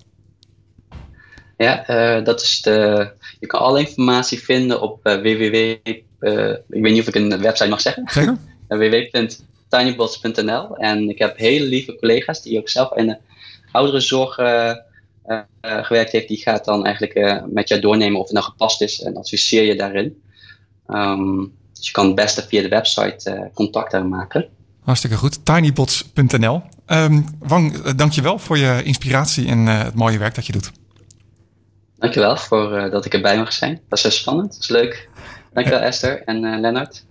Ja, 1.57 1.83
dat 2.21 2.41
is 2.41 2.61
de. 2.61 3.11
Je 3.39 3.47
kan 3.47 3.59
alle 3.59 3.79
informatie 3.79 4.43
vinden 4.43 4.81
op 4.81 4.99
www. 5.03 5.55
ik 5.55 6.03
weet 6.67 6.93
niet 6.93 7.01
of 7.01 7.07
ik 7.07 7.15
een 7.15 7.41
website 7.41 7.69
mag 7.69 7.81
zeggen. 7.81 8.03
Zeker 8.07 8.37
www.tinybots.nl. 8.77 10.77
En 10.77 11.09
ik 11.09 11.19
heb 11.19 11.37
hele 11.37 11.65
lieve 11.65 11.95
collega's 11.95 12.41
die 12.41 12.59
ook 12.59 12.69
zelf 12.69 12.95
in 12.95 13.07
de 13.07 13.17
ouderenzorg 13.71 14.37
uh, 14.37 14.73
uh, 15.25 15.41
gewerkt 15.61 16.11
heeft. 16.11 16.27
Die 16.27 16.37
gaat 16.37 16.65
dan 16.65 16.85
eigenlijk 16.85 17.15
uh, 17.15 17.43
met 17.47 17.69
jou 17.69 17.81
doornemen 17.81 18.19
of 18.19 18.25
het 18.25 18.33
nou 18.33 18.45
gepast 18.45 18.81
is 18.81 19.01
en 19.01 19.17
adviseer 19.17 19.63
je 19.63 19.75
daarin. 19.75 20.21
Um, 20.87 21.53
dus 21.73 21.85
je 21.85 21.91
kan 21.91 22.05
het 22.05 22.15
beste 22.15 22.47
via 22.47 22.61
de 22.61 22.67
website 22.67 23.51
contact 23.53 24.03
maken. 24.03 24.47
Hartstikke 24.79 25.15
goed. 25.15 25.45
Tinybots.nl. 25.45 26.61
Um, 26.87 27.25
Wang, 27.39 27.91
dankjewel 27.91 28.39
voor 28.39 28.57
je 28.57 28.81
inspiratie 28.83 29.47
en 29.47 29.65
het 29.65 29.93
mooie 29.93 30.17
werk 30.17 30.35
dat 30.35 30.45
je 30.45 30.51
doet. 30.51 30.71
Dankjewel 31.97 32.37
voor 32.37 32.89
dat 32.91 33.05
ik 33.05 33.13
erbij 33.13 33.37
mag 33.37 33.53
zijn. 33.53 33.81
Dat 33.89 33.97
is 33.97 34.03
zo 34.03 34.09
spannend. 34.09 34.53
Dat 34.53 34.61
is 34.61 34.69
leuk. 34.69 35.09
Dankjewel 35.53 35.81
Esther 35.81 36.23
en 36.23 36.59
Lennart. 36.59 37.05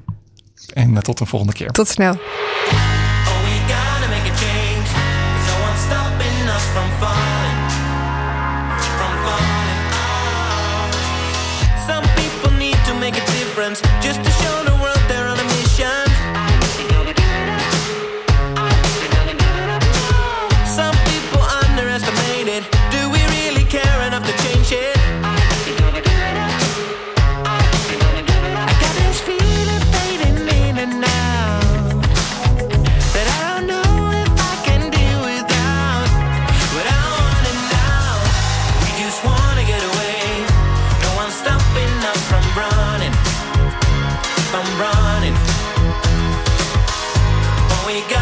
En 0.75 1.03
tot 1.03 1.21
een 1.21 1.27
volgende 1.27 1.55
keer. 1.55 1.71
Tot 1.71 1.89
snel. 1.89 2.19
just 14.03 14.32
I'm 44.55 44.79
running. 44.79 45.35
Oh, 47.71 47.85
we 47.87 48.03
got. 48.11 48.22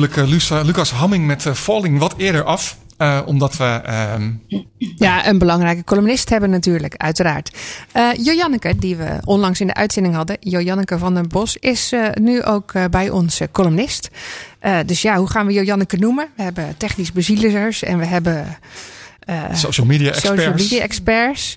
Natuurlijk 0.00 0.50
uh, 0.50 0.64
Lucas 0.64 0.90
Hamming 0.90 1.26
met 1.26 1.44
uh, 1.44 1.52
Falling 1.52 1.98
wat 1.98 2.14
eerder 2.16 2.44
af. 2.44 2.76
Uh, 2.98 3.20
omdat 3.24 3.56
we. 3.56 3.80
Uh... 3.86 4.14
Ja, 4.78 5.26
een 5.26 5.38
belangrijke 5.38 5.84
columnist 5.84 6.30
hebben, 6.30 6.50
natuurlijk, 6.50 6.96
uiteraard. 6.96 7.56
Uh, 7.96 8.08
Jojanneke, 8.12 8.76
die 8.78 8.96
we 8.96 9.18
onlangs 9.24 9.60
in 9.60 9.66
de 9.66 9.74
uitzending 9.74 10.14
hadden, 10.14 10.36
Jojanneke 10.40 10.98
van 10.98 11.14
den 11.14 11.28
Bos, 11.28 11.56
is 11.56 11.92
nu 12.14 12.42
ook 12.42 12.72
bij 12.90 13.10
ons 13.10 13.40
columnist. 13.52 14.10
dus 14.86 15.02
ja, 15.02 15.16
hoe 15.16 15.30
gaan 15.30 15.46
we 15.46 15.52
Jojanneke 15.52 15.96
noemen? 15.96 16.28
We 16.36 16.42
hebben 16.42 16.76
technisch 16.76 17.12
bezielers 17.12 17.82
en 17.82 17.98
we 17.98 18.06
hebben. 18.06 18.58
social 19.52 19.86
media 19.86 20.08
experts. 20.08 20.42
Social 20.42 20.54
media 20.54 20.80
experts. 20.80 21.56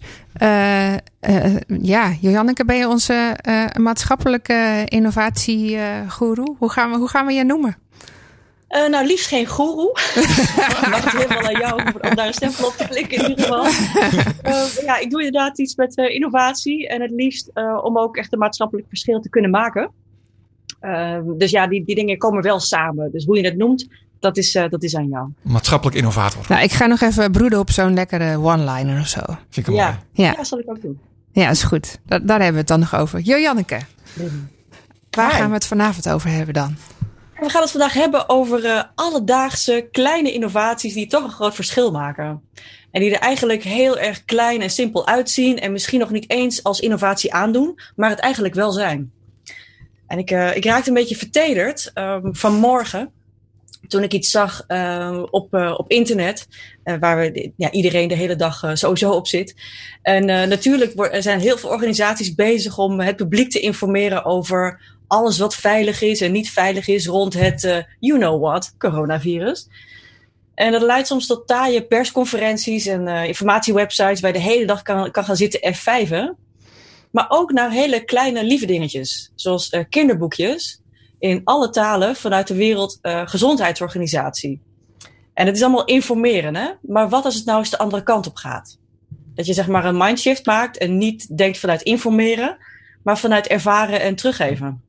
ja, 1.81 2.13
Jojanneke, 2.21 2.65
ben 2.65 2.77
je 2.77 2.87
onze 2.87 3.37
maatschappelijke 3.77 4.85
innovatiegoeroe? 4.85 6.55
hoe, 6.57 6.71
gaan 6.71 6.91
we, 6.91 6.97
hoe 6.97 7.09
gaan 7.09 7.25
we 7.25 7.33
je 7.33 7.43
noemen? 7.43 7.77
Uh, 8.69 8.89
nou, 8.89 9.05
liefst 9.05 9.27
geen 9.27 9.45
goeroe. 9.45 9.91
Mag 10.89 11.03
het 11.03 11.21
helemaal 11.21 11.43
aan 11.43 11.59
jou 11.59 11.81
om 12.01 12.15
daar 12.15 12.27
een 12.27 12.33
stempel 12.33 12.67
op 12.67 12.73
te 12.73 12.87
klikken 12.87 13.23
in 13.23 13.29
ieder 13.29 13.45
geval. 13.45 13.65
Uh, 13.65 14.85
ja, 14.85 14.97
ik 14.97 15.09
doe 15.09 15.23
inderdaad 15.23 15.59
iets 15.59 15.75
met 15.75 15.97
uh, 15.97 16.13
innovatie 16.13 16.87
en 16.87 17.01
het 17.01 17.11
liefst 17.11 17.51
om 17.83 17.97
ook 17.97 18.17
echt 18.17 18.33
een 18.33 18.39
maatschappelijk 18.39 18.87
verschil 18.87 19.19
te 19.19 19.29
kunnen 19.29 19.51
maken. 19.51 19.91
dus 21.37 21.51
ja, 21.51 21.67
die, 21.67 21.85
die 21.85 21.95
dingen 21.95 22.17
komen 22.17 22.43
wel 22.43 22.59
samen. 22.59 23.11
Dus 23.11 23.25
hoe 23.25 23.37
je 23.37 23.45
het 23.45 23.57
noemt, 23.57 23.87
dat 24.19 24.37
is, 24.37 24.51
dat 24.51 24.83
is 24.83 24.95
aan 24.95 25.07
jou. 25.07 25.29
Maatschappelijk 25.41 25.97
innovator. 25.97 26.45
Nou, 26.49 26.63
ik 26.63 26.71
ga 26.71 26.85
nog 26.85 27.01
even 27.01 27.31
broeden 27.31 27.59
op 27.59 27.69
zo'n 27.69 27.93
lekkere 27.93 28.37
one-liner 28.37 28.99
of 28.99 29.07
zo. 29.07 29.21
Vind 29.49 29.67
ik 29.67 29.73
ja. 29.73 29.99
Ja. 30.13 30.33
ja, 30.37 30.43
zal 30.43 30.59
ik 30.59 30.69
ook 30.69 30.81
doen. 30.81 30.99
Ja, 31.31 31.49
is 31.49 31.63
goed. 31.63 31.99
daar 32.05 32.19
hebben 32.27 32.51
we 32.51 32.57
het 32.57 32.67
dan 32.67 32.79
nog 32.79 32.95
over. 32.95 33.19
Jojanneke, 33.19 33.79
waar 35.09 35.31
gaan 35.31 35.47
we 35.47 35.53
het 35.53 35.65
vanavond 35.65 36.09
over 36.09 36.29
hebben 36.29 36.53
dan? 36.53 36.77
We 37.39 37.49
gaan 37.49 37.61
het 37.61 37.71
vandaag 37.71 37.93
hebben 37.93 38.29
over 38.29 38.65
uh, 38.65 38.83
alledaagse 38.95 39.87
kleine 39.91 40.31
innovaties 40.31 40.93
die 40.93 41.07
toch 41.07 41.23
een 41.23 41.29
groot 41.29 41.55
verschil 41.55 41.91
maken. 41.91 42.41
En 42.91 43.01
die 43.01 43.11
er 43.13 43.19
eigenlijk 43.19 43.63
heel 43.63 43.97
erg 43.97 44.25
klein 44.25 44.61
en 44.61 44.69
simpel 44.69 45.07
uitzien 45.07 45.59
en 45.59 45.71
misschien 45.71 45.99
nog 45.99 46.09
niet 46.09 46.29
eens 46.29 46.63
als 46.63 46.79
innovatie 46.79 47.33
aandoen, 47.33 47.79
maar 47.95 48.09
het 48.09 48.19
eigenlijk 48.19 48.53
wel 48.53 48.71
zijn. 48.71 49.11
En 50.07 50.17
ik, 50.17 50.31
uh, 50.31 50.55
ik 50.55 50.65
raakte 50.65 50.89
een 50.89 50.95
beetje 50.95 51.15
vertederd 51.15 51.91
um, 51.95 52.35
vanmorgen 52.35 53.11
toen 53.87 54.03
ik 54.03 54.13
iets 54.13 54.29
zag 54.29 54.63
uh, 54.67 55.23
op, 55.29 55.53
uh, 55.53 55.73
op 55.77 55.91
internet, 55.91 56.47
waar 56.99 57.17
we, 57.17 57.51
ja, 57.55 57.71
iedereen 57.71 58.07
de 58.07 58.15
hele 58.15 58.35
dag 58.35 58.71
sowieso 58.73 59.11
op 59.11 59.27
zit. 59.27 59.55
En 60.01 60.25
natuurlijk 60.25 61.13
er 61.13 61.21
zijn 61.21 61.39
heel 61.39 61.57
veel 61.57 61.69
organisaties 61.69 62.35
bezig 62.35 62.77
om 62.77 62.99
het 62.99 63.15
publiek 63.15 63.51
te 63.51 63.59
informeren 63.59 64.25
over 64.25 64.81
alles 65.09 65.37
wat 65.37 65.55
veilig 65.55 66.01
is 66.01 66.21
en 66.21 66.31
niet 66.31 66.51
veilig 66.51 66.87
is 66.87 67.07
rond 67.07 67.33
het, 67.33 67.85
you 67.99 68.19
know 68.19 68.41
what, 68.41 68.73
coronavirus. 68.77 69.67
En 70.55 70.71
dat 70.71 70.81
leidt 70.81 71.07
soms 71.07 71.27
tot 71.27 71.47
taaie 71.47 71.85
persconferenties 71.85 72.85
en 72.85 73.07
informatiewebsites 73.07 74.19
waar 74.19 74.33
je 74.33 74.37
de 74.37 74.45
hele 74.45 74.65
dag 74.65 74.81
kan, 74.81 75.11
kan 75.11 75.23
gaan 75.23 75.35
zitten 75.35 75.75
F5. 75.75 76.13
Maar 77.11 77.25
ook 77.27 77.51
naar 77.51 77.71
hele 77.71 78.05
kleine 78.05 78.43
lieve 78.43 78.65
dingetjes, 78.65 79.31
zoals 79.35 79.75
kinderboekjes 79.89 80.81
in 81.19 81.41
alle 81.43 81.69
talen 81.69 82.15
vanuit 82.15 82.47
de 82.47 82.55
Wereldgezondheidsorganisatie. 82.55 84.61
en 85.33 85.45
het 85.45 85.55
is 85.55 85.61
allemaal 85.61 85.85
informeren, 85.85 86.55
hè? 86.55 86.69
Maar 86.81 87.09
wat 87.09 87.25
als 87.25 87.35
het 87.35 87.45
nou 87.45 87.59
eens 87.59 87.69
de 87.69 87.77
andere 87.77 88.03
kant 88.03 88.27
op 88.27 88.35
gaat? 88.35 88.77
Dat 89.35 89.45
je 89.45 89.53
zeg 89.53 89.67
maar 89.67 89.85
een 89.85 89.97
mindshift 89.97 90.45
maakt 90.45 90.77
en 90.77 90.97
niet 90.97 91.37
denkt 91.37 91.57
vanuit 91.57 91.81
informeren, 91.81 92.57
maar 93.03 93.17
vanuit 93.17 93.47
ervaren 93.47 94.01
en 94.01 94.15
teruggeven. 94.15 94.83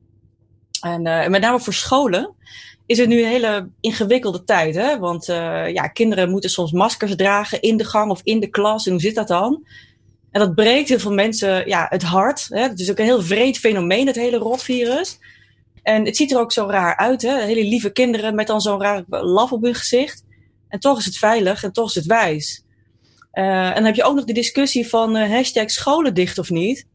En 0.81 1.07
uh, 1.07 1.27
met 1.27 1.41
name 1.41 1.59
voor 1.59 1.73
scholen 1.73 2.35
is 2.85 2.97
het 2.97 3.07
nu 3.07 3.21
een 3.21 3.29
hele 3.29 3.69
ingewikkelde 3.79 4.43
tijd, 4.43 4.75
hè? 4.75 4.99
Want 4.99 5.27
uh, 5.29 5.73
ja, 5.73 5.87
kinderen 5.87 6.29
moeten 6.29 6.49
soms 6.49 6.71
maskers 6.71 7.15
dragen 7.15 7.61
in 7.61 7.77
de 7.77 7.85
gang 7.85 8.11
of 8.11 8.21
in 8.23 8.39
de 8.39 8.47
klas. 8.47 8.85
En 8.85 8.91
hoe 8.91 9.01
zit 9.01 9.15
dat 9.15 9.27
dan? 9.27 9.65
En 10.31 10.39
dat 10.39 10.55
breekt 10.55 10.89
heel 10.89 10.99
veel 10.99 11.13
mensen 11.13 11.67
ja, 11.67 11.85
het 11.89 12.03
hart. 12.03 12.47
Hè? 12.49 12.61
Het 12.61 12.79
is 12.79 12.91
ook 12.91 12.97
een 12.97 13.05
heel 13.05 13.21
vreed 13.21 13.57
fenomeen, 13.57 14.07
het 14.07 14.15
hele 14.15 14.37
rotvirus. 14.37 15.19
En 15.83 16.05
het 16.05 16.17
ziet 16.17 16.31
er 16.31 16.39
ook 16.39 16.51
zo 16.51 16.67
raar 16.69 16.97
uit, 16.97 17.21
hè? 17.21 17.41
Hele 17.41 17.63
lieve 17.63 17.91
kinderen 17.91 18.35
met 18.35 18.47
dan 18.47 18.61
zo'n 18.61 18.81
raar 18.81 19.03
laf 19.07 19.51
op 19.51 19.61
hun 19.61 19.75
gezicht. 19.75 20.23
En 20.67 20.79
toch 20.79 20.97
is 20.97 21.05
het 21.05 21.17
veilig 21.17 21.63
en 21.63 21.71
toch 21.71 21.89
is 21.89 21.95
het 21.95 22.05
wijs. 22.05 22.63
Uh, 23.33 23.67
en 23.67 23.75
dan 23.75 23.83
heb 23.83 23.95
je 23.95 24.03
ook 24.03 24.15
nog 24.15 24.25
de 24.25 24.33
discussie 24.33 24.87
van 24.87 25.15
hashtag 25.15 25.71
scholen 25.71 26.13
dicht 26.13 26.37
of 26.37 26.49
niet. 26.49 26.85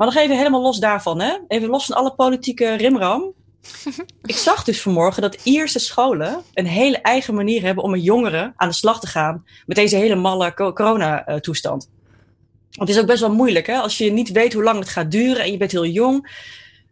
Maar 0.00 0.08
nog 0.08 0.18
even 0.18 0.36
helemaal 0.36 0.62
los 0.62 0.78
daarvan, 0.78 1.20
hè? 1.20 1.36
Even 1.48 1.68
los 1.68 1.86
van 1.86 1.96
alle 1.96 2.14
politieke 2.14 2.74
rimram. 2.74 3.32
Ik 4.22 4.36
zag 4.36 4.64
dus 4.64 4.82
vanmorgen 4.82 5.22
dat 5.22 5.38
Ierse 5.42 5.78
scholen 5.78 6.42
een 6.54 6.66
hele 6.66 6.98
eigen 6.98 7.34
manier 7.34 7.62
hebben 7.62 7.84
om 7.84 7.90
met 7.90 8.04
jongeren 8.04 8.52
aan 8.56 8.68
de 8.68 8.74
slag 8.74 9.00
te 9.00 9.06
gaan 9.06 9.44
met 9.66 9.76
deze 9.76 9.96
hele 9.96 10.14
malle 10.14 10.54
corona-toestand. 10.54 11.88
Want 12.70 12.88
het 12.88 12.88
is 12.88 12.98
ook 12.98 13.06
best 13.06 13.20
wel 13.20 13.34
moeilijk, 13.34 13.66
hè? 13.66 13.78
Als 13.78 13.98
je 13.98 14.12
niet 14.12 14.30
weet 14.30 14.52
hoe 14.52 14.62
lang 14.62 14.78
het 14.78 14.88
gaat 14.88 15.10
duren 15.10 15.42
en 15.42 15.50
je 15.50 15.56
bent 15.56 15.72
heel 15.72 15.86
jong, 15.86 16.32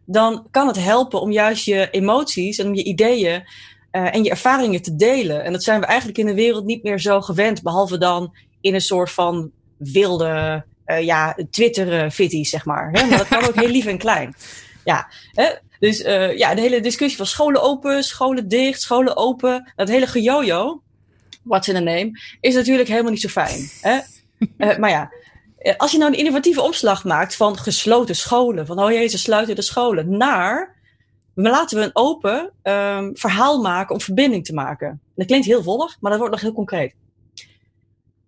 dan 0.05 0.47
kan 0.51 0.67
het 0.67 0.83
helpen 0.83 1.21
om 1.21 1.31
juist 1.31 1.65
je 1.65 1.89
emoties 1.89 2.57
en 2.57 2.67
om 2.67 2.75
je 2.75 2.83
ideeën 2.83 3.43
uh, 3.91 4.15
en 4.15 4.23
je 4.23 4.29
ervaringen 4.29 4.81
te 4.81 4.95
delen. 4.95 5.43
En 5.43 5.51
dat 5.51 5.63
zijn 5.63 5.79
we 5.79 5.85
eigenlijk 5.85 6.17
in 6.17 6.25
de 6.25 6.33
wereld 6.33 6.65
niet 6.65 6.83
meer 6.83 6.99
zo 6.99 7.21
gewend, 7.21 7.61
behalve 7.61 7.97
dan 7.97 8.35
in 8.61 8.73
een 8.73 8.81
soort 8.81 9.11
van 9.11 9.51
wilde 9.77 10.65
uh, 10.89 11.01
ja, 11.01 11.37
Twitter-fitties, 11.49 12.49
zeg 12.49 12.65
maar. 12.65 12.89
Hè? 12.91 13.05
Maar 13.05 13.17
dat 13.17 13.27
kan 13.27 13.47
ook 13.47 13.55
heel 13.55 13.69
lief 13.69 13.85
en 13.85 13.97
klein. 13.97 14.35
Ja, 14.83 15.07
hè? 15.31 15.49
dus 15.79 15.99
uh, 15.99 16.37
ja, 16.37 16.55
de 16.55 16.61
hele 16.61 16.81
discussie 16.81 17.17
van 17.17 17.25
scholen 17.25 17.61
open, 17.61 18.03
scholen 18.03 18.47
dicht, 18.47 18.81
scholen 18.81 19.17
open, 19.17 19.71
dat 19.75 19.87
hele 19.87 20.07
gejojo, 20.07 20.81
what's 21.43 21.67
in 21.67 21.75
a 21.75 21.79
name, 21.79 22.11
is 22.39 22.55
natuurlijk 22.55 22.89
helemaal 22.89 23.11
niet 23.11 23.21
zo 23.21 23.27
fijn. 23.27 23.69
Hè? 23.81 23.99
maar 24.79 24.89
ja, 24.89 25.11
eh, 25.57 25.75
als 25.77 25.91
je 25.91 25.97
nou 25.97 26.11
een 26.11 26.19
innovatieve 26.19 26.61
omslag 26.61 27.03
maakt 27.03 27.35
van 27.35 27.57
gesloten 27.57 28.15
scholen, 28.15 28.65
van 28.65 28.79
oh 28.79 28.91
jee, 28.91 29.07
ze 29.07 29.17
sluiten 29.17 29.55
de 29.55 29.61
scholen, 29.61 30.17
naar 30.17 30.77
laten 31.33 31.77
we 31.77 31.83
een 31.83 31.95
open 31.95 32.51
um, 32.63 33.17
verhaal 33.17 33.61
maken 33.61 33.93
om 33.93 34.01
verbinding 34.01 34.45
te 34.45 34.53
maken. 34.53 35.01
Dat 35.15 35.27
klinkt 35.27 35.45
heel 35.45 35.63
volg, 35.63 35.97
maar 35.99 36.11
dat 36.11 36.19
wordt 36.19 36.33
nog 36.33 36.43
heel 36.43 36.53
concreet. 36.53 36.93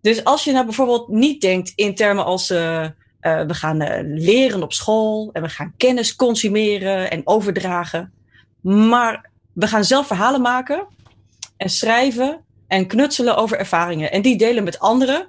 Dus 0.01 0.23
als 0.23 0.43
je 0.43 0.51
nou 0.51 0.65
bijvoorbeeld 0.65 1.07
niet 1.07 1.41
denkt 1.41 1.71
in 1.75 1.95
termen 1.95 2.25
als 2.25 2.51
uh, 2.51 2.83
uh, 3.21 3.41
we 3.41 3.53
gaan 3.53 3.81
uh, 3.81 3.89
leren 4.03 4.63
op 4.63 4.73
school 4.73 5.29
en 5.33 5.41
we 5.41 5.49
gaan 5.49 5.73
kennis 5.77 6.15
consumeren 6.15 7.11
en 7.11 7.21
overdragen, 7.23 8.13
maar 8.61 9.29
we 9.53 9.67
gaan 9.67 9.83
zelf 9.83 10.07
verhalen 10.07 10.41
maken 10.41 10.87
en 11.57 11.69
schrijven 11.69 12.45
en 12.67 12.87
knutselen 12.87 13.37
over 13.37 13.57
ervaringen 13.57 14.11
en 14.11 14.21
die 14.21 14.37
delen 14.37 14.63
met 14.63 14.79
anderen 14.79 15.27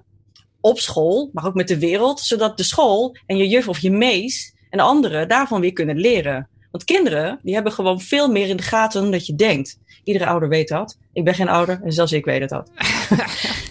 op 0.61 0.79
school, 0.79 1.31
maar 1.33 1.47
ook 1.47 1.55
met 1.55 1.69
de 1.69 1.79
wereld, 1.79 2.21
zodat 2.21 2.57
de 2.57 2.63
school 2.63 3.17
en 3.27 3.37
je 3.37 3.49
juf 3.49 3.69
of 3.69 3.79
je 3.79 3.91
mees 3.91 4.55
en 4.71 4.81
anderen 4.81 5.29
daarvan 5.29 5.61
weer 5.61 5.73
kunnen 5.73 5.97
leren. 5.97 6.49
Want 6.73 6.85
kinderen, 6.85 7.39
die 7.43 7.55
hebben 7.55 7.73
gewoon 7.73 8.01
veel 8.01 8.29
meer 8.29 8.49
in 8.49 8.57
de 8.57 8.63
gaten 8.63 9.03
dan 9.03 9.11
dat 9.11 9.27
je 9.27 9.35
denkt. 9.35 9.79
Iedere 10.05 10.27
ouder 10.27 10.49
weet 10.49 10.69
dat. 10.69 10.99
Ik 11.13 11.25
ben 11.25 11.35
geen 11.35 11.49
ouder 11.49 11.81
en 11.85 11.93
zelfs 11.93 12.13
ik 12.13 12.25
weet 12.25 12.41
het 12.41 12.49
dat. 12.49 12.71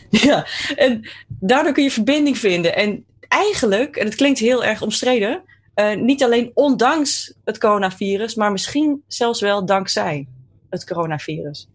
ja, 0.27 0.45
en 0.75 1.09
daardoor 1.27 1.73
kun 1.73 1.83
je 1.83 1.91
verbinding 1.91 2.37
vinden. 2.37 2.75
En 2.75 3.05
eigenlijk, 3.27 3.95
en 3.95 4.05
het 4.05 4.15
klinkt 4.15 4.39
heel 4.39 4.63
erg 4.63 4.81
omstreden, 4.81 5.41
uh, 5.75 5.95
niet 5.95 6.23
alleen 6.23 6.51
ondanks 6.53 7.33
het 7.45 7.57
coronavirus, 7.57 8.35
maar 8.35 8.51
misschien 8.51 9.03
zelfs 9.07 9.41
wel 9.41 9.65
dankzij 9.65 10.27
het 10.69 10.85
coronavirus. 10.85 11.67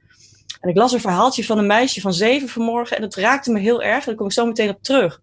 En 0.61 0.69
ik 0.69 0.77
las 0.77 0.93
een 0.93 1.01
verhaaltje 1.01 1.45
van 1.45 1.59
een 1.59 1.67
meisje 1.67 2.01
van 2.01 2.13
zeven 2.13 2.49
vanmorgen 2.49 2.97
en 2.97 3.03
dat 3.03 3.15
raakte 3.15 3.53
me 3.53 3.59
heel 3.59 3.83
erg. 3.83 4.05
Daar 4.05 4.15
kom 4.15 4.27
ik 4.27 4.33
zo 4.33 4.47
meteen 4.47 4.69
op 4.69 4.83
terug. 4.83 5.21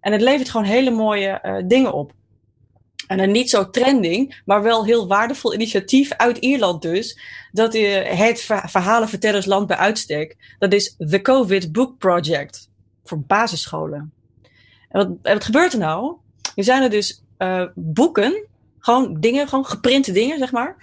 En 0.00 0.12
het 0.12 0.20
levert 0.20 0.50
gewoon 0.50 0.66
hele 0.66 0.90
mooie 0.90 1.38
uh, 1.42 1.56
dingen 1.64 1.92
op. 1.92 2.12
En 3.10 3.18
een 3.18 3.30
niet 3.30 3.50
zo 3.50 3.70
trending, 3.70 4.40
maar 4.44 4.62
wel 4.62 4.84
heel 4.84 5.06
waardevol 5.06 5.54
initiatief 5.54 6.12
uit 6.12 6.38
Ierland 6.38 6.82
dus. 6.82 7.18
Dat 7.52 7.74
uh, 7.74 8.02
het 8.04 8.40
verhalenvertellersland 8.64 9.66
bij 9.66 9.76
uitstek. 9.76 10.36
Dat 10.58 10.72
is 10.72 10.94
The 10.98 11.22
COVID 11.22 11.72
Book 11.72 11.98
Project. 11.98 12.68
Voor 13.04 13.20
basisscholen. 13.20 14.12
En 14.88 14.98
wat, 14.98 15.08
en 15.22 15.32
wat 15.32 15.44
gebeurt 15.44 15.72
er 15.72 15.78
nou? 15.78 16.16
Er 16.54 16.64
zijn 16.64 16.82
er 16.82 16.90
dus 16.90 17.22
uh, 17.38 17.64
boeken 17.74 18.46
gewoon 18.78 19.16
dingen, 19.20 19.48
gewoon 19.48 19.66
geprinte 19.66 20.12
dingen, 20.12 20.38
zeg 20.38 20.52
maar. 20.52 20.76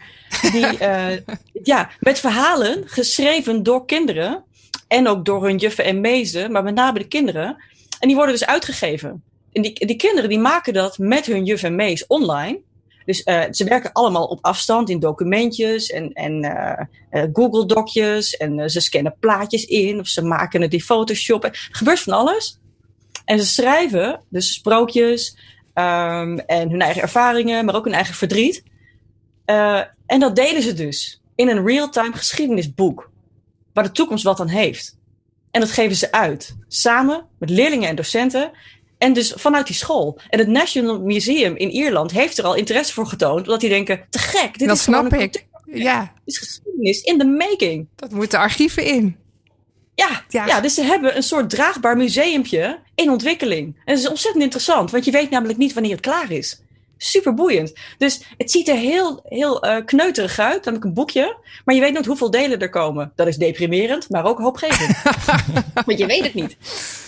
Die, 0.52 0.82
uh, 0.82 1.18
ja, 1.64 1.90
met 2.00 2.20
verhalen 2.20 2.84
geschreven 2.86 3.64
door 3.64 3.86
kinderen. 3.86 4.44
En 4.88 5.08
ook 5.08 5.26
door 5.26 5.44
hun 5.44 5.58
juffen 5.58 5.84
en 5.84 6.02
mezen, 6.02 6.52
maar 6.52 6.64
met 6.64 6.76
name 6.76 7.00
de 7.00 7.08
kinderen. 7.08 7.64
En 8.00 8.08
die 8.08 8.16
worden 8.16 8.34
dus 8.36 8.46
uitgegeven. 8.46 9.24
En 9.58 9.64
die, 9.64 9.86
die 9.86 9.96
kinderen 9.96 10.30
die 10.30 10.40
maken 10.40 10.74
dat 10.74 10.98
met 10.98 11.26
hun 11.26 11.46
juf 11.46 11.64
en 11.64 11.76
mees 11.76 12.08
online. 12.08 12.60
Dus 13.06 13.22
uh, 13.26 13.44
ze 13.52 13.64
werken 13.64 13.92
allemaal 13.92 14.26
op 14.26 14.40
afstand 14.42 14.90
in 14.90 15.00
documentjes 15.00 15.90
en, 15.90 16.14
en 16.14 16.44
uh, 16.44 17.24
Google 17.34 17.66
Docjes. 17.66 18.38
En 18.38 18.70
ze 18.70 18.82
scannen 18.82 19.16
plaatjes 19.20 19.66
in 19.66 20.00
of 20.00 20.08
ze 20.08 20.22
maken 20.22 20.62
het 20.62 20.74
in 20.74 20.82
Photoshop. 20.82 21.44
Er 21.44 21.70
gebeurt 21.72 22.00
van 22.00 22.14
alles. 22.14 22.60
En 23.26 23.40
ze 23.40 23.46
schrijven 23.46 24.22
dus 24.30 24.54
sprookjes, 24.54 25.38
Um, 25.80 26.40
en 26.40 26.70
hun 26.70 26.82
eigen 26.82 27.02
ervaringen, 27.02 27.66
maar 27.66 27.76
ook 27.76 27.86
hun 27.86 27.94
eigen 27.94 28.16
verdriet. 28.16 28.64
En 30.06 30.20
dat 30.20 30.36
delen 30.36 30.62
ze 30.62 30.74
dus 30.74 31.22
in 31.36 31.50
een 31.50 31.66
real-time 31.66 32.14
geschiedenisboek. 32.14 33.12
Waar 33.74 33.84
de 33.84 33.92
toekomst 33.92 34.24
wat 34.24 34.40
aan 34.40 34.48
heeft. 34.48 34.98
En 35.52 35.62
dat 35.62 35.72
geven 35.72 35.96
ze 35.96 36.12
uit. 36.12 36.56
Samen 36.68 37.26
met 37.40 37.50
leerlingen 37.50 37.90
en 37.90 37.96
docenten. 37.96 38.52
En 38.98 39.14
dus 39.14 39.34
vanuit 39.36 39.68
die 39.68 39.76
school. 39.76 40.20
En 40.30 40.40
het 40.40 40.48
National 40.48 41.02
Museum 41.02 41.56
in 41.56 41.70
Ierland 41.70 42.12
heeft 42.12 42.38
er 42.38 42.46
al 42.46 42.56
interesse 42.56 42.94
voor 42.94 43.08
getoond. 43.08 43.42
Omdat 43.42 43.60
die 43.60 43.70
denken, 43.70 44.06
te 44.10 44.20
gek. 44.20 44.58
Dit 44.58 44.68
dat 44.68 44.78
is 44.78 44.84
snap 44.84 45.14
ik. 45.14 45.46
Ja. 45.66 46.02
Dit 46.02 46.12
is 46.26 46.38
geschiedenis 46.38 47.02
in 47.02 47.18
the 47.18 47.26
making. 47.26 47.88
Dat 47.96 48.12
moeten 48.12 48.40
archieven 48.40 48.86
in. 48.86 49.18
Ja, 49.96 50.24
ja. 50.30 50.46
ja, 50.46 50.62
dus 50.62 50.74
ze 50.74 50.84
hebben 50.84 51.16
een 51.16 51.24
soort 51.24 51.50
draagbaar 51.50 51.98
museumpje 51.98 52.80
in 52.96 53.10
ontwikkeling. 53.10 53.76
En 53.86 53.96
dat 53.96 54.04
is 54.04 54.10
ontzettend 54.10 54.44
interessant, 54.44 54.92
want 54.92 55.06
je 55.06 55.12
weet 55.12 55.30
namelijk 55.30 55.60
niet 55.60 55.74
wanneer 55.74 55.92
het 55.92 56.02
klaar 56.02 56.32
is. 56.32 56.62
Super 56.98 57.34
boeiend. 57.34 57.74
Dus 57.98 58.22
het 58.38 58.52
ziet 58.52 58.68
er 58.68 58.76
heel, 58.76 59.20
heel 59.24 59.66
uh, 59.66 59.78
kneuterig 59.86 60.40
uit, 60.40 60.66
namelijk 60.66 60.84
een 60.84 60.94
boekje. 60.94 61.38
Maar 61.66 61.76
je 61.76 61.82
weet 61.82 61.94
nooit 61.94 62.06
hoeveel 62.06 62.32
delen 62.32 62.60
er 62.60 62.70
komen. 62.70 63.12
Dat 63.16 63.28
is 63.28 63.38
deprimerend, 63.38 64.10
maar 64.10 64.26
ook 64.26 64.40
hoopgevend. 64.40 65.02
want 65.86 66.00
je 66.00 66.06
weet 66.06 66.24
het 66.24 66.34
niet. 66.34 66.58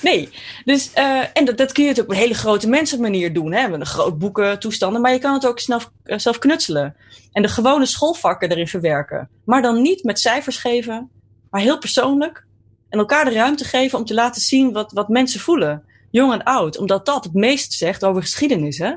Nee. 0.01 0.29
Dus, 0.65 0.91
uh, 0.95 1.21
en 1.33 1.45
dat, 1.45 1.57
dat 1.57 1.71
kun 1.71 1.83
je 1.83 1.89
het 1.89 1.99
op 1.99 2.09
een 2.09 2.15
hele 2.15 2.33
grote 2.33 2.69
mensenmanier 2.69 3.33
doen. 3.33 3.53
Hè? 3.53 3.67
Met 3.67 3.79
een 3.79 3.85
groot 3.85 4.17
boeken, 4.17 4.59
toestanden. 4.59 5.01
Maar 5.01 5.13
je 5.13 5.19
kan 5.19 5.33
het 5.33 5.47
ook 5.47 5.59
snel, 5.59 5.79
uh, 6.05 6.17
zelf 6.17 6.39
knutselen. 6.39 6.95
En 7.31 7.41
de 7.41 7.47
gewone 7.47 7.85
schoolvakken 7.85 8.51
erin 8.51 8.67
verwerken. 8.67 9.29
Maar 9.45 9.61
dan 9.61 9.81
niet 9.81 10.03
met 10.03 10.19
cijfers 10.19 10.57
geven, 10.57 11.09
maar 11.49 11.61
heel 11.61 11.77
persoonlijk 11.77 12.47
en 12.89 12.99
elkaar 12.99 13.25
de 13.25 13.31
ruimte 13.31 13.63
geven 13.63 13.99
om 13.99 14.05
te 14.05 14.13
laten 14.13 14.41
zien 14.41 14.71
wat, 14.71 14.91
wat 14.91 15.09
mensen 15.09 15.39
voelen. 15.39 15.83
Jong 16.11 16.33
en 16.33 16.43
oud. 16.43 16.77
Omdat 16.77 17.05
dat 17.05 17.23
het 17.23 17.33
meest 17.33 17.73
zegt 17.73 18.05
over 18.05 18.21
geschiedenis, 18.21 18.77
hè? 18.77 18.93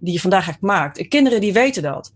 Die 0.00 0.12
je 0.12 0.20
vandaag 0.20 0.48
echt 0.48 0.60
maakt. 0.60 0.98
En 0.98 1.08
kinderen 1.08 1.40
die 1.40 1.52
weten 1.52 1.82
dat. 1.82 2.12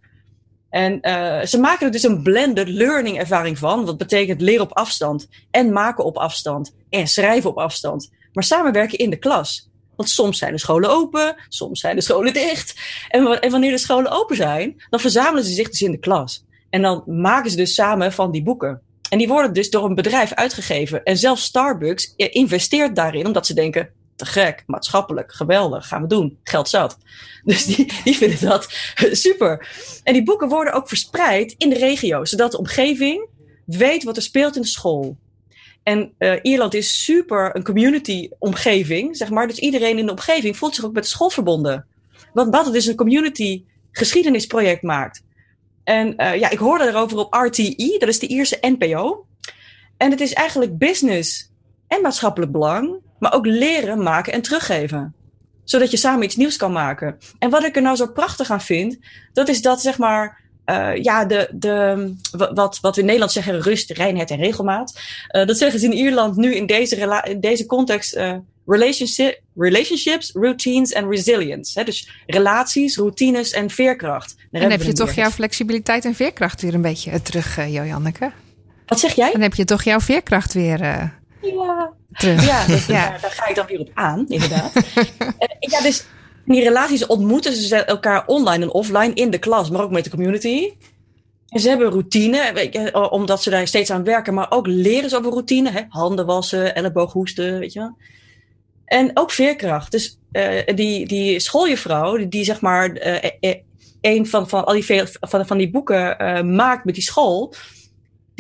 En 0.70 0.98
uh, 1.02 1.42
ze 1.42 1.58
maken 1.58 1.86
er 1.86 1.92
dus 1.92 2.02
een 2.02 2.22
blended 2.22 2.68
learning 2.68 3.18
ervaring 3.18 3.58
van. 3.58 3.84
Wat 3.84 3.98
betekent 3.98 4.40
leren 4.40 4.62
op 4.62 4.72
afstand. 4.72 5.28
En 5.50 5.72
maken 5.72 6.04
op 6.04 6.16
afstand. 6.16 6.74
En 6.90 7.06
schrijven 7.06 7.50
op 7.50 7.58
afstand. 7.58 8.10
Maar 8.32 8.44
samenwerken 8.44 8.98
in 8.98 9.10
de 9.10 9.18
klas. 9.18 9.70
Want 9.96 10.08
soms 10.08 10.38
zijn 10.38 10.52
de 10.52 10.58
scholen 10.58 10.90
open, 10.90 11.36
soms 11.48 11.80
zijn 11.80 11.96
de 11.96 12.02
scholen 12.02 12.32
dicht. 12.32 12.80
En, 13.08 13.40
en 13.40 13.50
wanneer 13.50 13.70
de 13.70 13.78
scholen 13.78 14.10
open 14.10 14.36
zijn, 14.36 14.82
dan 14.90 15.00
verzamelen 15.00 15.44
ze 15.44 15.52
zich 15.52 15.68
dus 15.68 15.82
in 15.82 15.90
de 15.90 15.98
klas. 15.98 16.44
En 16.70 16.82
dan 16.82 17.02
maken 17.06 17.50
ze 17.50 17.56
dus 17.56 17.74
samen 17.74 18.12
van 18.12 18.30
die 18.30 18.42
boeken. 18.42 18.82
En 19.10 19.18
die 19.18 19.28
worden 19.28 19.52
dus 19.52 19.70
door 19.70 19.84
een 19.84 19.94
bedrijf 19.94 20.32
uitgegeven. 20.32 21.02
En 21.02 21.16
zelfs 21.16 21.44
Starbucks 21.44 22.14
investeert 22.16 22.96
daarin, 22.96 23.26
omdat 23.26 23.46
ze 23.46 23.54
denken: 23.54 23.90
te 24.24 24.30
gek, 24.30 24.62
maatschappelijk, 24.66 25.32
geweldig, 25.32 25.88
gaan 25.88 26.02
we 26.02 26.08
doen, 26.08 26.38
geld 26.44 26.68
zat. 26.68 26.98
Dus 27.44 27.64
die, 27.64 27.92
die 28.04 28.16
vinden 28.16 28.40
dat 28.40 28.66
super. 29.26 29.68
En 30.04 30.12
die 30.12 30.22
boeken 30.22 30.48
worden 30.48 30.72
ook 30.72 30.88
verspreid 30.88 31.54
in 31.58 31.68
de 31.68 31.78
regio, 31.78 32.24
zodat 32.24 32.50
de 32.50 32.58
omgeving 32.58 33.28
weet 33.64 34.04
wat 34.04 34.16
er 34.16 34.22
speelt 34.22 34.56
in 34.56 34.62
de 34.62 34.68
school. 34.68 35.16
En 35.82 36.14
uh, 36.18 36.34
Ierland 36.42 36.74
is 36.74 37.04
super 37.04 37.56
een 37.56 37.64
community 37.64 38.28
omgeving, 38.38 39.16
zeg 39.16 39.30
maar. 39.30 39.46
Dus 39.46 39.58
iedereen 39.58 39.98
in 39.98 40.06
de 40.06 40.12
omgeving 40.12 40.56
voelt 40.56 40.74
zich 40.74 40.84
ook 40.84 40.92
met 40.92 41.02
de 41.02 41.08
school 41.08 41.30
verbonden. 41.30 41.86
Want 42.32 42.54
wat 42.54 42.64
het 42.64 42.74
dus 42.74 42.86
een 42.86 42.96
community 42.96 43.64
geschiedenisproject 43.92 44.82
maakt. 44.82 45.22
En 45.84 46.14
uh, 46.16 46.38
ja, 46.38 46.50
ik 46.50 46.58
hoorde 46.58 46.86
erover 46.86 47.18
op 47.18 47.34
RTE, 47.34 47.96
dat 47.98 48.08
is 48.08 48.18
de 48.18 48.26
Ierse 48.26 48.58
NPO. 48.60 49.26
En 49.96 50.10
het 50.10 50.20
is 50.20 50.32
eigenlijk 50.32 50.78
business 50.78 51.50
en 51.88 52.02
maatschappelijk 52.02 52.52
belang, 52.52 53.00
maar 53.22 53.34
ook 53.34 53.46
leren, 53.46 54.02
maken 54.02 54.32
en 54.32 54.42
teruggeven. 54.42 55.14
Zodat 55.64 55.90
je 55.90 55.96
samen 55.96 56.24
iets 56.24 56.36
nieuws 56.36 56.56
kan 56.56 56.72
maken. 56.72 57.18
En 57.38 57.50
wat 57.50 57.64
ik 57.64 57.76
er 57.76 57.82
nou 57.82 57.96
zo 57.96 58.06
prachtig 58.06 58.50
aan 58.50 58.60
vind, 58.60 58.98
dat 59.32 59.48
is 59.48 59.62
dat 59.62 59.80
zeg 59.80 59.98
maar 59.98 60.40
uh, 60.66 60.96
ja, 60.96 61.24
de, 61.24 61.48
de, 61.52 62.14
wat, 62.54 62.78
wat 62.80 62.94
we 62.94 63.00
in 63.00 63.06
Nederland 63.06 63.32
zeggen, 63.32 63.60
rust, 63.60 63.90
reinheid 63.90 64.30
en 64.30 64.36
regelmaat. 64.36 65.00
Uh, 65.30 65.46
dat 65.46 65.58
zeggen 65.58 65.80
ze 65.80 65.86
in 65.86 65.92
Ierland 65.92 66.36
nu 66.36 66.54
in 66.54 66.66
deze, 66.66 67.22
in 67.24 67.40
deze 67.40 67.66
context 67.66 68.16
uh, 68.16 68.36
relationship, 68.66 69.40
relationships, 69.54 70.30
routines 70.32 70.92
en 70.92 71.08
resilience. 71.08 71.78
Hè? 71.78 71.84
Dus 71.84 72.08
relaties, 72.26 72.96
routines 72.96 73.50
en 73.50 73.70
veerkracht. 73.70 74.36
Daar 74.50 74.62
en 74.62 74.70
heb 74.70 74.82
je 74.82 74.92
toch 74.92 75.12
jouw 75.12 75.30
flexibiliteit 75.30 76.04
en 76.04 76.14
veerkracht 76.14 76.62
weer 76.62 76.74
een 76.74 76.82
beetje 76.82 77.22
terug, 77.22 77.56
Jojanneke? 77.56 78.32
Wat 78.86 79.00
zeg 79.00 79.14
jij? 79.14 79.32
Dan 79.32 79.40
heb 79.40 79.54
je 79.54 79.64
toch 79.64 79.82
jouw 79.82 80.00
veerkracht 80.00 80.52
weer 80.52 81.10
ja. 81.42 81.92
terug. 82.12 82.46
Ja, 82.46 82.64
ja. 82.68 83.10
Daar, 83.10 83.20
daar, 83.20 83.30
ga 83.30 83.48
ik 83.48 83.54
dan 83.54 83.66
weer 83.66 83.80
op 83.80 83.90
aan, 83.94 84.24
inderdaad. 84.28 84.72
ja, 85.72 85.80
dus 85.80 86.04
in 86.46 86.52
die 86.54 86.62
relaties 86.62 87.06
ontmoeten 87.06 87.52
ze 87.52 87.76
elkaar 87.76 88.26
online 88.26 88.64
en 88.64 88.72
offline 88.72 89.14
in 89.14 89.30
de 89.30 89.38
klas, 89.38 89.70
maar 89.70 89.82
ook 89.82 89.90
met 89.90 90.04
de 90.04 90.10
community. 90.10 90.72
En 91.48 91.60
ze 91.60 91.68
hebben 91.68 91.90
routine, 91.90 92.68
je, 92.70 93.10
omdat 93.10 93.42
ze 93.42 93.50
daar 93.50 93.66
steeds 93.66 93.90
aan 93.90 94.04
werken, 94.04 94.34
maar 94.34 94.50
ook 94.50 94.66
leren 94.66 95.10
ze 95.10 95.16
over 95.16 95.30
routine. 95.30 95.70
Hè? 95.70 95.80
Handen 95.88 96.26
wassen, 96.26 96.74
elleboog 96.74 97.12
hoesten, 97.12 97.58
weet 97.58 97.72
je 97.72 97.92
En 98.84 99.10
ook 99.14 99.30
veerkracht. 99.30 99.90
Dus 99.90 100.18
uh, 100.32 100.60
die, 100.74 101.06
die 101.06 101.40
schooljuffrouw, 101.40 102.16
die, 102.16 102.28
die 102.28 102.44
zeg 102.44 102.60
maar 102.60 103.06
uh, 103.06 103.54
een 104.00 104.26
van, 104.26 104.48
van 104.48 104.64
al 104.64 104.72
die, 104.72 105.04
van, 105.20 105.46
van 105.46 105.58
die 105.58 105.70
boeken 105.70 106.16
uh, 106.22 106.42
maakt 106.42 106.84
met 106.84 106.94
die 106.94 107.04
school, 107.04 107.54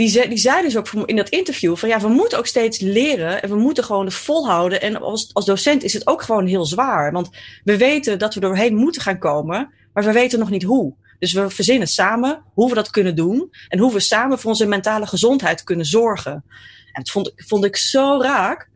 die, 0.02 0.10
ze, 0.10 0.28
die 0.28 0.38
zei 0.38 0.62
dus 0.62 0.76
ook 0.76 0.88
in 0.88 1.16
dat 1.16 1.28
interview 1.28 1.76
van 1.76 1.88
ja, 1.88 2.00
we 2.00 2.08
moeten 2.08 2.38
ook 2.38 2.46
steeds 2.46 2.80
leren 2.80 3.42
en 3.42 3.48
we 3.48 3.56
moeten 3.56 3.84
gewoon 3.84 4.12
volhouden. 4.12 4.80
En 4.80 4.96
als, 4.96 5.30
als 5.32 5.44
docent 5.44 5.82
is 5.82 5.92
het 5.92 6.06
ook 6.06 6.22
gewoon 6.22 6.46
heel 6.46 6.64
zwaar. 6.64 7.12
Want 7.12 7.30
we 7.64 7.76
weten 7.76 8.18
dat 8.18 8.34
we 8.34 8.40
doorheen 8.40 8.74
moeten 8.74 9.02
gaan 9.02 9.18
komen, 9.18 9.72
maar 9.92 10.04
we 10.04 10.12
weten 10.12 10.38
nog 10.38 10.50
niet 10.50 10.62
hoe. 10.62 10.94
Dus 11.18 11.32
we 11.32 11.50
verzinnen 11.50 11.88
samen 11.88 12.42
hoe 12.54 12.68
we 12.68 12.74
dat 12.74 12.90
kunnen 12.90 13.16
doen 13.16 13.50
en 13.68 13.78
hoe 13.78 13.92
we 13.92 14.00
samen 14.00 14.38
voor 14.38 14.50
onze 14.50 14.66
mentale 14.66 15.06
gezondheid 15.06 15.64
kunnen 15.64 15.86
zorgen. 15.86 16.32
En 16.32 17.02
dat 17.02 17.10
vond, 17.10 17.32
vond 17.36 17.64
ik 17.64 17.76
zo 17.76 18.20
raak. 18.22 18.70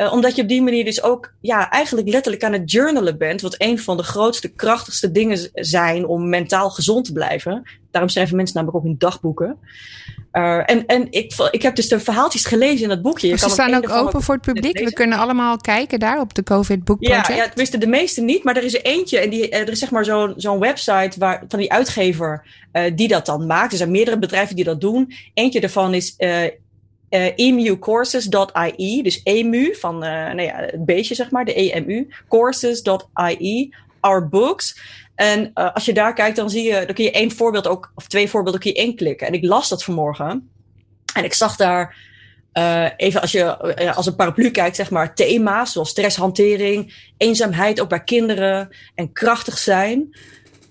Uh, 0.00 0.12
omdat 0.12 0.36
je 0.36 0.42
op 0.42 0.48
die 0.48 0.62
manier 0.62 0.84
dus 0.84 1.02
ook 1.02 1.32
ja, 1.40 1.70
eigenlijk 1.70 2.08
letterlijk 2.08 2.44
aan 2.44 2.52
het 2.52 2.70
journalen 2.70 3.18
bent. 3.18 3.40
Wat 3.40 3.54
een 3.58 3.78
van 3.78 3.96
de 3.96 4.02
grootste, 4.02 4.48
krachtigste 4.48 5.12
dingen 5.12 5.50
zijn 5.54 6.06
om 6.06 6.28
mentaal 6.28 6.70
gezond 6.70 7.04
te 7.04 7.12
blijven. 7.12 7.62
Daarom 7.90 8.10
schrijven 8.10 8.36
mensen 8.36 8.56
namelijk 8.56 8.78
ook 8.78 8.90
in 8.90 8.98
dagboeken. 8.98 9.58
Uh, 10.32 10.70
en 10.70 10.86
en 10.86 11.06
ik, 11.10 11.34
ik 11.50 11.62
heb 11.62 11.76
dus 11.76 11.88
de 11.88 12.00
verhaaltjes 12.00 12.44
gelezen 12.44 12.82
in 12.82 12.88
dat 12.88 13.02
boekje. 13.02 13.28
Je 13.28 13.36
ze 13.36 13.40
kan 13.40 13.50
staan 13.50 13.74
ook 13.74 13.90
open 13.90 14.22
voor 14.22 14.34
het 14.34 14.44
publiek. 14.44 14.78
We 14.78 14.92
kunnen 14.92 15.18
allemaal 15.18 15.56
kijken 15.56 15.98
daar 15.98 16.20
op 16.20 16.34
de 16.34 16.42
COVID 16.42 16.84
Book 16.84 17.00
Project. 17.00 17.28
Ja, 17.28 17.34
ja 17.34 17.48
tenminste 17.48 17.78
de 17.78 17.86
meeste 17.86 18.20
niet. 18.20 18.44
Maar 18.44 18.56
er 18.56 18.64
is 18.64 18.74
er 18.74 18.84
eentje. 18.84 19.18
En 19.18 19.30
die, 19.30 19.48
er 19.48 19.68
is 19.68 19.78
zeg 19.78 19.90
maar 19.90 20.04
zo'n 20.04 20.32
zo'n 20.36 20.58
website 20.58 21.18
waar, 21.18 21.44
van 21.48 21.58
die 21.58 21.72
uitgever 21.72 22.46
uh, 22.72 22.82
die 22.94 23.08
dat 23.08 23.26
dan 23.26 23.46
maakt. 23.46 23.72
Er 23.72 23.78
zijn 23.78 23.90
meerdere 23.90 24.18
bedrijven 24.18 24.56
die 24.56 24.64
dat 24.64 24.80
doen. 24.80 25.12
Eentje 25.34 25.60
daarvan 25.60 25.94
is 25.94 26.14
uh, 27.10 27.24
uh, 27.24 27.32
emucourses.ie, 27.34 29.02
dus 29.02 29.20
emu 29.22 29.74
van 29.74 29.94
uh, 29.94 30.10
nou 30.10 30.42
ja, 30.42 30.56
het 30.56 30.84
beestje 30.84 31.14
zeg 31.14 31.30
maar, 31.30 31.44
de 31.44 31.54
EMU, 31.54 32.08
courses.ie, 32.28 33.74
our 34.00 34.28
books. 34.28 34.80
En 35.14 35.50
uh, 35.54 35.74
als 35.74 35.84
je 35.84 35.92
daar 35.92 36.14
kijkt, 36.14 36.36
dan 36.36 36.50
zie 36.50 36.62
je, 36.62 36.86
dan 36.86 36.94
kun 36.94 37.04
je 37.04 37.10
één 37.10 37.30
voorbeeld 37.30 37.66
ook, 37.66 37.92
of 37.94 38.06
twee 38.06 38.28
voorbeelden 38.28 38.60
kun 38.60 38.70
je 38.70 38.76
inklikken. 38.76 39.26
En 39.26 39.32
ik 39.32 39.44
las 39.44 39.68
dat 39.68 39.84
vanmorgen. 39.84 40.50
En 41.14 41.24
ik 41.24 41.34
zag 41.34 41.56
daar, 41.56 42.08
even 42.96 43.20
als 43.20 43.32
je 43.32 43.56
als 43.94 44.06
een 44.06 44.16
paraplu 44.16 44.50
kijkt, 44.50 44.76
zeg 44.76 44.90
maar, 44.90 45.14
thema's 45.14 45.72
zoals 45.72 45.88
stresshantering, 45.88 47.10
eenzaamheid 47.16 47.80
ook 47.80 47.88
bij 47.88 48.04
kinderen 48.04 48.76
en 48.94 49.12
krachtig 49.12 49.58
zijn. 49.58 50.16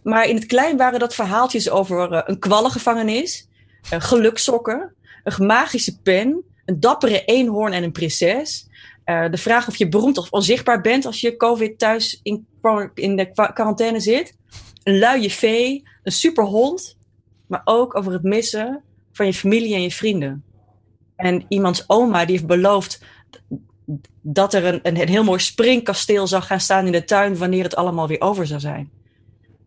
Maar 0.03 0.27
in 0.27 0.35
het 0.35 0.45
klein 0.45 0.77
waren 0.77 0.99
dat 0.99 1.15
verhaaltjes 1.15 1.69
over 1.69 2.29
een 2.29 2.39
kwallengevangenis, 2.39 3.47
geluksokken, 3.81 4.95
een 5.23 5.45
magische 5.45 5.99
pen, 5.99 6.43
een 6.65 6.79
dappere 6.79 7.25
eenhoorn 7.25 7.73
en 7.73 7.83
een 7.83 7.91
prinses. 7.91 8.67
Uh, 9.05 9.29
de 9.29 9.37
vraag 9.37 9.67
of 9.67 9.75
je 9.75 9.89
beroemd 9.89 10.17
of 10.17 10.31
onzichtbaar 10.31 10.81
bent 10.81 11.05
als 11.05 11.21
je 11.21 11.37
COVID 11.37 11.79
thuis 11.79 12.19
in, 12.23 12.47
in 12.93 13.15
de 13.15 13.31
quarantaine 13.53 13.99
zit. 13.99 14.33
Een 14.83 14.99
luie 14.99 15.31
vee, 15.31 15.83
een 16.03 16.11
superhond, 16.11 16.97
maar 17.47 17.61
ook 17.63 17.97
over 17.97 18.11
het 18.11 18.23
missen 18.23 18.83
van 19.11 19.25
je 19.25 19.33
familie 19.33 19.73
en 19.73 19.81
je 19.81 19.91
vrienden. 19.91 20.43
En 21.15 21.45
iemands 21.47 21.83
oma 21.87 22.25
die 22.25 22.35
heeft 22.35 22.47
beloofd 22.47 23.01
dat 24.21 24.53
er 24.53 24.65
een, 24.65 24.79
een, 24.83 25.01
een 25.01 25.07
heel 25.07 25.23
mooi 25.23 25.39
springkasteel 25.39 26.27
zou 26.27 26.43
gaan 26.43 26.59
staan 26.59 26.85
in 26.85 26.91
de 26.91 27.03
tuin 27.03 27.37
wanneer 27.37 27.63
het 27.63 27.75
allemaal 27.75 28.07
weer 28.07 28.21
over 28.21 28.47
zou 28.47 28.59
zijn. 28.59 28.89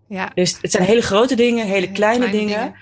Ja. 0.09 0.31
Dus 0.35 0.59
het 0.61 0.71
zijn 0.71 0.85
hele 0.85 1.03
grote 1.03 1.35
dingen, 1.35 1.67
hele, 1.67 1.93
kleine, 1.93 2.31
dingen. 2.31 2.47
dingen. 2.47 2.75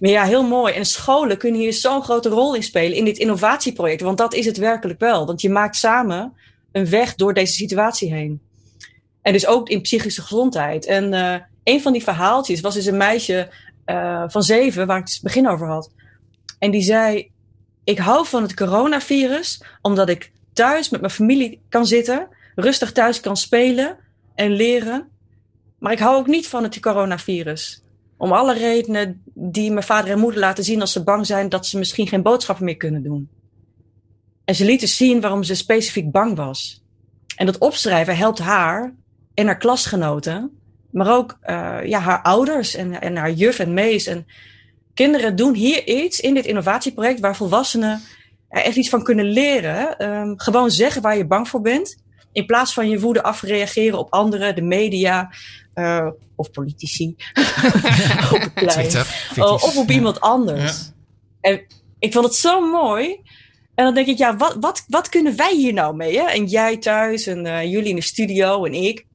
Maar 0.00 0.10
ja, 0.10 0.24
heel 0.24 0.42
mooi. 0.42 0.74
En 0.74 0.84
scholen 0.84 1.38
kunnen 1.38 1.60
hier 1.60 1.72
zo'n 1.72 2.02
grote 2.02 2.28
rol 2.28 2.54
in 2.54 2.62
spelen 2.62 2.96
in 2.96 3.04
dit 3.04 3.18
innovatieproject. 3.18 4.00
Want 4.00 4.18
dat 4.18 4.34
is 4.34 4.46
het 4.46 4.56
werkelijk 4.56 5.00
wel. 5.00 5.26
Want 5.26 5.40
je 5.40 5.50
maakt 5.50 5.76
samen 5.76 6.32
een 6.72 6.88
weg 6.88 7.14
door 7.14 7.34
deze 7.34 7.52
situatie 7.52 8.12
heen. 8.12 8.40
En 9.22 9.32
dus 9.32 9.46
ook 9.46 9.68
in 9.68 9.80
psychische 9.80 10.22
gezondheid. 10.22 10.86
En 10.86 11.12
uh, 11.12 11.34
een 11.64 11.82
van 11.82 11.92
die 11.92 12.02
verhaaltjes 12.02 12.60
was 12.60 12.74
dus 12.74 12.86
een 12.86 12.96
meisje 12.96 13.50
uh, 13.86 14.24
van 14.26 14.42
zeven, 14.42 14.86
waar 14.86 14.98
ik 14.98 15.08
het 15.08 15.20
begin 15.22 15.48
over 15.48 15.66
had. 15.66 15.90
En 16.58 16.70
die 16.70 16.82
zei: 16.82 17.30
Ik 17.84 17.98
hou 17.98 18.26
van 18.26 18.42
het 18.42 18.54
coronavirus, 18.54 19.62
omdat 19.82 20.08
ik 20.08 20.32
thuis 20.52 20.88
met 20.88 21.00
mijn 21.00 21.12
familie 21.12 21.60
kan 21.68 21.86
zitten, 21.86 22.28
rustig 22.54 22.92
thuis 22.92 23.20
kan 23.20 23.36
spelen 23.36 23.96
en 24.34 24.52
leren. 24.52 25.08
Maar 25.78 25.92
ik 25.92 25.98
hou 25.98 26.16
ook 26.16 26.26
niet 26.26 26.48
van 26.48 26.62
het 26.62 26.80
coronavirus. 26.80 27.82
Om 28.20 28.32
alle 28.32 28.54
redenen 28.54 29.22
die 29.34 29.70
mijn 29.70 29.84
vader 29.84 30.10
en 30.10 30.18
moeder 30.18 30.40
laten 30.40 30.64
zien 30.64 30.80
als 30.80 30.92
ze 30.92 31.02
bang 31.02 31.26
zijn 31.26 31.48
dat 31.48 31.66
ze 31.66 31.78
misschien 31.78 32.06
geen 32.08 32.22
boodschappen 32.22 32.64
meer 32.64 32.76
kunnen 32.76 33.02
doen. 33.02 33.28
En 34.44 34.54
ze 34.54 34.64
lieten 34.64 34.88
zien 34.88 35.20
waarom 35.20 35.42
ze 35.42 35.54
specifiek 35.54 36.10
bang 36.10 36.36
was. 36.36 36.82
En 37.36 37.46
dat 37.46 37.58
opschrijven 37.58 38.16
helpt 38.16 38.38
haar 38.38 38.94
en 39.34 39.46
haar 39.46 39.56
klasgenoten, 39.56 40.50
maar 40.90 41.16
ook 41.16 41.38
uh, 41.42 41.78
ja, 41.84 41.98
haar 41.98 42.22
ouders 42.22 42.74
en, 42.74 43.00
en 43.00 43.16
haar 43.16 43.32
juf 43.32 43.58
en 43.58 43.74
mees. 43.74 44.06
En 44.06 44.26
kinderen 44.94 45.36
doen 45.36 45.54
hier 45.54 45.86
iets 45.86 46.20
in 46.20 46.34
dit 46.34 46.46
innovatieproject 46.46 47.20
waar 47.20 47.36
volwassenen 47.36 48.00
er 48.48 48.62
echt 48.62 48.76
iets 48.76 48.88
van 48.88 49.02
kunnen 49.02 49.26
leren. 49.26 50.10
Um, 50.10 50.40
gewoon 50.40 50.70
zeggen 50.70 51.02
waar 51.02 51.16
je 51.16 51.26
bang 51.26 51.48
voor 51.48 51.60
bent. 51.60 52.02
In 52.32 52.46
plaats 52.46 52.74
van 52.74 52.88
je 52.88 53.00
woede 53.00 53.22
afreageren 53.22 53.98
op 53.98 54.12
anderen, 54.12 54.54
de 54.54 54.62
media, 54.62 55.30
uh, 55.80 56.08
of 56.34 56.50
politici. 56.50 57.16
op 58.34 58.40
het 58.40 58.54
plein. 58.54 58.90
Uh, 59.36 59.52
of 59.52 59.76
op 59.76 59.90
iemand 59.90 60.20
anders. 60.20 60.76
Ja. 60.76 61.50
En 61.50 61.60
ik 61.98 62.12
vond 62.12 62.24
het 62.24 62.34
zo 62.34 62.70
mooi. 62.70 63.20
En 63.74 63.84
dan 63.84 63.94
denk 63.94 64.06
ik, 64.06 64.18
ja, 64.18 64.36
wat, 64.36 64.56
wat, 64.60 64.84
wat 64.88 65.08
kunnen 65.08 65.36
wij 65.36 65.54
hier 65.54 65.72
nou 65.72 65.96
mee? 65.96 66.18
Hè? 66.18 66.24
En 66.24 66.46
jij 66.46 66.76
thuis 66.76 67.26
en 67.26 67.46
uh, 67.46 67.62
jullie 67.62 67.88
in 67.88 67.94
de 67.94 68.02
studio 68.02 68.64
en 68.64 68.72
ik. 68.72 69.06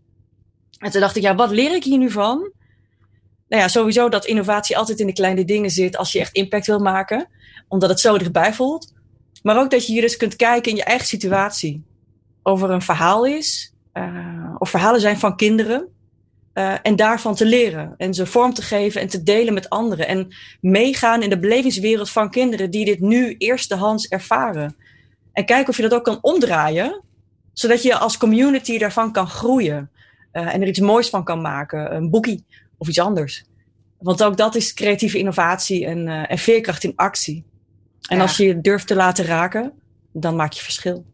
En 0.80 0.92
toen 0.92 1.02
dacht 1.02 1.16
ik, 1.16 1.22
ja, 1.22 1.36
wat 1.36 1.52
leer 1.52 1.76
ik 1.76 1.84
hier 1.84 1.98
nu 1.98 2.12
van? 2.12 2.52
Nou 3.48 3.62
ja, 3.62 3.68
sowieso 3.68 4.10
dat 4.10 4.26
innovatie 4.26 4.78
altijd 4.78 5.00
in 5.00 5.08
de 5.08 5.14
kleine 5.14 5.46
dingen 5.46 5.70
zit 5.70 5.98
als 5.98 6.12
je 6.12 6.20
echt 6.20 6.34
impact 6.34 6.66
wil 6.66 6.80
maken. 6.80 7.28
Omdat 7.68 7.90
het 7.90 8.00
zo 8.00 8.18
dichtbij 8.18 8.54
voelt. 8.54 8.94
Maar 9.44 9.60
ook 9.60 9.72
dat 9.72 9.86
je 9.86 9.92
hier 9.92 10.02
dus 10.02 10.18
kunt 10.18 10.36
kijken 10.36 10.72
in 10.72 10.78
je 10.78 10.84
eigen 10.84 11.08
situatie. 11.08 11.84
Over 12.44 12.70
een 12.70 12.82
verhaal 12.82 13.26
is. 13.26 13.74
Uh, 13.94 14.56
of 14.58 14.70
verhalen 14.70 15.02
zijn 15.02 15.20
van 15.20 15.36
kinderen. 15.36 15.95
Uh, 16.58 16.74
en 16.82 16.96
daarvan 16.96 17.36
te 17.36 17.46
leren. 17.46 17.94
En 17.98 18.14
ze 18.14 18.26
vorm 18.26 18.54
te 18.54 18.62
geven 18.62 19.02
en 19.02 19.08
te 19.08 19.24
delen 19.24 19.54
met 19.54 19.70
anderen. 19.70 20.08
En 20.08 20.36
meegaan 20.62 21.22
in 21.24 21.30
de 21.30 21.40
belevingswereld 21.40 22.10
van 22.10 22.30
kinderen 22.30 22.72
die 22.72 22.86
dit 22.86 23.00
nu 23.00 23.36
eerstehands 23.38 24.08
ervaren. 24.08 24.76
En 25.34 25.46
kijken 25.46 25.70
of 25.70 25.76
je 25.76 25.82
dat 25.82 25.94
ook 25.94 26.04
kan 26.04 26.18
omdraaien. 26.22 27.02
Zodat 27.54 27.84
je 27.84 27.98
als 27.98 28.18
community 28.18 28.78
daarvan 28.78 29.12
kan 29.12 29.28
groeien. 29.28 29.90
Uh, 30.34 30.54
en 30.54 30.62
er 30.62 30.68
iets 30.68 30.80
moois 30.80 31.10
van 31.10 31.24
kan 31.24 31.42
maken. 31.42 31.96
Een 31.96 32.10
boekie 32.10 32.46
of 32.78 32.88
iets 32.88 33.00
anders. 33.00 33.44
Want 34.00 34.24
ook 34.24 34.38
dat 34.38 34.56
is 34.56 34.74
creatieve 34.74 35.18
innovatie 35.18 35.86
en, 35.86 36.08
uh, 36.08 36.32
en 36.32 36.38
veerkracht 36.38 36.84
in 36.84 36.94
actie. 36.96 37.44
En 38.08 38.16
Ja. 38.18 38.22
als 38.22 38.38
je 38.38 38.46
je 38.46 38.62
durft 38.62 38.88
te 38.88 38.96
laten 38.96 39.26
raken, 39.26 39.72
dan 40.14 40.36
maak 40.36 40.52
je 40.54 40.62
verschil. 40.62 41.06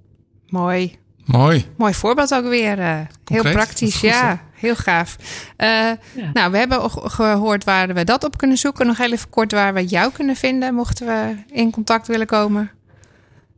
Mooi. 0.48 1.00
Mooi. 1.26 1.66
Mooi 1.78 1.94
voorbeeld 1.94 2.34
ook 2.34 2.46
weer. 2.48 2.80
eh, 2.80 3.00
heel 3.26 3.42
praktisch, 3.42 4.02
ja. 4.02 4.51
Heel 4.62 4.76
gaaf. 4.76 5.18
Eh, 5.58 5.92
Nou, 6.34 6.52
we 6.52 6.58
hebben 6.58 6.90
gehoord 6.92 7.64
waar 7.64 7.94
we 7.94 8.04
dat 8.04 8.24
op 8.24 8.38
kunnen 8.38 8.58
zoeken. 8.58 8.88
Nog 8.88 8.98
heel 8.98 9.12
even 9.12 9.30
kort 9.30 9.52
waar 9.52 9.74
we 9.74 9.86
jou 9.86 10.12
kunnen 10.12 10.36
vinden, 10.36 10.74
mochten 10.74 11.06
we 11.08 11.36
in 11.52 11.72
contact 11.72 12.08
willen 12.08 12.28
komen. 12.28 12.72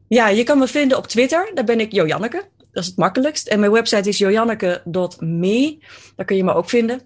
Ja, 0.08 0.28
je 0.28 0.44
kan 0.44 0.58
me 0.58 0.68
vinden 0.68 0.98
op 0.98 1.08
Twitter. 1.08 1.52
Daar 1.54 1.64
ben 1.64 1.80
ik 1.80 1.92
Jojanneke. 1.92 2.44
Dat 2.72 2.84
is 2.84 2.90
het 2.90 2.98
makkelijkst. 2.98 3.48
En 3.48 3.60
mijn 3.60 3.72
website 3.72 4.10
is 4.10 4.18
jojanneke.me. 4.18 5.78
Daar 6.16 6.26
kun 6.26 6.36
je 6.36 6.44
me 6.44 6.54
ook 6.54 6.70
vinden. 6.70 7.02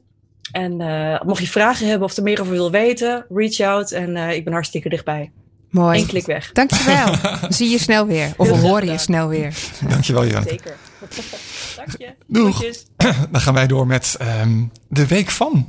En 0.52 0.82
eh, 0.82 1.22
mocht 1.22 1.42
je 1.42 1.48
vragen 1.48 1.88
hebben 1.88 2.08
of 2.08 2.18
er 2.18 2.24
meer 2.24 2.42
over 2.42 2.54
wil 2.54 2.72
weten, 2.72 3.26
reach 3.30 3.60
out. 3.60 3.92
En 3.92 4.16
eh, 4.16 4.36
ik 4.36 4.44
ben 4.44 4.54
hartstikke 4.54 4.90
dichtbij. 4.90 5.32
Mooi. 5.78 6.00
Eén 6.00 6.08
klik 6.08 6.26
weg. 6.26 6.52
Dankjewel. 6.52 7.16
Zie 7.50 7.70
je 7.70 7.80
snel 7.80 8.06
weer. 8.06 8.34
Of 8.38 8.48
we 8.48 8.56
horen 8.56 8.92
je 8.92 8.98
snel 8.98 9.28
weer. 9.28 9.54
Dankjewel, 9.88 10.26
Jan. 10.26 10.44
Zeker. 10.44 10.76
Dank 11.76 11.90
je. 11.98 12.14
Doeg. 12.28 12.64
Dan 13.32 13.42
gaan 13.42 13.54
wij 13.54 13.68
door 13.68 13.88
met 13.88 14.16
ehm, 14.20 14.64
de 14.88 15.08
week 15.08 15.30
van. 15.30 15.68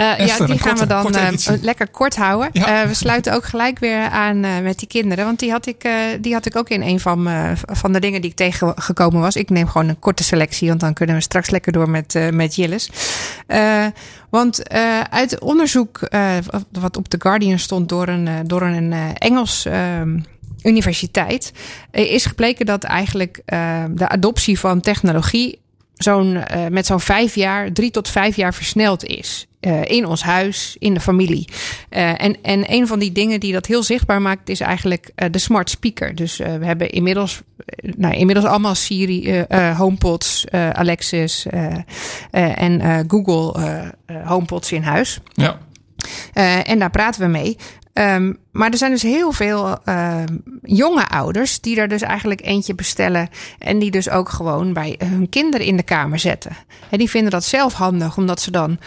Eh, 0.00 0.26
ja, 0.26 0.46
die 0.46 0.58
gaan 0.58 0.76
we 0.76 0.86
dan 0.86 1.14
eh, 1.14 1.32
lekker 1.60 1.88
kort 1.88 2.16
houden. 2.16 2.50
Ja. 2.52 2.82
Eh, 2.82 2.88
we 2.88 2.94
sluiten 2.94 3.34
ook 3.34 3.44
gelijk 3.44 3.78
weer 3.78 4.08
aan 4.08 4.40
met 4.40 4.78
die 4.78 4.88
kinderen. 4.88 5.24
Want 5.24 5.38
die 5.38 5.50
had, 5.50 5.66
ik, 5.66 5.88
die 6.20 6.32
had 6.32 6.46
ik 6.46 6.56
ook 6.56 6.68
in 6.68 6.82
een 6.82 7.00
van, 7.00 7.28
van 7.66 7.92
de 7.92 8.00
dingen 8.00 8.20
die 8.20 8.30
ik 8.30 8.36
tegengekomen 8.36 9.20
was. 9.20 9.36
Ik 9.36 9.50
neem 9.50 9.68
gewoon 9.68 9.88
een 9.88 9.98
korte 9.98 10.24
selectie, 10.24 10.68
want 10.68 10.80
dan 10.80 10.92
kunnen 10.92 11.16
we 11.16 11.22
straks 11.22 11.50
lekker 11.50 11.72
door 11.72 11.90
met, 11.90 12.18
met 12.30 12.54
Jillis. 12.54 12.90
Want 14.30 14.70
uit 15.10 15.40
onderzoek 15.40 16.08
wat 16.72 16.96
op 16.96 17.08
The 17.08 17.20
Guardian 17.20 17.58
stond 17.58 17.88
door 17.88 18.08
een, 18.08 18.28
door 18.46 18.62
een 18.62 18.92
Engels 19.18 19.64
ehm, 19.64 20.18
universiteit... 20.62 21.52
is 21.90 22.26
gebleken 22.26 22.66
dat 22.66 22.84
eigenlijk 22.84 23.42
de 23.90 24.08
adoptie 24.08 24.58
van 24.58 24.80
technologie 24.80 25.58
zo'n, 25.96 26.42
met 26.70 26.86
zo'n 26.86 27.00
vijf 27.00 27.34
jaar, 27.34 27.72
drie 27.72 27.90
tot 27.90 28.08
vijf 28.08 28.36
jaar 28.36 28.54
versneld 28.54 29.04
is. 29.04 29.48
Eh, 29.60 29.84
in 29.84 30.06
ons 30.06 30.22
huis, 30.22 30.76
in 30.78 30.94
de 30.94 31.00
familie. 31.00 31.48
Eh, 31.88 32.22
en, 32.22 32.42
en 32.42 32.72
een 32.72 32.86
van 32.86 32.98
die 32.98 33.12
dingen 33.12 33.40
die 33.40 33.52
dat 33.52 33.66
heel 33.66 33.82
zichtbaar 33.82 34.22
maakt, 34.22 34.48
is 34.48 34.60
eigenlijk 34.60 35.10
eh, 35.14 35.30
de 35.30 35.38
smart 35.38 35.70
speaker. 35.70 36.14
Dus 36.14 36.36
we 36.36 36.64
hebben 36.64 36.90
inmiddels, 36.90 37.42
nou, 37.96 38.14
inmiddels 38.14 38.46
allemaal 38.46 38.74
Siri, 38.74 39.44
HomePods, 39.76 40.46
Alexis 40.50 41.46
en 42.30 43.04
Google 43.08 43.54
HomePods 44.24 44.72
in 44.72 44.82
huis. 44.82 45.20
Ja. 45.32 45.58
En 46.62 46.78
daar 46.78 46.90
praten 46.90 47.20
we 47.20 47.26
mee. 47.26 47.56
Ehm, 47.92 48.32
maar 48.52 48.70
er 48.70 48.76
zijn 48.78 48.90
dus 48.90 49.02
heel 49.02 49.32
veel 49.32 49.78
ehm, 49.84 50.26
jonge 50.62 51.06
ouders 51.08 51.60
die 51.60 51.76
er 51.80 51.88
dus 51.88 52.02
eigenlijk 52.02 52.40
eentje 52.44 52.74
bestellen. 52.74 53.28
En 53.58 53.78
die 53.78 53.90
dus 53.90 54.10
ook 54.10 54.28
gewoon 54.28 54.72
bij 54.72 54.98
hun 55.04 55.28
kinderen 55.28 55.66
in 55.66 55.76
de 55.76 55.82
kamer 55.82 56.18
zetten. 56.18 56.56
En 56.90 56.98
die 56.98 57.10
vinden 57.10 57.30
dat 57.30 57.44
zelf 57.44 57.72
handig, 57.72 58.16
omdat 58.16 58.40
ze 58.40 58.50
dan 58.50 58.78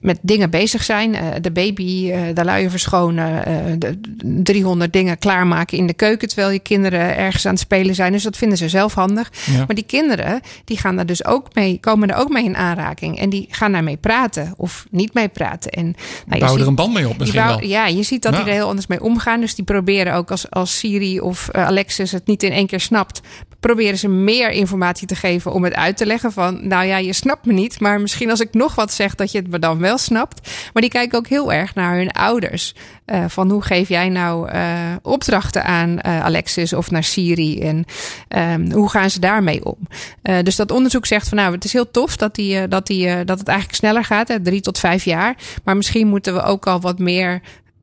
met 0.00 0.18
dingen 0.22 0.50
bezig 0.50 0.82
zijn. 0.84 1.14
Eh, 1.14 1.26
de 1.40 1.50
baby, 1.50 2.10
eh, 2.10 2.20
de 2.34 2.44
luier 2.44 2.70
verschonen, 2.70 3.46
eh, 3.46 3.54
de 3.78 4.00
300 4.42 4.92
dingen 4.92 5.18
klaarmaken 5.18 5.78
in 5.78 5.86
de 5.86 5.94
keuken. 5.94 6.28
Terwijl 6.28 6.50
je 6.50 6.58
kinderen 6.58 7.16
ergens 7.16 7.46
aan 7.46 7.52
het 7.52 7.60
spelen 7.60 7.94
zijn. 7.94 8.12
Dus 8.12 8.22
dat 8.22 8.36
vinden 8.36 8.58
ze 8.58 8.68
zelf 8.68 8.94
handig. 8.94 9.30
Ja. 9.46 9.56
Maar 9.66 9.74
die 9.74 9.84
kinderen, 9.84 10.40
die 10.64 10.78
gaan 10.78 10.98
er 10.98 11.06
dus 11.06 11.24
ook 11.24 11.54
mee, 11.54 11.78
komen 11.80 12.10
er 12.10 12.16
ook 12.16 12.28
mee 12.28 12.44
in 12.44 12.56
aanraking. 12.56 13.18
En 13.18 13.30
die 13.30 13.46
gaan 13.50 13.72
daarmee 13.72 13.96
praten 13.96 14.54
of 14.56 14.86
niet 14.90 15.14
mee 15.14 15.28
praten. 15.28 15.70
En, 15.70 15.84
nou, 15.84 15.94
je 16.30 16.38
Bouw 16.38 16.48
ziet- 16.48 16.60
er 16.60 16.66
een 16.66 16.74
band 16.74 16.92
mee 16.92 17.08
op 17.08 17.18
misschien 17.18 17.40
die 17.40 17.48
bouw- 17.50 17.60
wel. 17.60 17.68
Ja, 17.68 17.86
je 17.86 18.02
ziet 18.02 18.22
dat 18.22 18.32
Ja. 18.32 18.38
die 18.38 18.48
er 18.48 18.54
heel 18.54 18.68
anders 18.68 18.86
mee 18.86 18.98
omgaan. 18.98 19.08
Dus 19.14 19.54
die 19.54 19.64
proberen 19.64 20.14
ook 20.14 20.30
als, 20.30 20.50
als 20.50 20.78
Siri 20.78 21.20
of 21.20 21.48
eh, 21.48 21.66
Alexis 21.66 22.12
het 22.12 22.26
niet 22.26 22.42
in 22.42 22.52
één 22.52 22.66
keer 22.66 22.80
snapt. 22.80 23.20
Proberen 23.60 23.98
ze 23.98 24.08
meer 24.08 24.50
informatie 24.50 25.06
te 25.06 25.14
geven 25.14 25.52
om 25.52 25.64
het 25.64 25.74
uit 25.74 25.96
te 25.96 26.06
leggen. 26.06 26.32
Van 26.32 26.68
nou 26.68 26.84
ja, 26.86 26.96
je 26.96 27.12
snapt 27.12 27.46
me 27.46 27.52
niet. 27.52 27.80
Maar 27.80 28.00
misschien 28.00 28.30
als 28.30 28.40
ik 28.40 28.54
nog 28.54 28.74
wat 28.74 28.92
zeg 28.92 29.14
dat 29.14 29.32
je 29.32 29.38
het 29.38 29.50
me 29.50 29.58
dan 29.58 29.78
wel 29.78 29.98
snapt. 29.98 30.50
Maar 30.72 30.82
die 30.82 30.90
kijken 30.90 31.18
ook 31.18 31.26
heel 31.26 31.52
erg 31.52 31.74
naar 31.74 31.96
hun 31.96 32.10
ouders. 32.10 32.74
Eh, 33.04 33.24
van 33.28 33.50
hoe 33.50 33.62
geef 33.62 33.88
jij 33.88 34.08
nou 34.08 34.48
eh, 34.48 34.62
opdrachten 35.02 35.64
aan 35.64 36.04
Alexis 36.04 36.72
of 36.72 36.90
naar 36.90 37.04
Siri? 37.04 37.60
En 37.60 37.84
ehm, 38.28 38.70
hoe 38.70 38.90
gaan 38.90 39.10
ze 39.10 39.20
daarmee 39.20 39.64
om? 39.64 39.78
Dus 40.42 40.56
dat 40.56 40.70
onderzoek 40.70 41.06
zegt 41.06 41.28
van 41.28 41.38
nou, 41.38 41.54
het 41.54 41.64
is 41.64 41.72
heel 41.72 41.90
tof 41.90 42.16
dat, 42.16 42.34
die, 42.34 42.68
dat, 42.68 42.86
die, 42.86 43.24
dat 43.24 43.38
het 43.38 43.48
eigenlijk 43.48 43.78
sneller 43.78 44.04
gaat. 44.04 44.28
Hè, 44.28 44.42
drie 44.42 44.60
tot 44.60 44.78
vijf 44.78 45.04
jaar. 45.04 45.36
Maar 45.64 45.76
misschien 45.76 46.08
moeten 46.08 46.34
we 46.34 46.42
ook 46.42 46.66
al 46.66 46.80
wat 46.80 46.98
meer 46.98 47.40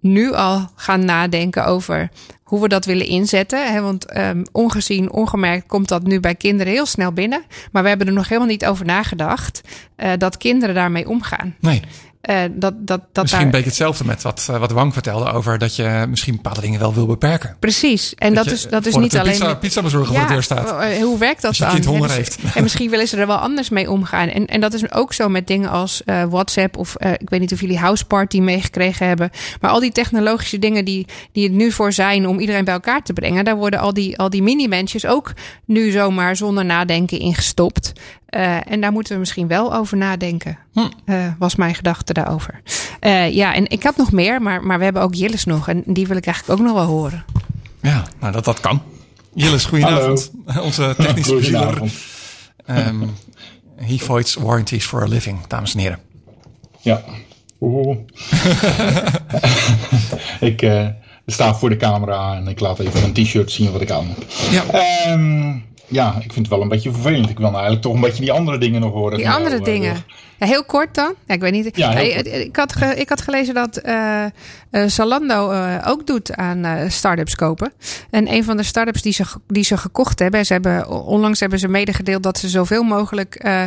nu 0.08 0.34
al 0.34 0.70
gaan 0.76 1.06
nadenken 1.06 1.66
over 1.66 2.10
hoe 2.44 2.62
we 2.62 2.68
dat 2.68 2.86
willen 2.86 3.06
inzetten. 3.06 3.74
Hè? 3.74 3.82
Want 3.82 4.06
ehm, 4.06 4.44
ongezien, 4.52 5.12
ongemerkt 5.12 5.68
komt 5.68 5.88
dat 5.88 6.04
nu 6.04 6.20
bij 6.20 6.36
kinderen 6.36 6.74
heel 6.74 6.86
snel 6.86 7.12
binnen. 7.12 7.44
Maar 7.72 7.84
we 7.84 7.90
hebben 7.90 8.08
er 8.08 8.14
nog 8.14 8.28
helemaal 8.28 8.50
niet 8.50 8.66
over 8.66 8.86
nagedacht 8.86 9.62
eh, 9.96 10.12
dat 10.18 10.38
kinderen 10.38 10.76
daarmee 10.76 11.10
omgaan. 11.10 11.56
Nee, 11.60 11.82
Eh, 12.28 12.40
dat, 12.52 12.74
dat, 12.78 13.02
dat 13.12 13.24
misschien 13.24 13.28
daar... 13.28 13.42
een 13.42 13.50
beetje 13.50 13.68
hetzelfde 13.68 14.06
met 14.06 14.22
wat, 14.22 14.48
eh, 14.50 14.58
wat 14.60 14.72
Wang 14.72 14.94
vertelde 14.94 15.32
over 15.32 15.58
dat 15.58 15.76
je 15.76 16.06
misschien 16.10 16.36
bepaalde 16.36 16.62
dingen 16.62 16.80
wel 16.80 16.94
wil 16.94 17.06
beperken. 17.06 17.56
Precies. 17.60 18.14
En 18.16 18.34
dat, 18.34 18.46
je 18.46 18.52
is, 18.52 18.68
dat 18.70 18.86
is 18.86 18.96
niet 18.96 19.12
de 19.12 19.20
alleen. 19.20 19.32
Pizza, 19.32 19.48
met- 19.48 19.60
pizza 19.60 19.82
voor 19.84 20.20
het 20.20 20.30
eerst 20.30 20.44
staat. 20.52 20.82
eh, 20.82 21.04
Hoe 21.04 21.18
werkt 21.18 21.42
dat 21.42 21.50
Als 21.50 21.58
je 21.58 21.64
dan? 21.64 21.74
kind 21.74 21.86
honger 21.86 22.02
En 22.02 22.08
dus- 22.08 22.16
heeft. 22.18 22.56
En 22.56 22.64
misschien 22.64 22.90
willen 22.90 23.08
ze 23.08 23.18
er 23.18 23.28
wel 23.28 23.38
anders 23.38 23.70
mee 23.70 23.92
omgaan. 23.92 24.28
En, 24.28 24.46
en 24.48 24.62
dat 24.62 24.74
is 24.74 24.92
ook 24.92 25.14
zo 25.14 25.30
met 25.30 25.48
dingen 25.48 25.70
als 25.70 26.02
WhatsApp 26.30 26.78
of 26.78 26.96
ik 27.18 27.30
weet 27.30 27.40
niet 27.40 27.54
of 27.54 27.62
jullie 27.62 27.78
House 27.80 28.06
Party 28.06 28.40
meegekregen 28.40 29.08
hebben. 29.08 29.30
Maar 29.62 29.72
al 29.72 29.80
die 29.80 29.92
technologische 29.92 30.60
dingen 30.60 30.86
die, 30.86 31.06
die 31.32 31.44
het 31.44 31.54
nu 31.54 31.72
voor 31.72 31.94
zijn 31.94 32.28
om 32.28 32.40
iedereen 32.40 32.64
bij 32.66 32.74
elkaar 32.74 33.04
te 33.04 33.14
brengen. 33.14 33.46
Daar 33.46 33.56
worden 33.58 33.80
al 33.80 33.94
die, 33.94 34.18
al 34.18 34.30
die 34.30 34.44
mini-mensjes 34.44 35.06
ook 35.06 35.34
nu 35.66 35.92
zomaar 35.92 36.36
zonder 36.36 36.66
nadenken 36.66 37.20
ingestopt. 37.20 37.94
Eh, 38.28 38.72
en 38.72 38.82
daar 38.82 38.92
moeten 38.92 39.14
we 39.14 39.20
misschien 39.20 39.48
wel 39.48 39.74
over 39.74 39.98
nadenken. 39.98 40.58
Hm. 40.74 40.80
eh, 41.06 41.32
was 41.40 41.56
mijn 41.56 41.76
gedachte 41.76 42.14
daarover. 42.14 42.62
Eh, 43.00 43.34
ja, 43.34 43.54
en 43.54 43.70
ik 43.70 43.84
had 43.84 43.98
nog 43.98 44.12
meer, 44.12 44.42
maar, 44.42 44.64
maar 44.64 44.78
we 44.78 44.84
hebben 44.84 45.02
ook 45.02 45.14
Jillis 45.14 45.46
nog. 45.46 45.68
En 45.68 45.84
die 45.86 46.08
wil 46.08 46.18
ik 46.18 46.26
eigenlijk 46.26 46.60
ook 46.60 46.66
nog 46.66 46.76
wel 46.76 46.86
horen. 46.86 47.26
Ja, 47.82 48.04
nou 48.20 48.34
dat, 48.34 48.46
dat 48.46 48.60
kan. 48.60 48.82
Jillis, 49.34 49.66
goedenavond. 49.66 50.32
Onze 50.62 50.94
technische 50.98 51.36
bestuurder. 51.36 51.68
Goedenavond. 51.68 51.94
Ehm 52.66 53.04
he 53.78 53.98
voids 53.98 54.36
warranties 54.36 54.86
for 54.86 55.04
a 55.04 55.08
living, 55.08 55.48
dames 55.48 55.74
en 55.74 55.80
heren. 55.80 56.00
Ja. 56.82 57.04
Oeh. 57.62 57.98
ik 60.50 60.62
eh, 60.62 60.88
sta 61.26 61.56
voor 61.56 61.70
de 61.70 61.78
camera 61.78 62.36
en 62.36 62.48
ik 62.48 62.60
laat 62.60 62.80
even 62.80 63.04
een 63.04 63.14
t-shirt 63.14 63.52
zien 63.52 63.72
wat 63.72 63.82
ik 63.82 63.92
aan 63.92 64.08
heb. 64.08 64.26
Ja, 64.52 64.64
Ehm, 64.64 65.58
ja, 65.88 66.16
ik 66.16 66.34
vind 66.34 66.36
het 66.36 66.48
wel 66.48 66.62
een 66.62 66.68
beetje 66.70 66.92
vervelend. 66.92 67.30
Ik 67.30 67.38
wil 67.38 67.52
nou 67.52 67.54
eigenlijk 67.54 67.82
toch 67.82 67.94
een 67.94 68.02
beetje 68.02 68.22
die 68.22 68.32
andere 68.32 68.58
dingen 68.58 68.82
nog 68.82 68.92
horen. 68.94 69.18
Die 69.18 69.30
andere 69.30 69.50
jou, 69.56 69.60
eh, 69.68 69.74
dingen. 69.74 69.94
Wil. 69.94 70.16
Ja, 70.40 70.46
heel 70.46 70.64
kort 70.66 70.96
dan. 70.96 71.14
Ja, 71.28 71.34
ik 71.34 71.40
weet 71.42 71.52
niet. 71.52 71.78
Ja, 71.78 71.94
Nee, 71.94 72.14
kort. 72.14 72.26
ik, 72.28 72.56
had 72.56 72.76
ge- 72.76 72.96
ik 72.96 73.10
had 73.10 73.22
gelezen 73.22 73.54
dat 73.54 73.78
eh 73.78 74.24
eh, 74.24 74.32
Zalando 74.88 75.52
eh, 75.52 75.76
ook 75.88 76.08
doet 76.08 76.36
aan 76.36 76.66
eh 76.66 76.90
start-ups 76.90 77.36
kopen. 77.36 77.72
En 78.10 78.32
een 78.34 78.44
van 78.44 78.58
de 78.58 78.64
start-ups 78.64 79.02
die 79.02 79.14
ze, 79.14 79.24
die 79.48 79.64
ze 79.64 79.78
gekocht 79.78 80.20
hebben, 80.20 80.46
ze 80.46 80.54
hebben, 80.54 80.90
onlangs 80.90 81.40
hebben 81.40 81.60
ze 81.60 81.68
medegedeeld 81.68 82.24
dat 82.24 82.38
ze 82.38 82.50
zoveel 82.50 82.84
mogelijk 82.84 83.36
eh, 83.36 83.64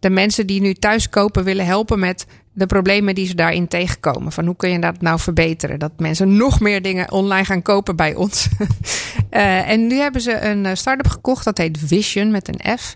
de 0.00 0.10
mensen 0.10 0.46
die 0.46 0.60
nu 0.60 0.74
thuis 0.74 1.08
kopen 1.08 1.44
willen 1.44 1.66
helpen 1.66 1.98
met 1.98 2.26
de 2.52 2.66
problemen 2.66 3.14
die 3.14 3.26
ze 3.26 3.34
daarin 3.34 3.68
tegenkomen. 3.68 4.32
Van 4.32 4.46
hoe 4.46 4.56
kun 4.56 4.70
je 4.70 4.78
dat 4.80 5.00
nou 5.00 5.18
verbeteren? 5.20 5.78
Dat 5.78 5.92
mensen 5.96 6.36
nog 6.36 6.60
meer 6.60 6.82
dingen 6.82 7.12
online 7.12 7.44
gaan 7.44 7.62
kopen 7.62 7.96
bij 7.96 8.14
ons. 8.14 8.48
Eh, 9.34 9.68
en 9.70 9.86
nu 9.86 9.96
hebben 9.96 10.20
ze 10.20 10.40
een 10.40 10.66
eh, 10.66 10.74
start-up 10.74 11.08
gekocht, 11.08 11.44
dat 11.44 11.58
heet 11.58 11.78
Vision 11.84 12.30
met 12.30 12.48
een 12.48 12.78
F. 12.78 12.94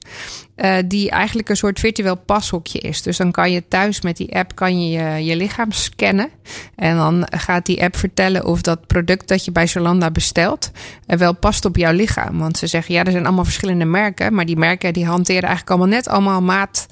eh, 0.54 0.76
die 0.86 1.10
eigenlijk 1.10 1.48
een 1.48 1.56
soort 1.56 1.80
virtueel 1.80 2.16
pashokje 2.16 2.78
is. 2.78 3.02
Dus 3.02 3.16
dan 3.16 3.30
kan 3.30 3.52
je 3.52 3.68
thuis 3.68 4.00
met 4.00 4.16
die 4.16 4.34
app 4.36 4.54
kan 4.54 4.82
je, 4.82 4.98
je 4.98 5.24
je 5.24 5.36
lichaam 5.36 5.72
scannen. 5.72 6.30
En 6.76 6.96
dan 6.96 7.26
gaat 7.30 7.66
die 7.66 7.82
app 7.82 7.96
vertellen 7.96 8.44
of 8.44 8.60
dat 8.62 8.86
product 8.86 9.28
dat 9.28 9.44
je 9.44 9.52
bij 9.52 9.66
Zalando 9.66 10.10
bestelt 10.10 10.70
eh, 11.06 11.18
wel 11.18 11.34
past 11.34 11.64
op 11.64 11.76
jouw 11.76 11.92
lichaam. 11.92 12.38
Want 12.38 12.56
ze 12.58 12.66
zeggen 12.66 12.94
ja, 12.94 13.04
er 13.04 13.12
zijn 13.12 13.26
allemaal 13.26 13.44
verschillende 13.44 13.84
merken. 13.84 14.34
Maar 14.34 14.46
die 14.46 14.56
merken 14.56 14.92
die 14.92 15.06
hanteren 15.06 15.42
eigenlijk 15.42 15.70
allemaal 15.70 15.96
net 15.96 16.08
allemaal 16.08 16.42
maat. 16.42 16.86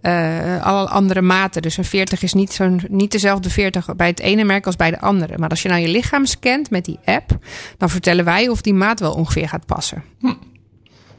Eh, 0.00 0.66
alle 0.66 0.88
andere 0.88 1.22
maten. 1.22 1.62
Dus 1.62 1.76
een 1.76 1.84
40 1.84 2.22
is 2.22 2.32
niet, 2.32 2.52
zo'n, 2.52 2.80
niet 2.88 3.12
dezelfde 3.12 3.50
40 3.50 3.96
bij 3.96 4.06
het 4.06 4.20
ene 4.20 4.44
merk 4.44 4.66
als 4.66 4.76
bij 4.76 4.90
de 4.90 5.00
andere. 5.00 5.38
Maar 5.38 5.48
als 5.48 5.62
je 5.62 5.68
nou 5.68 5.80
je 5.80 5.88
lichaam 5.88 6.26
scant 6.26 6.70
met 6.70 6.84
die 6.84 6.98
app, 7.04 7.38
dan 7.78 7.90
vertellen 7.90 8.24
wij 8.24 8.48
of 8.48 8.60
die 8.60 8.74
maat 8.74 9.00
wel 9.00 9.12
ongeveer 9.12 9.48
gaat 9.48 9.66
passen. 9.66 10.02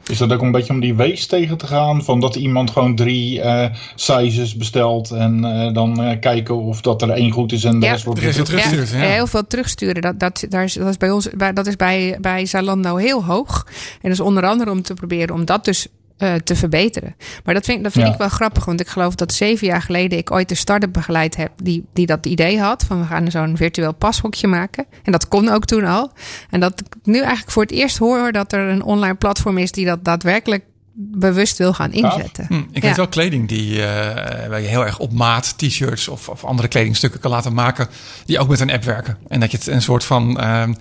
Is 0.06 0.18
dat 0.18 0.32
ook 0.32 0.42
een 0.42 0.50
beetje 0.50 0.72
om 0.72 0.80
die 0.80 0.94
wees 0.94 1.26
tegen 1.26 1.56
te 1.56 1.66
gaan? 1.66 2.04
Van 2.04 2.20
dat 2.20 2.36
iemand 2.36 2.70
gewoon 2.70 2.96
drie 2.96 3.40
eh, 3.40 3.74
sizes 3.94 4.56
bestelt 4.56 5.10
en 5.10 5.44
eh, 5.44 5.74
dan 5.74 6.02
eh, 6.02 6.18
kijken 6.20 6.56
of 6.56 6.80
dat 6.80 7.02
er 7.02 7.10
één 7.10 7.30
goed 7.30 7.52
is 7.52 7.64
en 7.64 7.80
de 7.80 7.86
Ja. 7.86 7.92
rest 7.92 8.04
wordt 8.04 8.20
Er 8.22 8.44
terugstuurt, 8.44 8.90
ja. 8.90 8.96
heel 8.96 9.26
veel 9.26 9.46
terugsturen. 9.46 10.02
Dat, 10.02 10.20
dat, 10.20 10.44
daar 10.48 10.64
is, 10.64 10.74
dat 10.74 10.88
is 10.88 10.96
bij 10.96 11.10
ons, 11.10 11.28
bij, 11.36 11.52
dat 11.52 11.66
is 11.66 11.76
bij, 11.76 12.18
bij 12.20 12.46
Zalando 12.46 12.96
heel 12.96 13.24
hoog. 13.24 13.66
En 13.66 13.98
dat 14.02 14.12
is 14.12 14.20
onder 14.20 14.46
andere 14.46 14.70
om 14.70 14.82
te 14.82 14.94
proberen 14.94 15.34
om 15.34 15.44
dat 15.44 15.64
dus 15.64 15.86
eh, 16.22 16.34
te 16.34 16.56
verbeteren. 16.56 17.16
Maar 17.44 17.54
dat 17.54 17.64
vind, 17.64 17.82
dat 17.82 17.92
vind 17.92 18.06
Ja. 18.06 18.12
ik 18.12 18.18
wel 18.18 18.28
grappig, 18.28 18.64
want 18.64 18.80
ik 18.80 18.88
geloof 18.88 19.14
dat 19.14 19.32
zeven 19.32 19.66
jaar 19.66 19.82
geleden 19.82 20.18
ik 20.18 20.30
ooit 20.30 20.50
een 20.50 20.56
start-up 20.56 20.92
begeleid 20.92 21.36
heb 21.36 21.50
die, 21.62 21.84
die 21.92 22.06
dat 22.06 22.26
idee 22.26 22.60
had 22.60 22.84
van 22.84 23.00
we 23.00 23.06
gaan 23.06 23.30
zo'n 23.30 23.56
virtueel 23.56 23.94
pashokje 23.94 24.46
maken. 24.46 24.86
En 25.02 25.12
dat 25.12 25.28
kon 25.28 25.48
ook 25.48 25.64
toen 25.64 25.84
al. 25.84 26.12
En 26.50 26.60
dat 26.60 26.80
ik 26.80 26.94
nu 27.02 27.18
eigenlijk 27.20 27.50
voor 27.50 27.62
het 27.62 27.70
eerst 27.72 27.98
hoor 27.98 28.32
dat 28.32 28.52
er 28.52 28.68
een 28.68 28.82
online 28.82 29.14
platform 29.14 29.58
is 29.58 29.72
die 29.72 29.86
dat 29.86 30.04
daadwerkelijk 30.04 30.64
bewust 30.94 31.58
wil 31.58 31.74
gaan 31.74 31.92
inzetten. 31.92 32.44
Hm, 32.48 32.54
ik 32.54 32.82
Ja. 32.82 32.88
weet 32.88 32.96
wel 32.96 33.08
kleding 33.08 33.48
die, 33.48 33.82
eh, 33.86 34.48
waar 34.48 34.60
je 34.60 34.68
heel 34.68 34.84
erg 34.84 34.98
op 34.98 35.12
maat 35.12 35.54
t-shirts 35.58 36.08
of, 36.08 36.28
of 36.28 36.44
andere 36.44 36.68
kledingstukken 36.68 37.20
kan 37.20 37.30
laten 37.30 37.54
maken. 37.54 37.86
Die 38.24 38.38
ook 38.38 38.48
met 38.48 38.60
een 38.60 38.70
app 38.70 38.84
werken. 38.84 39.18
En 39.28 39.40
dat 39.40 39.50
je 39.50 39.56
het 39.56 39.66
een 39.66 39.82
soort 39.82 40.04
van 40.04 40.38
ehm, 40.40 40.72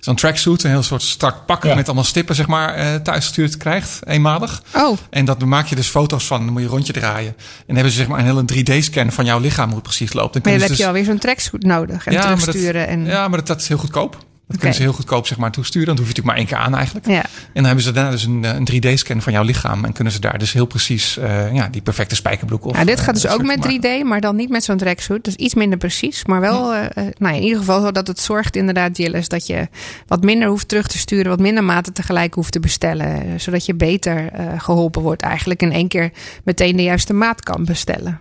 zo'n 0.00 0.14
tracksuit, 0.14 0.62
een 0.64 0.70
heel 0.70 0.82
soort 0.82 1.02
strak 1.02 1.46
pak 1.46 1.64
Ja. 1.64 1.74
met 1.74 1.86
allemaal 1.86 2.04
stippen 2.04 2.34
zeg 2.34 2.46
maar 2.46 2.74
eh 2.74 2.94
thuis 2.94 3.24
gestuurd 3.24 3.56
krijgt, 3.56 3.98
eenmalig. 4.06 4.62
Oh, 4.74 4.98
En 5.10 5.24
dat 5.24 5.44
maak 5.44 5.66
je 5.66 5.74
dus 5.76 5.88
foto's 5.88 6.26
van. 6.26 6.38
Dan 6.44 6.52
moet 6.52 6.60
je 6.60 6.66
een 6.66 6.72
rondje 6.74 6.92
draaien. 6.92 7.34
En 7.36 7.64
dan 7.66 7.74
hebben 7.74 7.92
ze 7.92 7.98
zeg 7.98 8.08
maar 8.08 8.18
een 8.18 8.24
hele 8.24 8.44
3D-scan 8.44 9.12
van 9.12 9.24
jouw 9.24 9.38
lichaam 9.38 9.66
hoe 9.66 9.74
het 9.74 9.82
precies 9.84 10.12
loopt. 10.12 10.32
Dan 10.32 10.42
maar 10.42 10.52
dan 10.52 10.60
heb 10.60 10.70
je 10.70 10.76
dus- 10.76 10.86
alweer 10.86 11.04
zo'n 11.04 11.18
tracksuit 11.18 11.62
nodig 11.62 12.06
en 12.06 12.12
Ja, 12.12 12.20
maar 12.20 12.30
dat- 12.30 12.40
terugsturen. 12.40 12.86
en, 12.88 13.04
Ja, 13.06 13.28
maar 13.28 13.38
dat, 13.38 13.46
dat 13.46 13.60
is 13.60 13.68
heel 13.68 13.78
goedkoop. 13.78 14.28
Dat 14.50 14.58
Oké. 14.58 14.68
kunnen 14.68 14.74
ze 14.74 14.82
heel 14.82 14.92
goedkoop 15.00 15.26
zeg 15.26 15.38
maar 15.38 15.50
toesturen. 15.50 15.86
Dan 15.88 15.96
hoef 15.96 16.06
je 16.08 16.12
natuurlijk 16.14 16.36
maar 16.36 16.46
één 16.46 16.58
keer 16.58 16.66
aan 16.66 16.74
eigenlijk. 16.78 17.06
ja. 17.06 17.22
En 17.22 17.50
dan 17.52 17.64
hebben 17.64 17.84
ze 17.84 17.92
daarna 17.92 18.10
dus 18.10 18.24
een, 18.24 18.44
eh, 18.44 18.54
een 18.54 18.64
3D-scan 18.64 19.22
van 19.22 19.32
jouw 19.32 19.42
lichaam. 19.42 19.84
En 19.84 19.92
kunnen 19.92 20.12
ze 20.12 20.20
daar 20.20 20.38
dus 20.38 20.52
heel 20.52 20.66
precies 20.66 21.16
eh, 21.18 21.54
ja, 21.54 21.68
die 21.68 21.82
perfecte 21.82 22.14
spijkerbroek 22.14 22.64
of 22.64 22.76
Ja, 22.76 22.84
dit 22.84 22.98
eh, 22.98 23.04
gaat 23.04 23.14
dus 23.14 23.26
ook 23.26 23.32
shirt 23.32 23.46
met 23.46 23.58
maken. 23.80 24.00
3D, 24.02 24.06
maar 24.08 24.20
dan 24.20 24.36
niet 24.36 24.48
met 24.50 24.64
zo'n 24.64 24.76
tracksuit. 24.76 25.24
Dus 25.24 25.34
iets 25.34 25.54
minder 25.54 25.78
precies. 25.78 26.24
Maar 26.24 26.40
wel, 26.40 26.74
eh, 26.74 26.84
eh, 26.84 26.90
nou 26.94 27.32
ja, 27.34 27.38
in 27.38 27.42
ieder 27.42 27.58
geval 27.58 27.80
zo 27.80 27.92
dat 27.92 28.06
het 28.06 28.20
zorgt 28.20 28.56
inderdaad, 28.56 28.96
Jillis, 28.96 29.28
dat 29.28 29.46
je 29.46 29.68
wat 30.06 30.22
minder 30.22 30.48
hoeft 30.48 30.68
terug 30.68 30.86
te 30.86 30.98
sturen. 30.98 31.28
Wat 31.30 31.40
minder 31.40 31.64
maten 31.64 31.92
tegelijk 31.92 32.34
hoeft 32.34 32.52
te 32.52 32.60
bestellen. 32.60 33.06
eh, 33.06 33.28
Zodat 33.36 33.66
je 33.66 33.74
beter 33.74 34.28
eh, 34.32 34.46
geholpen 34.58 35.02
wordt 35.02 35.22
eigenlijk. 35.22 35.62
In 35.62 35.72
één 35.72 35.88
keer 35.88 36.10
meteen 36.44 36.76
de 36.76 36.82
juiste 36.82 37.12
maat 37.12 37.42
kan 37.42 37.64
bestellen. 37.64 38.20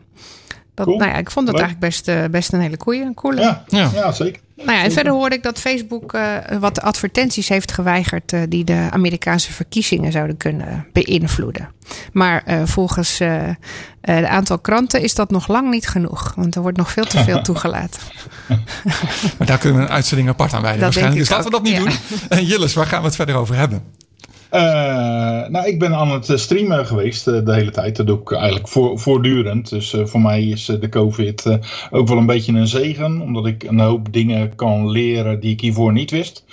Dat, 0.73 0.85
Cool. 0.87 0.97
nou 0.99 1.09
ja, 1.11 1.17
ik 1.17 1.31
vond 1.31 1.45
dat 1.45 1.55
Leuk. 1.55 1.63
eigenlijk 1.65 1.93
best, 1.93 2.07
eh, 2.07 2.23
best 2.31 2.53
een 2.53 2.59
hele 2.61 2.77
coole. 2.77 3.41
Ja, 3.41 3.63
Ja. 3.67 3.89
ja. 3.93 4.11
zeker. 4.11 4.41
Nou 4.65 4.77
ja, 4.77 4.83
en 4.83 4.91
verder 4.91 5.13
hoorde 5.13 5.35
ik 5.35 5.43
dat 5.43 5.59
Facebook 5.59 6.13
eh, 6.13 6.35
wat 6.59 6.81
advertenties 6.81 7.49
heeft 7.49 7.71
geweigerd 7.71 8.33
eh, 8.33 8.41
die 8.49 8.63
de 8.63 8.87
Amerikaanse 8.91 9.51
verkiezingen 9.51 10.11
zouden 10.11 10.37
kunnen 10.37 10.87
beïnvloeden. 10.93 11.69
Maar 12.13 12.43
eh, 12.45 12.61
volgens 12.65 13.19
het 14.01 14.25
aantal 14.25 14.59
kranten 14.59 15.01
is 15.01 15.15
dat 15.15 15.31
nog 15.31 15.47
lang 15.47 15.69
niet 15.69 15.87
genoeg, 15.87 16.33
want 16.35 16.55
er 16.55 16.61
wordt 16.61 16.77
nog 16.77 16.91
veel 16.91 17.05
te 17.05 17.23
veel 17.23 17.41
toegelaten. 17.49 18.01
Maar 19.37 19.47
daar 19.47 19.57
kunnen 19.57 19.79
we 19.79 19.85
een 19.87 19.93
uitzending 19.93 20.29
apart 20.29 20.53
aan 20.53 20.61
wijden. 20.61 20.81
Dat 20.81 20.93
waarschijnlijk. 20.93 21.27
Dus 21.27 21.37
laten 21.37 21.51
we 21.51 21.57
dat 21.57 21.63
niet 21.63 21.99
doen. 22.09 22.19
En 22.29 22.45
Jillis, 22.45 22.73
waar 22.73 22.85
gaan 22.85 22.99
we 22.99 23.05
het 23.05 23.15
verder 23.15 23.35
over 23.35 23.55
hebben? 23.55 23.83
Eh, 24.49 25.47
nou, 25.47 25.67
ik 25.67 25.79
ben 25.79 25.95
aan 25.95 26.11
het 26.11 26.29
eh, 26.29 26.37
streamen 26.37 26.85
geweest 26.85 27.27
eh, 27.27 27.45
de 27.45 27.53
hele 27.53 27.71
tijd. 27.71 27.95
Dat 27.95 28.07
doe 28.07 28.19
ik 28.19 28.31
eigenlijk 28.31 28.67
voor, 28.67 28.99
voortdurend. 28.99 29.69
Dus 29.69 29.95
voor 30.03 30.21
mij 30.21 30.43
is 30.43 30.65
de 30.65 30.89
COVID 30.89 31.59
ook 31.91 32.07
wel 32.07 32.17
een 32.17 32.25
beetje 32.25 32.53
een 32.53 32.67
zegen. 32.67 33.21
Omdat 33.21 33.45
ik 33.45 33.63
een 33.63 33.79
hoop 33.79 34.13
dingen 34.13 34.55
kan 34.55 34.89
leren 34.89 35.39
die 35.39 35.51
ik 35.51 35.61
hiervoor 35.61 35.93
niet 35.93 36.11
wist. 36.11 36.45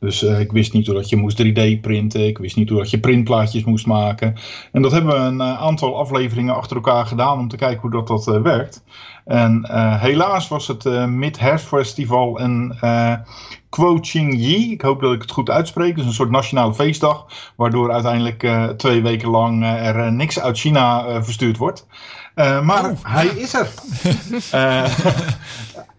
Dus 0.00 0.22
ik 0.22 0.52
wist 0.52 0.72
niet 0.72 0.86
hoe 0.86 0.94
dat 0.94 1.08
je 1.08 1.16
moest 1.16 1.42
3D 1.42 1.80
printen. 1.80 2.26
Ik 2.26 2.38
wist 2.38 2.56
niet 2.56 2.68
hoe 2.68 2.78
dat 2.78 2.90
je 2.90 3.00
printplaatjes 3.00 3.64
moest 3.64 3.86
maken. 3.86 4.34
En 4.72 4.82
dat 4.82 4.92
hebben 4.92 5.12
we 5.12 5.18
een 5.18 5.42
aantal 5.42 5.96
afleveringen 5.96 6.54
achter 6.54 6.76
elkaar 6.76 7.06
gedaan 7.06 7.38
om 7.38 7.48
te 7.48 7.56
kijken 7.56 7.80
hoe 7.80 7.90
dat, 7.90 8.06
dat 8.06 8.42
werkt. 8.42 8.84
En 9.24 9.68
helaas 10.00 10.48
was 10.48 10.66
het 10.66 10.84
Mid-Herfstfestival 11.08 12.38
en 12.38 12.78
Kwo 13.74 13.98
Ching 14.00 14.34
Yi. 14.34 14.72
Ik 14.72 14.80
hoop 14.80 15.00
dat 15.00 15.12
ik 15.12 15.22
het 15.22 15.30
goed 15.30 15.50
uitspreek. 15.50 15.96
Dus 15.96 16.04
een 16.04 16.12
soort 16.12 16.30
nationale 16.30 16.74
feestdag. 16.74 17.26
Waardoor 17.56 17.92
uiteindelijk 17.92 18.42
eh, 18.42 18.64
twee 18.64 19.02
weken 19.02 19.28
lang 19.28 19.62
eh, 19.62 19.86
er 19.86 19.98
eh, 19.98 20.10
niks 20.10 20.40
uit 20.40 20.58
China 20.58 21.22
verstuurd 21.22 21.56
wordt. 21.56 21.86
Maar 22.34 22.84
Oh. 22.90 22.96
hij 23.02 23.26
is 23.26 23.54
er. 23.54 23.68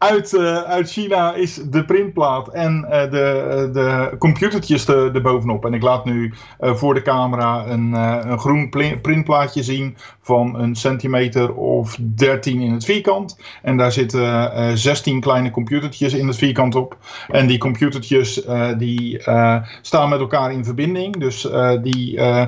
Eh, 0.06 0.12
uit, 0.12 0.34
eh, 0.34 0.62
uit 0.62 0.92
China 0.92 1.34
is 1.34 1.56
de 1.56 1.86
printplaat 1.86 2.48
en 2.48 2.86
eh, 2.90 3.12
de, 3.12 3.70
de 3.74 4.16
computertjes 4.20 4.88
er 4.88 5.16
erbovenop. 5.16 5.66
En 5.66 5.74
ik 5.74 5.82
laat 5.82 6.06
nu 6.06 6.34
eh, 6.60 6.74
voor 6.76 6.94
de 6.94 7.02
camera 7.02 7.66
een, 7.68 7.94
eh, 7.94 8.18
een 8.22 8.40
groen 8.40 8.70
printplaatje 9.02 9.64
zien 9.64 9.98
van 10.22 10.60
een 10.60 10.76
centimeter 10.76 11.54
of 11.54 11.98
13 12.02 12.62
in 12.62 12.72
het 12.72 12.86
vierkant. 12.86 13.40
En 13.62 13.78
daar 13.78 13.92
zitten 13.92 14.54
eh 14.54 14.72
16 14.74 15.20
kleine 15.20 15.52
computertjes 15.52 16.14
in 16.14 16.28
het 16.28 16.38
vierkant 16.38 16.76
op. 16.76 16.98
En 17.28 17.48
die 17.48 17.58
computertjes 17.58 18.46
eh, 18.46 18.70
die 18.78 19.20
eh, 19.20 19.62
staan 19.82 20.10
met 20.10 20.20
elkaar 20.20 20.52
in 20.52 20.66
verbinding. 20.66 21.18
Dus 21.18 21.50
eh, 21.50 21.72
die 21.82 22.18
eh, 22.18 22.42
eh, 22.42 22.48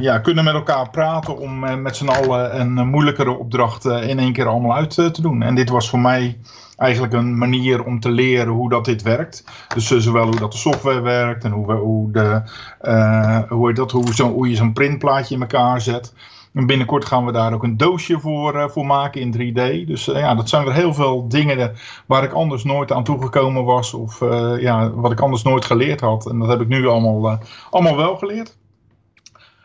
ja, 0.00 0.18
kunnen 0.18 0.44
met 0.44 0.54
elkaar 0.54 0.90
praten 0.90 1.38
om 1.38 1.64
eh, 1.64 1.76
met 1.76 1.96
z'n 1.96 2.08
allen 2.08 2.60
een 2.60 2.78
eh, 2.78 2.84
moeilijkere 2.84 3.30
opdracht 3.30 3.84
eh, 3.84 4.08
in 4.08 4.18
één 4.18 4.32
keer 4.32 4.46
allemaal 4.46 4.76
uit 4.76 4.98
eh, 4.98 5.06
te 5.06 5.22
doen. 5.22 5.42
En 5.42 5.54
dit 5.54 5.68
was 5.68 5.90
voor 5.90 5.98
mij 6.00 6.38
eigenlijk 6.76 7.12
een 7.12 7.38
manier 7.38 7.84
om 7.84 8.00
te 8.00 8.10
leren 8.10 8.52
hoe 8.52 8.68
dat 8.68 8.84
dit 8.84 9.02
werkt. 9.02 9.44
Dus 9.74 9.90
eh, 9.90 9.98
zowel 9.98 10.24
hoe 10.24 10.38
dat 10.38 10.52
de 10.52 10.58
software 10.58 11.00
werkt 11.00 11.44
en 11.44 11.50
hoe, 11.50 11.72
hoe, 11.72 12.12
de, 12.12 12.42
eh, 12.80 13.38
hoe, 13.48 13.72
dat, 13.72 13.90
hoe, 13.90 14.22
hoe 14.22 14.48
je 14.48 14.56
zo'n 14.56 14.72
printplaatje 14.72 15.34
in 15.34 15.40
elkaar 15.40 15.80
zet. 15.80 16.12
En 16.54 16.66
binnenkort 16.66 17.04
gaan 17.04 17.26
we 17.26 17.32
daar 17.32 17.52
ook 17.52 17.62
een 17.62 17.76
doosje 17.76 18.20
voor, 18.20 18.54
eh, 18.54 18.68
voor 18.68 18.86
maken 18.86 19.20
in 19.20 19.32
3D. 19.32 19.86
Dus 19.86 20.08
eh, 20.08 20.18
ja, 20.20 20.34
dat 20.34 20.48
zijn 20.48 20.64
weer 20.64 20.74
heel 20.74 20.94
veel 20.94 21.28
dingen 21.28 21.58
eh, 21.58 21.68
waar 22.06 22.22
ik 22.22 22.32
anders 22.32 22.64
nooit 22.64 22.92
aan 22.92 23.04
toegekomen 23.04 23.64
was. 23.64 23.94
Of 23.94 24.20
eh, 24.22 24.60
ja, 24.60 24.90
wat 24.90 25.12
ik 25.12 25.20
anders 25.20 25.42
nooit 25.42 25.64
geleerd 25.64 26.00
had. 26.00 26.26
En 26.26 26.38
dat 26.38 26.48
heb 26.48 26.60
ik 26.60 26.68
nu 26.68 26.86
allemaal, 26.86 27.30
eh, 27.30 27.38
allemaal 27.70 27.96
wel 27.96 28.16
geleerd. 28.16 28.58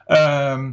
Ehm, 0.06 0.72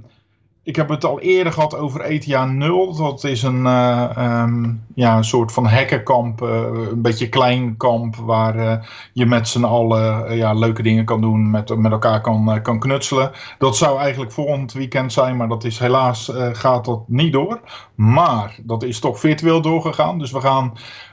ik 0.65 0.77
heb 0.77 0.89
het 0.89 1.05
al 1.05 1.21
eerder 1.21 1.53
gehad 1.53 1.77
over 1.77 2.01
ETA 2.01 2.45
0. 2.45 2.97
Dat 2.97 3.25
is 3.25 3.43
een, 3.43 3.67
eh, 3.67 4.17
ehm, 4.17 4.71
ja, 4.95 5.17
een 5.17 5.25
soort 5.25 5.53
van 5.53 5.67
hackerkamp. 5.67 6.43
eh, 6.43 6.49
een 6.91 7.03
beetje 7.03 7.29
klein 7.29 7.77
kamp 7.77 8.17
waar 8.17 8.57
eh, 8.57 8.85
je 9.13 9.27
met 9.27 9.49
z'n 9.49 9.65
allen 9.65 10.37
ja, 10.37 10.53
leuke 10.53 10.83
dingen 10.83 11.05
kan 11.05 11.21
doen. 11.21 11.51
Met, 11.51 11.77
met 11.77 11.93
elkaar 11.93 12.21
kan, 12.21 12.63
kan 12.63 12.79
knutselen. 12.79 13.31
Dat 13.59 13.77
zou 13.77 13.99
eigenlijk 13.99 14.33
volgend 14.33 14.73
weekend 14.73 15.13
zijn. 15.13 15.37
Maar 15.37 15.49
dat 15.49 15.65
is 15.65 15.79
helaas 15.79 16.33
gaat 16.53 16.85
dat 16.85 17.03
niet 17.07 17.33
door. 17.33 17.61
Maar 17.95 18.59
dat 18.63 18.83
is 18.83 19.01
toch 19.01 19.19
virtueel 19.21 19.61
doorgegaan. 19.61 20.19
Dus 20.19 20.31
we 20.31 20.41
gaan 20.41 20.73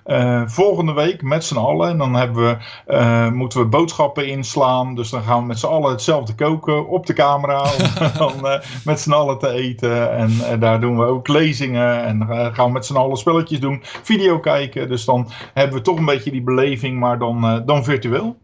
eh, 0.10 0.42
volgende 0.46 0.94
week 0.94 1.22
met 1.22 1.44
z'n 1.44 1.58
allen. 1.58 1.90
En 1.90 1.98
dan 1.98 2.16
hebben 2.16 2.44
we, 2.44 2.58
eh, 2.86 3.32
moeten 3.32 3.60
we 3.60 3.66
boodschappen 3.66 4.28
inslaan. 4.28 4.96
Dus 4.96 5.10
dan 5.10 5.22
gaan 5.22 5.42
we 5.42 5.48
met 5.48 5.60
z'n 5.60 5.66
allen 5.66 5.92
hetzelfde 5.92 6.36
koken 6.36 6.88
op 6.88 7.06
de 7.06 7.14
camera. 7.14 7.62
Om 7.62 7.78
dan 8.18 8.48
eh, 8.48 8.60
met 8.86 9.00
z'n 9.00 9.12
allen 9.12 9.40
te 9.40 9.50
eten. 9.50 10.12
En 10.12 10.60
daar 10.60 10.82
doen 10.82 10.98
we 10.98 11.04
ook 11.04 11.28
lezingen. 11.28 12.04
En 12.04 12.28
gaan 12.54 12.66
we 12.66 12.72
met 12.72 12.86
z'n 12.86 12.96
allen 12.96 13.18
spelletjes 13.18 13.60
doen. 13.60 13.80
Video 13.84 14.40
kijken. 14.40 14.88
Dus 14.88 15.06
dan 15.06 15.28
hebben 15.54 15.78
we 15.78 15.84
toch 15.84 15.98
een 15.98 16.06
beetje 16.06 16.32
die 16.32 16.44
beleving. 16.44 17.00
Maar 17.00 17.20
dan, 17.20 17.64
dan 17.66 17.84
virtueel. 17.84 18.38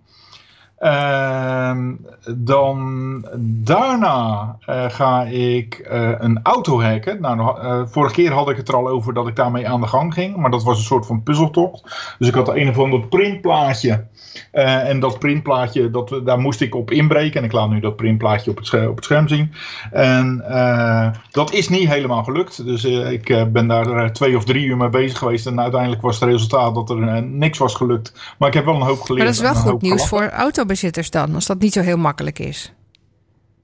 Ehm, 0.85 1.93
dan 2.35 3.25
daarna 3.39 4.55
eh, 4.65 4.89
ga 4.89 5.23
ik 5.23 5.73
eh, 5.73 6.11
een 6.17 6.39
auto 6.43 6.81
hacken. 6.81 7.21
Nou, 7.21 7.59
eh, 7.59 7.81
vorige 7.85 8.13
keer 8.13 8.31
had 8.31 8.49
ik 8.49 8.57
het 8.57 8.67
er 8.67 8.75
al 8.75 8.87
over 8.87 9.13
dat 9.13 9.27
ik 9.27 9.35
daarmee 9.35 9.69
aan 9.69 9.81
de 9.81 9.87
gang 9.87 10.13
ging. 10.13 10.35
Maar 10.35 10.51
dat 10.51 10.63
was 10.63 10.77
een 10.77 10.83
soort 10.83 11.05
van 11.05 11.23
puzzeltocht. 11.23 12.15
Dus 12.17 12.27
ik 12.27 12.33
had 12.33 12.55
een 12.55 12.69
of 12.69 12.79
ander 12.79 13.07
printplaatje. 13.07 14.05
Eh, 14.51 14.89
en 14.89 14.99
dat 14.99 15.19
printplaatje, 15.19 15.91
dat, 15.91 16.21
daar 16.23 16.39
moest 16.39 16.61
ik 16.61 16.75
op 16.75 16.91
inbreken. 16.91 17.39
En 17.39 17.45
ik 17.45 17.51
laat 17.51 17.69
nu 17.69 17.79
dat 17.79 17.95
printplaatje 17.95 18.51
op 18.51 18.57
het, 18.57 18.65
scherm, 18.65 18.89
op 18.89 18.95
het 18.95 19.05
scherm 19.05 19.27
zien. 19.27 19.53
En 19.91 20.43
eh, 20.47 21.09
dat 21.31 21.53
is 21.53 21.69
niet 21.69 21.87
helemaal 21.89 22.23
gelukt. 22.23 22.65
Dus 22.65 22.83
eh, 22.83 23.11
ik 23.11 23.51
ben 23.51 23.67
daar 23.67 24.13
twee 24.13 24.37
of 24.37 24.43
drie 24.43 24.65
uur 24.65 24.77
mee 24.77 24.89
bezig 24.89 25.17
geweest. 25.17 25.47
En 25.47 25.59
uiteindelijk 25.59 26.01
was 26.01 26.19
het 26.19 26.29
resultaat 26.29 26.75
dat 26.75 26.89
er 26.89 27.23
niks 27.23 27.57
was 27.57 27.75
gelukt. 27.75 28.33
Maar 28.37 28.47
ik 28.47 28.53
heb 28.53 28.65
wel 28.65 28.75
een 28.75 28.81
hoop 28.81 29.01
geleerd. 29.01 29.25
Maar 29.25 29.35
dat 29.35 29.55
is 29.55 29.63
wel 29.63 29.71
goed 29.71 29.81
nieuws 29.81 30.07
gelachen. 30.07 30.29
voor 30.29 30.39
autobezitters 30.39 31.09
dan, 31.09 31.35
als 31.35 31.45
dat 31.45 31.59
niet 31.59 31.73
zo 31.73 31.81
heel 31.81 31.97
makkelijk 31.97 32.39
is. 32.39 32.73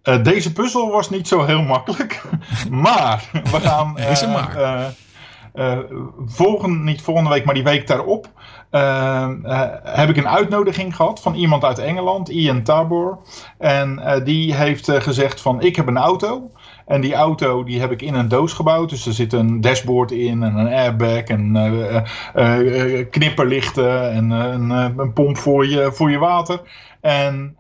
Eh, 0.02 0.24
deze 0.24 0.54
puzzel 0.54 0.92
was 0.92 1.10
niet 1.10 1.28
zo 1.28 1.46
heel 1.46 1.62
makkelijk. 1.62 2.22
maar 2.70 3.30
we 3.32 3.60
gaan. 3.60 3.98
Eh, 3.98 4.34
maar. 4.34 4.56
eh, 4.56 4.86
eh, 5.54 5.80
volgende, 6.26 6.78
niet 6.78 7.02
volgende 7.02 7.30
week, 7.30 7.46
maar 7.46 7.54
die 7.54 7.64
week 7.64 7.88
daarop. 7.88 8.30
Eh, 8.72 9.30
eh, 9.44 9.70
heb 9.84 10.10
ik 10.10 10.18
een 10.18 10.28
uitnodiging 10.28 10.96
gehad 10.96 11.22
van 11.22 11.36
iemand 11.36 11.64
uit 11.64 11.80
Engeland, 11.80 12.30
Ian 12.30 12.64
Tabor. 12.64 13.20
En 13.58 14.00
eh, 14.00 14.26
die 14.26 14.54
heeft 14.54 14.90
eh, 14.90 15.02
gezegd: 15.02 15.42
van 15.42 15.62
ik 15.62 15.76
heb 15.76 15.88
een 15.88 15.98
auto. 15.98 16.52
En 16.86 17.02
die 17.02 17.14
auto 17.14 17.64
die 17.64 17.80
heb 17.80 17.92
ik 17.92 18.02
in 18.02 18.14
een 18.14 18.28
doos 18.28 18.54
gebouwd. 18.54 18.90
Dus 18.90 19.06
er 19.06 19.14
zit 19.14 19.34
een 19.34 19.62
dashboard 19.62 20.12
in 20.12 20.44
en 20.44 20.56
een 20.56 20.74
airbag 20.74 21.24
en 21.24 21.54
knipperlichten 23.10 24.12
en 24.12 24.30
een, 24.30 24.70
een 24.70 25.14
pomp 25.14 25.38
voor 25.38 25.68
je, 25.68 25.92
voor 25.92 26.12
je 26.12 26.18
water. 26.18 26.62
En 27.02 27.58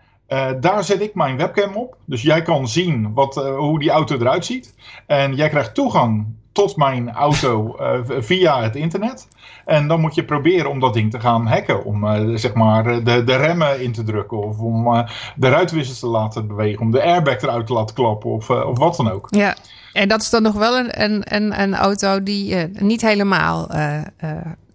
daar 0.59 0.83
zet 0.83 1.01
ik 1.01 1.15
mijn 1.15 1.37
webcam 1.37 1.75
op. 1.75 1.97
Dus 2.05 2.21
jij 2.21 2.41
kan 2.41 2.67
zien 2.67 3.13
wat, 3.13 3.35
hoe 3.35 3.79
die 3.79 3.89
auto 3.89 4.15
eruit 4.15 4.45
ziet. 4.45 4.75
En 5.07 5.35
jij 5.35 5.49
krijgt 5.49 5.75
toegang 5.75 6.25
tot 6.51 6.75
mijn 6.75 7.11
auto 7.11 7.75
eh, 7.75 7.99
via 8.19 8.63
het 8.63 8.75
internet. 8.75 9.27
En 9.65 9.87
dan 9.87 9.99
moet 9.99 10.15
je 10.15 10.25
proberen 10.25 10.69
om 10.69 10.79
dat 10.79 10.93
ding 10.93 11.11
te 11.11 11.19
gaan 11.19 11.47
hacken. 11.47 11.85
Om 11.85 12.07
eh, 12.07 12.35
zeg 12.35 12.53
maar 12.53 13.03
de, 13.03 13.23
de 13.23 13.35
remmen 13.35 13.81
in 13.81 13.91
te 13.91 14.03
drukken. 14.03 14.37
Of 14.37 14.59
om 14.59 14.95
eh, 14.95 15.09
de 15.35 15.49
ruitwissers 15.49 15.99
te 15.99 16.07
laten 16.07 16.47
bewegen. 16.47 16.81
Om 16.81 16.91
de 16.91 17.03
airbag 17.03 17.41
eruit 17.41 17.67
te 17.67 17.73
laten 17.73 17.95
klappen. 17.95 18.29
Of, 18.29 18.49
eh, 18.49 18.67
of 18.67 18.77
wat 18.77 18.95
dan 18.95 19.11
ook. 19.11 19.27
Ja, 19.29 19.55
en 19.93 20.07
dat 20.07 20.21
is 20.21 20.29
dan 20.29 20.41
nog 20.41 20.53
wel 20.53 20.77
een, 20.77 21.33
een, 21.35 21.61
een, 21.61 21.75
auto 21.75 22.23
die 22.23 22.55
eh, 22.55 22.81
niet 22.81 23.01
helemaal 23.01 23.69
eh, 23.69 23.97
eh, 23.97 24.05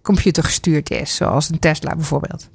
computergestuurd 0.01 0.91
is. 0.91 1.15
Zoals 1.15 1.49
een 1.49 1.59
Tesla 1.59 1.95
bijvoorbeeld. 1.95 2.49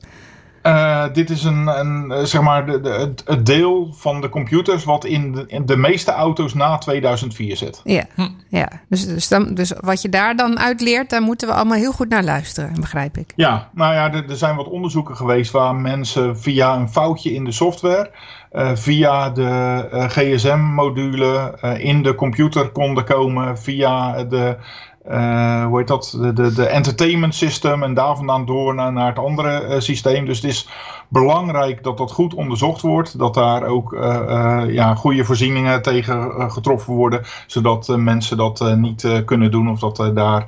Eh, 0.62 1.04
dit 1.12 1.30
is 1.30 1.44
een, 1.44 1.66
een, 1.66 2.10
eh, 2.10 2.22
zeg 2.24 2.42
maar 2.42 2.66
de, 2.66 2.80
de, 2.80 3.14
het, 3.24 3.46
deel 3.46 3.94
van 3.96 4.20
de 4.20 4.28
computers 4.28 4.84
wat 4.84 5.04
in 5.04 5.32
de, 5.32 5.44
in 5.46 5.66
de 5.66 5.76
meeste 5.76 6.10
auto's 6.10 6.54
na 6.54 6.78
2004 6.78 7.56
zit. 7.56 7.80
Ja, 7.84 8.04
ja. 8.48 8.68
Dus, 8.88 9.06
dus, 9.06 9.28
dan, 9.28 9.54
dus 9.54 9.72
wat 9.80 10.02
je 10.02 10.08
daar 10.08 10.36
dan 10.36 10.58
uit 10.58 10.80
leert, 10.80 11.10
daar 11.10 11.22
moeten 11.22 11.48
we 11.48 11.54
allemaal 11.54 11.78
heel 11.78 11.92
goed 11.92 12.08
naar 12.08 12.24
luisteren, 12.24 12.80
begrijp 12.80 13.16
ik. 13.16 13.32
Ja, 13.36 13.68
nou 13.74 13.94
ja, 13.94 14.12
er, 14.12 14.30
er 14.30 14.36
zijn 14.36 14.56
wat 14.56 14.68
onderzoeken 14.68 15.16
geweest 15.16 15.50
waar 15.50 15.74
mensen 15.74 16.38
via 16.38 16.76
een 16.76 16.88
foutje 16.88 17.34
in 17.34 17.44
de 17.44 17.52
software, 17.52 18.10
eh, 18.52 18.70
via 18.74 19.30
de 19.30 19.88
eh, 19.90 20.04
GSM-module 20.08 21.58
eh, 21.60 21.84
in 21.84 22.02
de 22.02 22.14
computer 22.14 22.68
konden 22.68 23.04
komen, 23.04 23.58
via 23.58 24.24
de, 24.24 24.56
eh, 25.04 25.64
hoe 25.64 25.78
heet 25.78 25.88
dat, 25.88 26.16
de, 26.20 26.32
de, 26.32 26.52
de 26.52 26.66
entertainment 26.66 27.34
system 27.34 27.82
en 27.82 27.94
daar 27.94 28.16
vandaan 28.16 28.46
door 28.46 28.74
naar, 28.74 28.92
naar 28.92 29.08
het 29.08 29.18
andere 29.18 29.50
eh, 29.50 29.80
systeem. 29.80 30.24
Dus 30.24 30.40
het 30.40 30.50
is 30.50 30.68
belangrijk 31.08 31.82
dat 31.82 31.98
dat 31.98 32.12
goed 32.12 32.34
onderzocht 32.34 32.80
wordt, 32.80 33.18
dat 33.18 33.34
daar 33.34 33.64
ook 33.64 33.92
eh, 33.92 34.62
ja, 34.68 34.94
goede 34.94 35.24
voorzieningen 35.24 35.82
tegen 35.82 36.50
getroffen 36.50 36.94
worden, 36.94 37.22
zodat 37.46 37.88
mensen 37.88 38.36
dat 38.36 38.76
niet 38.76 39.22
kunnen 39.24 39.50
doen 39.50 39.70
of 39.70 39.78
dat 39.78 40.10
daar 40.14 40.46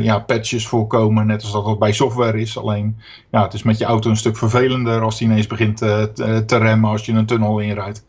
ja, 0.00 0.18
patches 0.18 0.66
voorkomen, 0.66 1.26
net 1.26 1.42
als 1.42 1.52
dat 1.52 1.64
dat 1.64 1.78
bij 1.78 1.92
software 1.92 2.40
is. 2.40 2.58
Alleen, 2.58 2.98
ja, 3.30 3.42
het 3.42 3.52
is 3.52 3.62
met 3.62 3.78
je 3.78 3.84
auto 3.84 4.10
een 4.10 4.16
stuk 4.16 4.36
vervelender 4.36 5.00
als 5.00 5.18
die 5.18 5.28
ineens 5.28 5.46
begint 5.46 5.78
te 5.78 6.44
remmen 6.58 6.90
als 6.90 7.06
je 7.06 7.12
een 7.12 7.26
tunnel 7.26 7.58
inrijdt. 7.58 8.04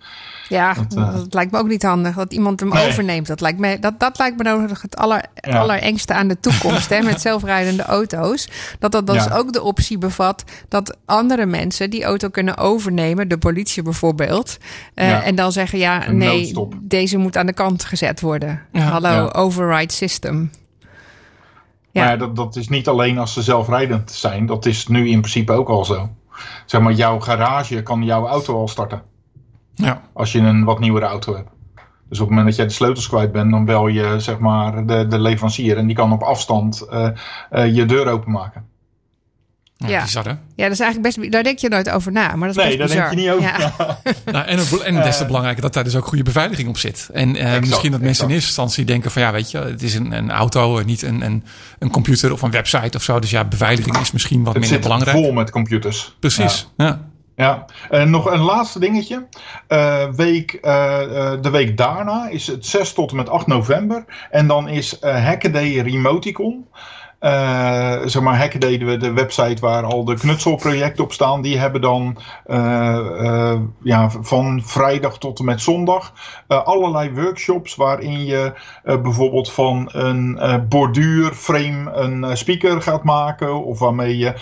Ja, 0.49 0.73
Dat, 0.73 0.91
dat, 0.91 1.13
eh, 1.13 1.21
lijkt 1.29 1.51
me 1.51 1.57
ook 1.57 1.67
niet 1.67 1.83
handig 1.83 2.15
dat 2.15 2.33
iemand 2.33 2.59
hem 2.59 2.69
Nee. 2.69 2.87
overneemt. 2.87 3.27
Dat 3.27 3.41
lijkt 3.41 3.59
me, 3.59 3.79
dat, 3.79 3.99
dat 3.99 4.17
lijkt 4.17 4.37
me 4.37 4.43
nog 4.43 4.81
het 4.81 4.95
aller, 4.97 5.25
Ja. 5.33 5.59
allerengste 5.59 6.13
aan 6.13 6.27
de 6.27 6.39
toekomst 6.39 6.89
hè, 6.89 7.01
met 7.01 7.21
zelfrijdende 7.29 7.83
auto's. 7.83 8.49
Dat 8.79 8.91
dat 8.91 9.07
dus 9.07 9.23
Ja. 9.25 9.35
ook 9.35 9.53
de 9.53 9.61
optie 9.61 9.97
bevat 9.97 10.43
dat 10.69 10.97
andere 11.05 11.45
mensen 11.45 11.89
die 11.89 12.03
auto 12.03 12.29
kunnen 12.29 12.57
overnemen, 12.57 13.27
de 13.27 13.37
politie 13.37 13.83
bijvoorbeeld. 13.83 14.57
eh, 14.93 15.09
Ja. 15.09 15.23
En 15.23 15.35
dan 15.35 15.51
zeggen: 15.51 15.79
ja, 15.79 16.07
Een 16.07 16.17
nee, 16.17 16.39
noodstop. 16.39 16.73
deze 16.81 17.17
moet 17.17 17.37
aan 17.37 17.45
de 17.45 17.53
kant 17.53 17.83
gezet 17.83 18.21
worden. 18.21 18.61
Hallo, 18.73 19.27
override 19.29 19.93
system. 19.93 20.51
Ja. 21.91 22.03
Maar 22.05 22.17
dat, 22.17 22.35
dat 22.35 22.55
is 22.55 22.67
niet 22.69 22.87
alleen 22.87 23.17
als 23.17 23.33
ze 23.33 23.41
zelfrijdend 23.41 24.11
zijn, 24.11 24.45
dat 24.45 24.65
is 24.65 24.87
nu 24.87 25.09
in 25.09 25.19
principe 25.19 25.51
ook 25.51 25.69
al 25.69 25.85
zo. 25.85 26.09
Zeg 26.65 26.81
maar, 26.81 26.93
jouw 26.93 27.19
garage 27.19 27.81
kan 27.83 28.03
jouw 28.03 28.27
auto 28.27 28.55
al 28.55 28.67
starten. 28.67 29.01
Ja. 29.76 30.01
Als 30.13 30.32
je 30.32 30.39
een 30.39 30.63
wat 30.63 30.80
nieuwere 30.80 31.05
auto 31.05 31.36
hebt. 31.36 31.49
Dus 32.09 32.19
op 32.19 32.28
het 32.28 32.30
moment 32.30 32.45
dat 32.47 32.55
jij 32.55 32.65
de 32.65 32.71
sleutels 32.73 33.07
kwijt 33.07 33.32
bent, 33.32 33.51
dan 33.51 33.65
bel 33.65 33.88
je 33.88 34.15
zeg 34.19 34.39
maar 34.39 34.86
de, 34.86 35.07
de 35.07 35.19
leverancier 35.19 35.78
en 35.78 35.88
die 35.88 35.95
kan 35.95 36.11
op 36.11 36.21
afstand 36.21 36.82
eh, 36.82 37.07
eh, 37.49 37.76
je 37.76 37.86
deur 37.86 38.07
openmaken. 38.07 38.65
Ja, 39.78 39.88
Ja. 39.88 40.01
bizar, 40.03 40.23
hè? 40.23 40.30
Ja, 40.30 40.63
dat 40.63 40.71
is 40.71 40.80
eigenlijk 40.80 41.15
best. 41.17 41.32
Daar 41.32 41.43
denk 41.43 41.59
je 41.59 41.69
nooit 41.69 41.89
over 41.89 42.11
na, 42.11 42.36
maar 42.36 42.47
dat 42.53 42.57
is 42.57 42.63
Nee, 42.63 42.78
best 42.78 42.93
daar 42.93 43.09
bizar. 43.09 43.30
denk 43.34 43.39
je 43.41 43.45
niet 43.45 43.53
over. 43.59 43.59
Ja. 43.59 43.97
Nou, 44.34 44.45
en, 44.45 44.57
het- 44.57 44.80
en 44.82 44.93
des 44.95 45.17
te 45.17 45.26
belangrijker 45.26 45.61
dat 45.61 45.73
daar 45.73 45.84
dus 45.84 45.95
ook 45.95 46.05
goede 46.05 46.23
beveiliging 46.23 46.67
op 46.69 46.78
zit. 46.78 47.09
En 47.13 47.36
eh, 47.36 47.45
Exact, 47.45 47.65
misschien 47.65 47.91
dat 47.91 48.01
mensen 48.01 48.23
in 48.26 48.32
eerste 48.32 48.47
instantie 48.47 48.86
denken 48.86 49.11
van 49.11 49.21
ja, 49.21 49.32
weet 49.32 49.51
je, 49.51 49.57
het 49.57 49.84
is 49.84 49.95
een, 49.95 50.11
een 50.11 50.32
auto, 50.32 50.78
en 50.78 50.86
niet 50.86 51.01
een, 51.01 51.21
een, 51.21 51.43
een 51.80 51.89
computer 51.89 52.32
of 52.32 52.41
een 52.41 52.51
website 52.51 52.97
of 52.97 53.03
zo. 53.03 53.19
Dus 53.19 53.30
ja, 53.30 53.43
beveiliging 53.45 53.97
is 53.97 54.11
misschien 54.11 54.43
wat 54.43 54.53
Het 54.53 54.61
minder 54.61 54.69
zit 54.80 54.82
belangrijk. 54.82 55.17
vol 55.17 55.32
met 55.34 55.49
computers. 55.51 56.15
Precies. 56.19 56.69
Ja. 56.78 56.99
Ja, 57.36 57.65
en 57.89 58.09
nog 58.09 58.31
een 58.31 58.39
laatste 58.39 58.79
dingetje. 58.79 59.27
Eh, 59.67 60.09
week, 60.09 60.53
eh, 60.53 61.31
de 61.41 61.49
week 61.49 61.77
daarna 61.77 62.27
is 62.27 62.47
het 62.47 62.65
6 62.65 62.93
tot 62.93 63.09
en 63.09 63.15
met 63.15 63.29
8 63.29 63.47
november. 63.47 64.27
En 64.29 64.47
dan 64.47 64.67
is 64.67 64.99
eh 64.99 65.25
Hackaday 65.25 65.77
Remoticon. 65.77 66.67
Eh, 67.20 67.95
zeg 68.05 68.22
maar, 68.22 68.38
Hackaday, 68.38 68.78
de, 68.78 68.97
de 68.97 69.13
website 69.13 69.61
waar 69.61 69.84
al 69.84 70.05
de 70.05 70.13
knutselprojecten 70.13 71.03
op 71.03 71.13
staan, 71.13 71.41
die 71.41 71.57
hebben 71.57 71.82
dan 71.82 72.18
eh, 72.45 72.97
eh, 73.26 73.59
ja, 73.84 74.09
van 74.09 74.61
vrijdag 74.66 75.18
tot 75.18 75.39
en 75.39 75.45
met 75.45 75.61
zondag 75.61 76.13
allerlei 76.47 77.13
workshops 77.13 77.76
waarin 77.76 78.26
je 78.26 78.53
bijvoorbeeld 78.84 79.51
van 79.51 79.89
een 79.91 80.39
borduurframe 80.70 81.91
een 81.91 82.38
speaker 82.38 82.82
gaat 82.82 83.03
maken 83.03 83.66
of 83.66 83.80
waarmee 83.80 84.18
je 84.18 84.34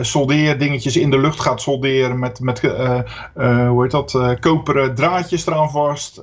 soldeerdingetjes 0.00 0.96
in 0.96 1.10
de 1.10 1.18
lucht 1.18 1.40
gaat 1.40 1.60
solderen 1.60 2.18
met, 2.18 2.40
met 2.40 2.60
hoe 3.68 3.82
heet 3.82 3.90
dat, 3.90 4.18
koperen 4.40 4.94
draadjes 4.94 5.46
eraan 5.46 5.70
vast, 5.70 6.22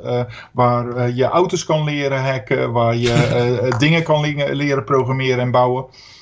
waar 0.52 1.12
je 1.12 1.26
auto's 1.26 1.66
kan 1.66 1.84
leren 1.84 2.24
hacken, 2.24 2.72
waar 2.72 2.96
je 2.96 3.74
dingen 3.78 4.04
kan 4.04 4.22
le- 4.22 4.54
leren 4.54 4.84
programmeren 4.84 5.40
en 5.40 5.52
bouwen. 5.52 5.73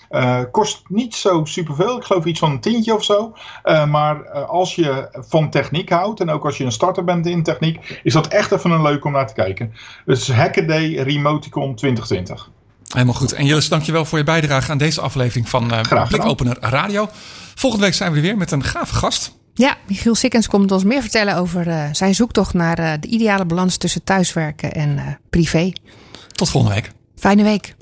Eh, 0.09 0.39
kost 0.51 0.83
niet 0.87 1.15
zo 1.15 1.45
superveel, 1.45 1.97
ik 1.97 2.03
geloof 2.03 2.25
iets 2.25 2.39
van 2.39 2.51
een 2.51 2.59
tientje 2.59 2.95
of 2.95 3.03
zo. 3.03 3.33
Eh, 3.63 3.85
maar 3.85 4.21
eh, 4.21 4.49
als 4.49 4.75
je 4.75 5.09
van 5.13 5.49
techniek 5.49 5.89
houdt 5.89 6.19
en 6.19 6.29
ook 6.29 6.45
als 6.45 6.57
je 6.57 6.63
een 6.63 6.71
starter 6.71 7.03
bent 7.03 7.25
in 7.25 7.43
techniek, 7.43 7.99
is 8.03 8.13
dat 8.13 8.27
echt 8.27 8.51
even 8.51 8.71
een 8.71 8.81
leuk 8.81 9.05
om 9.05 9.11
naar 9.11 9.27
te 9.27 9.33
kijken. 9.33 9.73
Dus 10.05 10.31
Hackaday 10.31 10.95
Remoticon 10.95 11.75
2020. 11.75 12.49
Helemaal 12.87 13.13
goed. 13.13 13.31
En 13.31 13.45
Jillis, 13.45 13.69
dankjewel 13.69 14.05
voor 14.05 14.17
je 14.17 14.23
bijdrage 14.23 14.71
aan 14.71 14.77
deze 14.77 15.01
aflevering 15.01 15.49
van 15.49 15.71
eh 15.71 15.77
gedaan. 15.81 16.07
Blikopener 16.07 16.57
Radio. 16.59 17.07
Volgende 17.55 17.85
week 17.85 17.93
zijn 17.93 18.11
we 18.11 18.17
er 18.17 18.23
weer 18.23 18.37
met 18.37 18.51
een 18.51 18.63
gave 18.63 18.93
gast. 18.93 19.39
Ja, 19.53 19.77
Michiel 19.87 20.15
Sikkens 20.15 20.47
komt 20.47 20.71
ons 20.71 20.83
meer 20.83 21.01
vertellen 21.01 21.35
over 21.35 21.67
eh, 21.67 21.89
zijn 21.91 22.15
zoektocht 22.15 22.53
naar 22.53 22.79
eh, 22.79 22.93
de 22.99 23.07
ideale 23.07 23.45
balans 23.45 23.77
tussen 23.77 24.03
thuiswerken 24.03 24.71
en 24.71 24.97
eh, 24.97 25.05
privé. 25.29 25.73
Tot 26.31 26.49
volgende 26.49 26.75
week. 26.75 26.91
Fijne 27.15 27.43
week. 27.43 27.75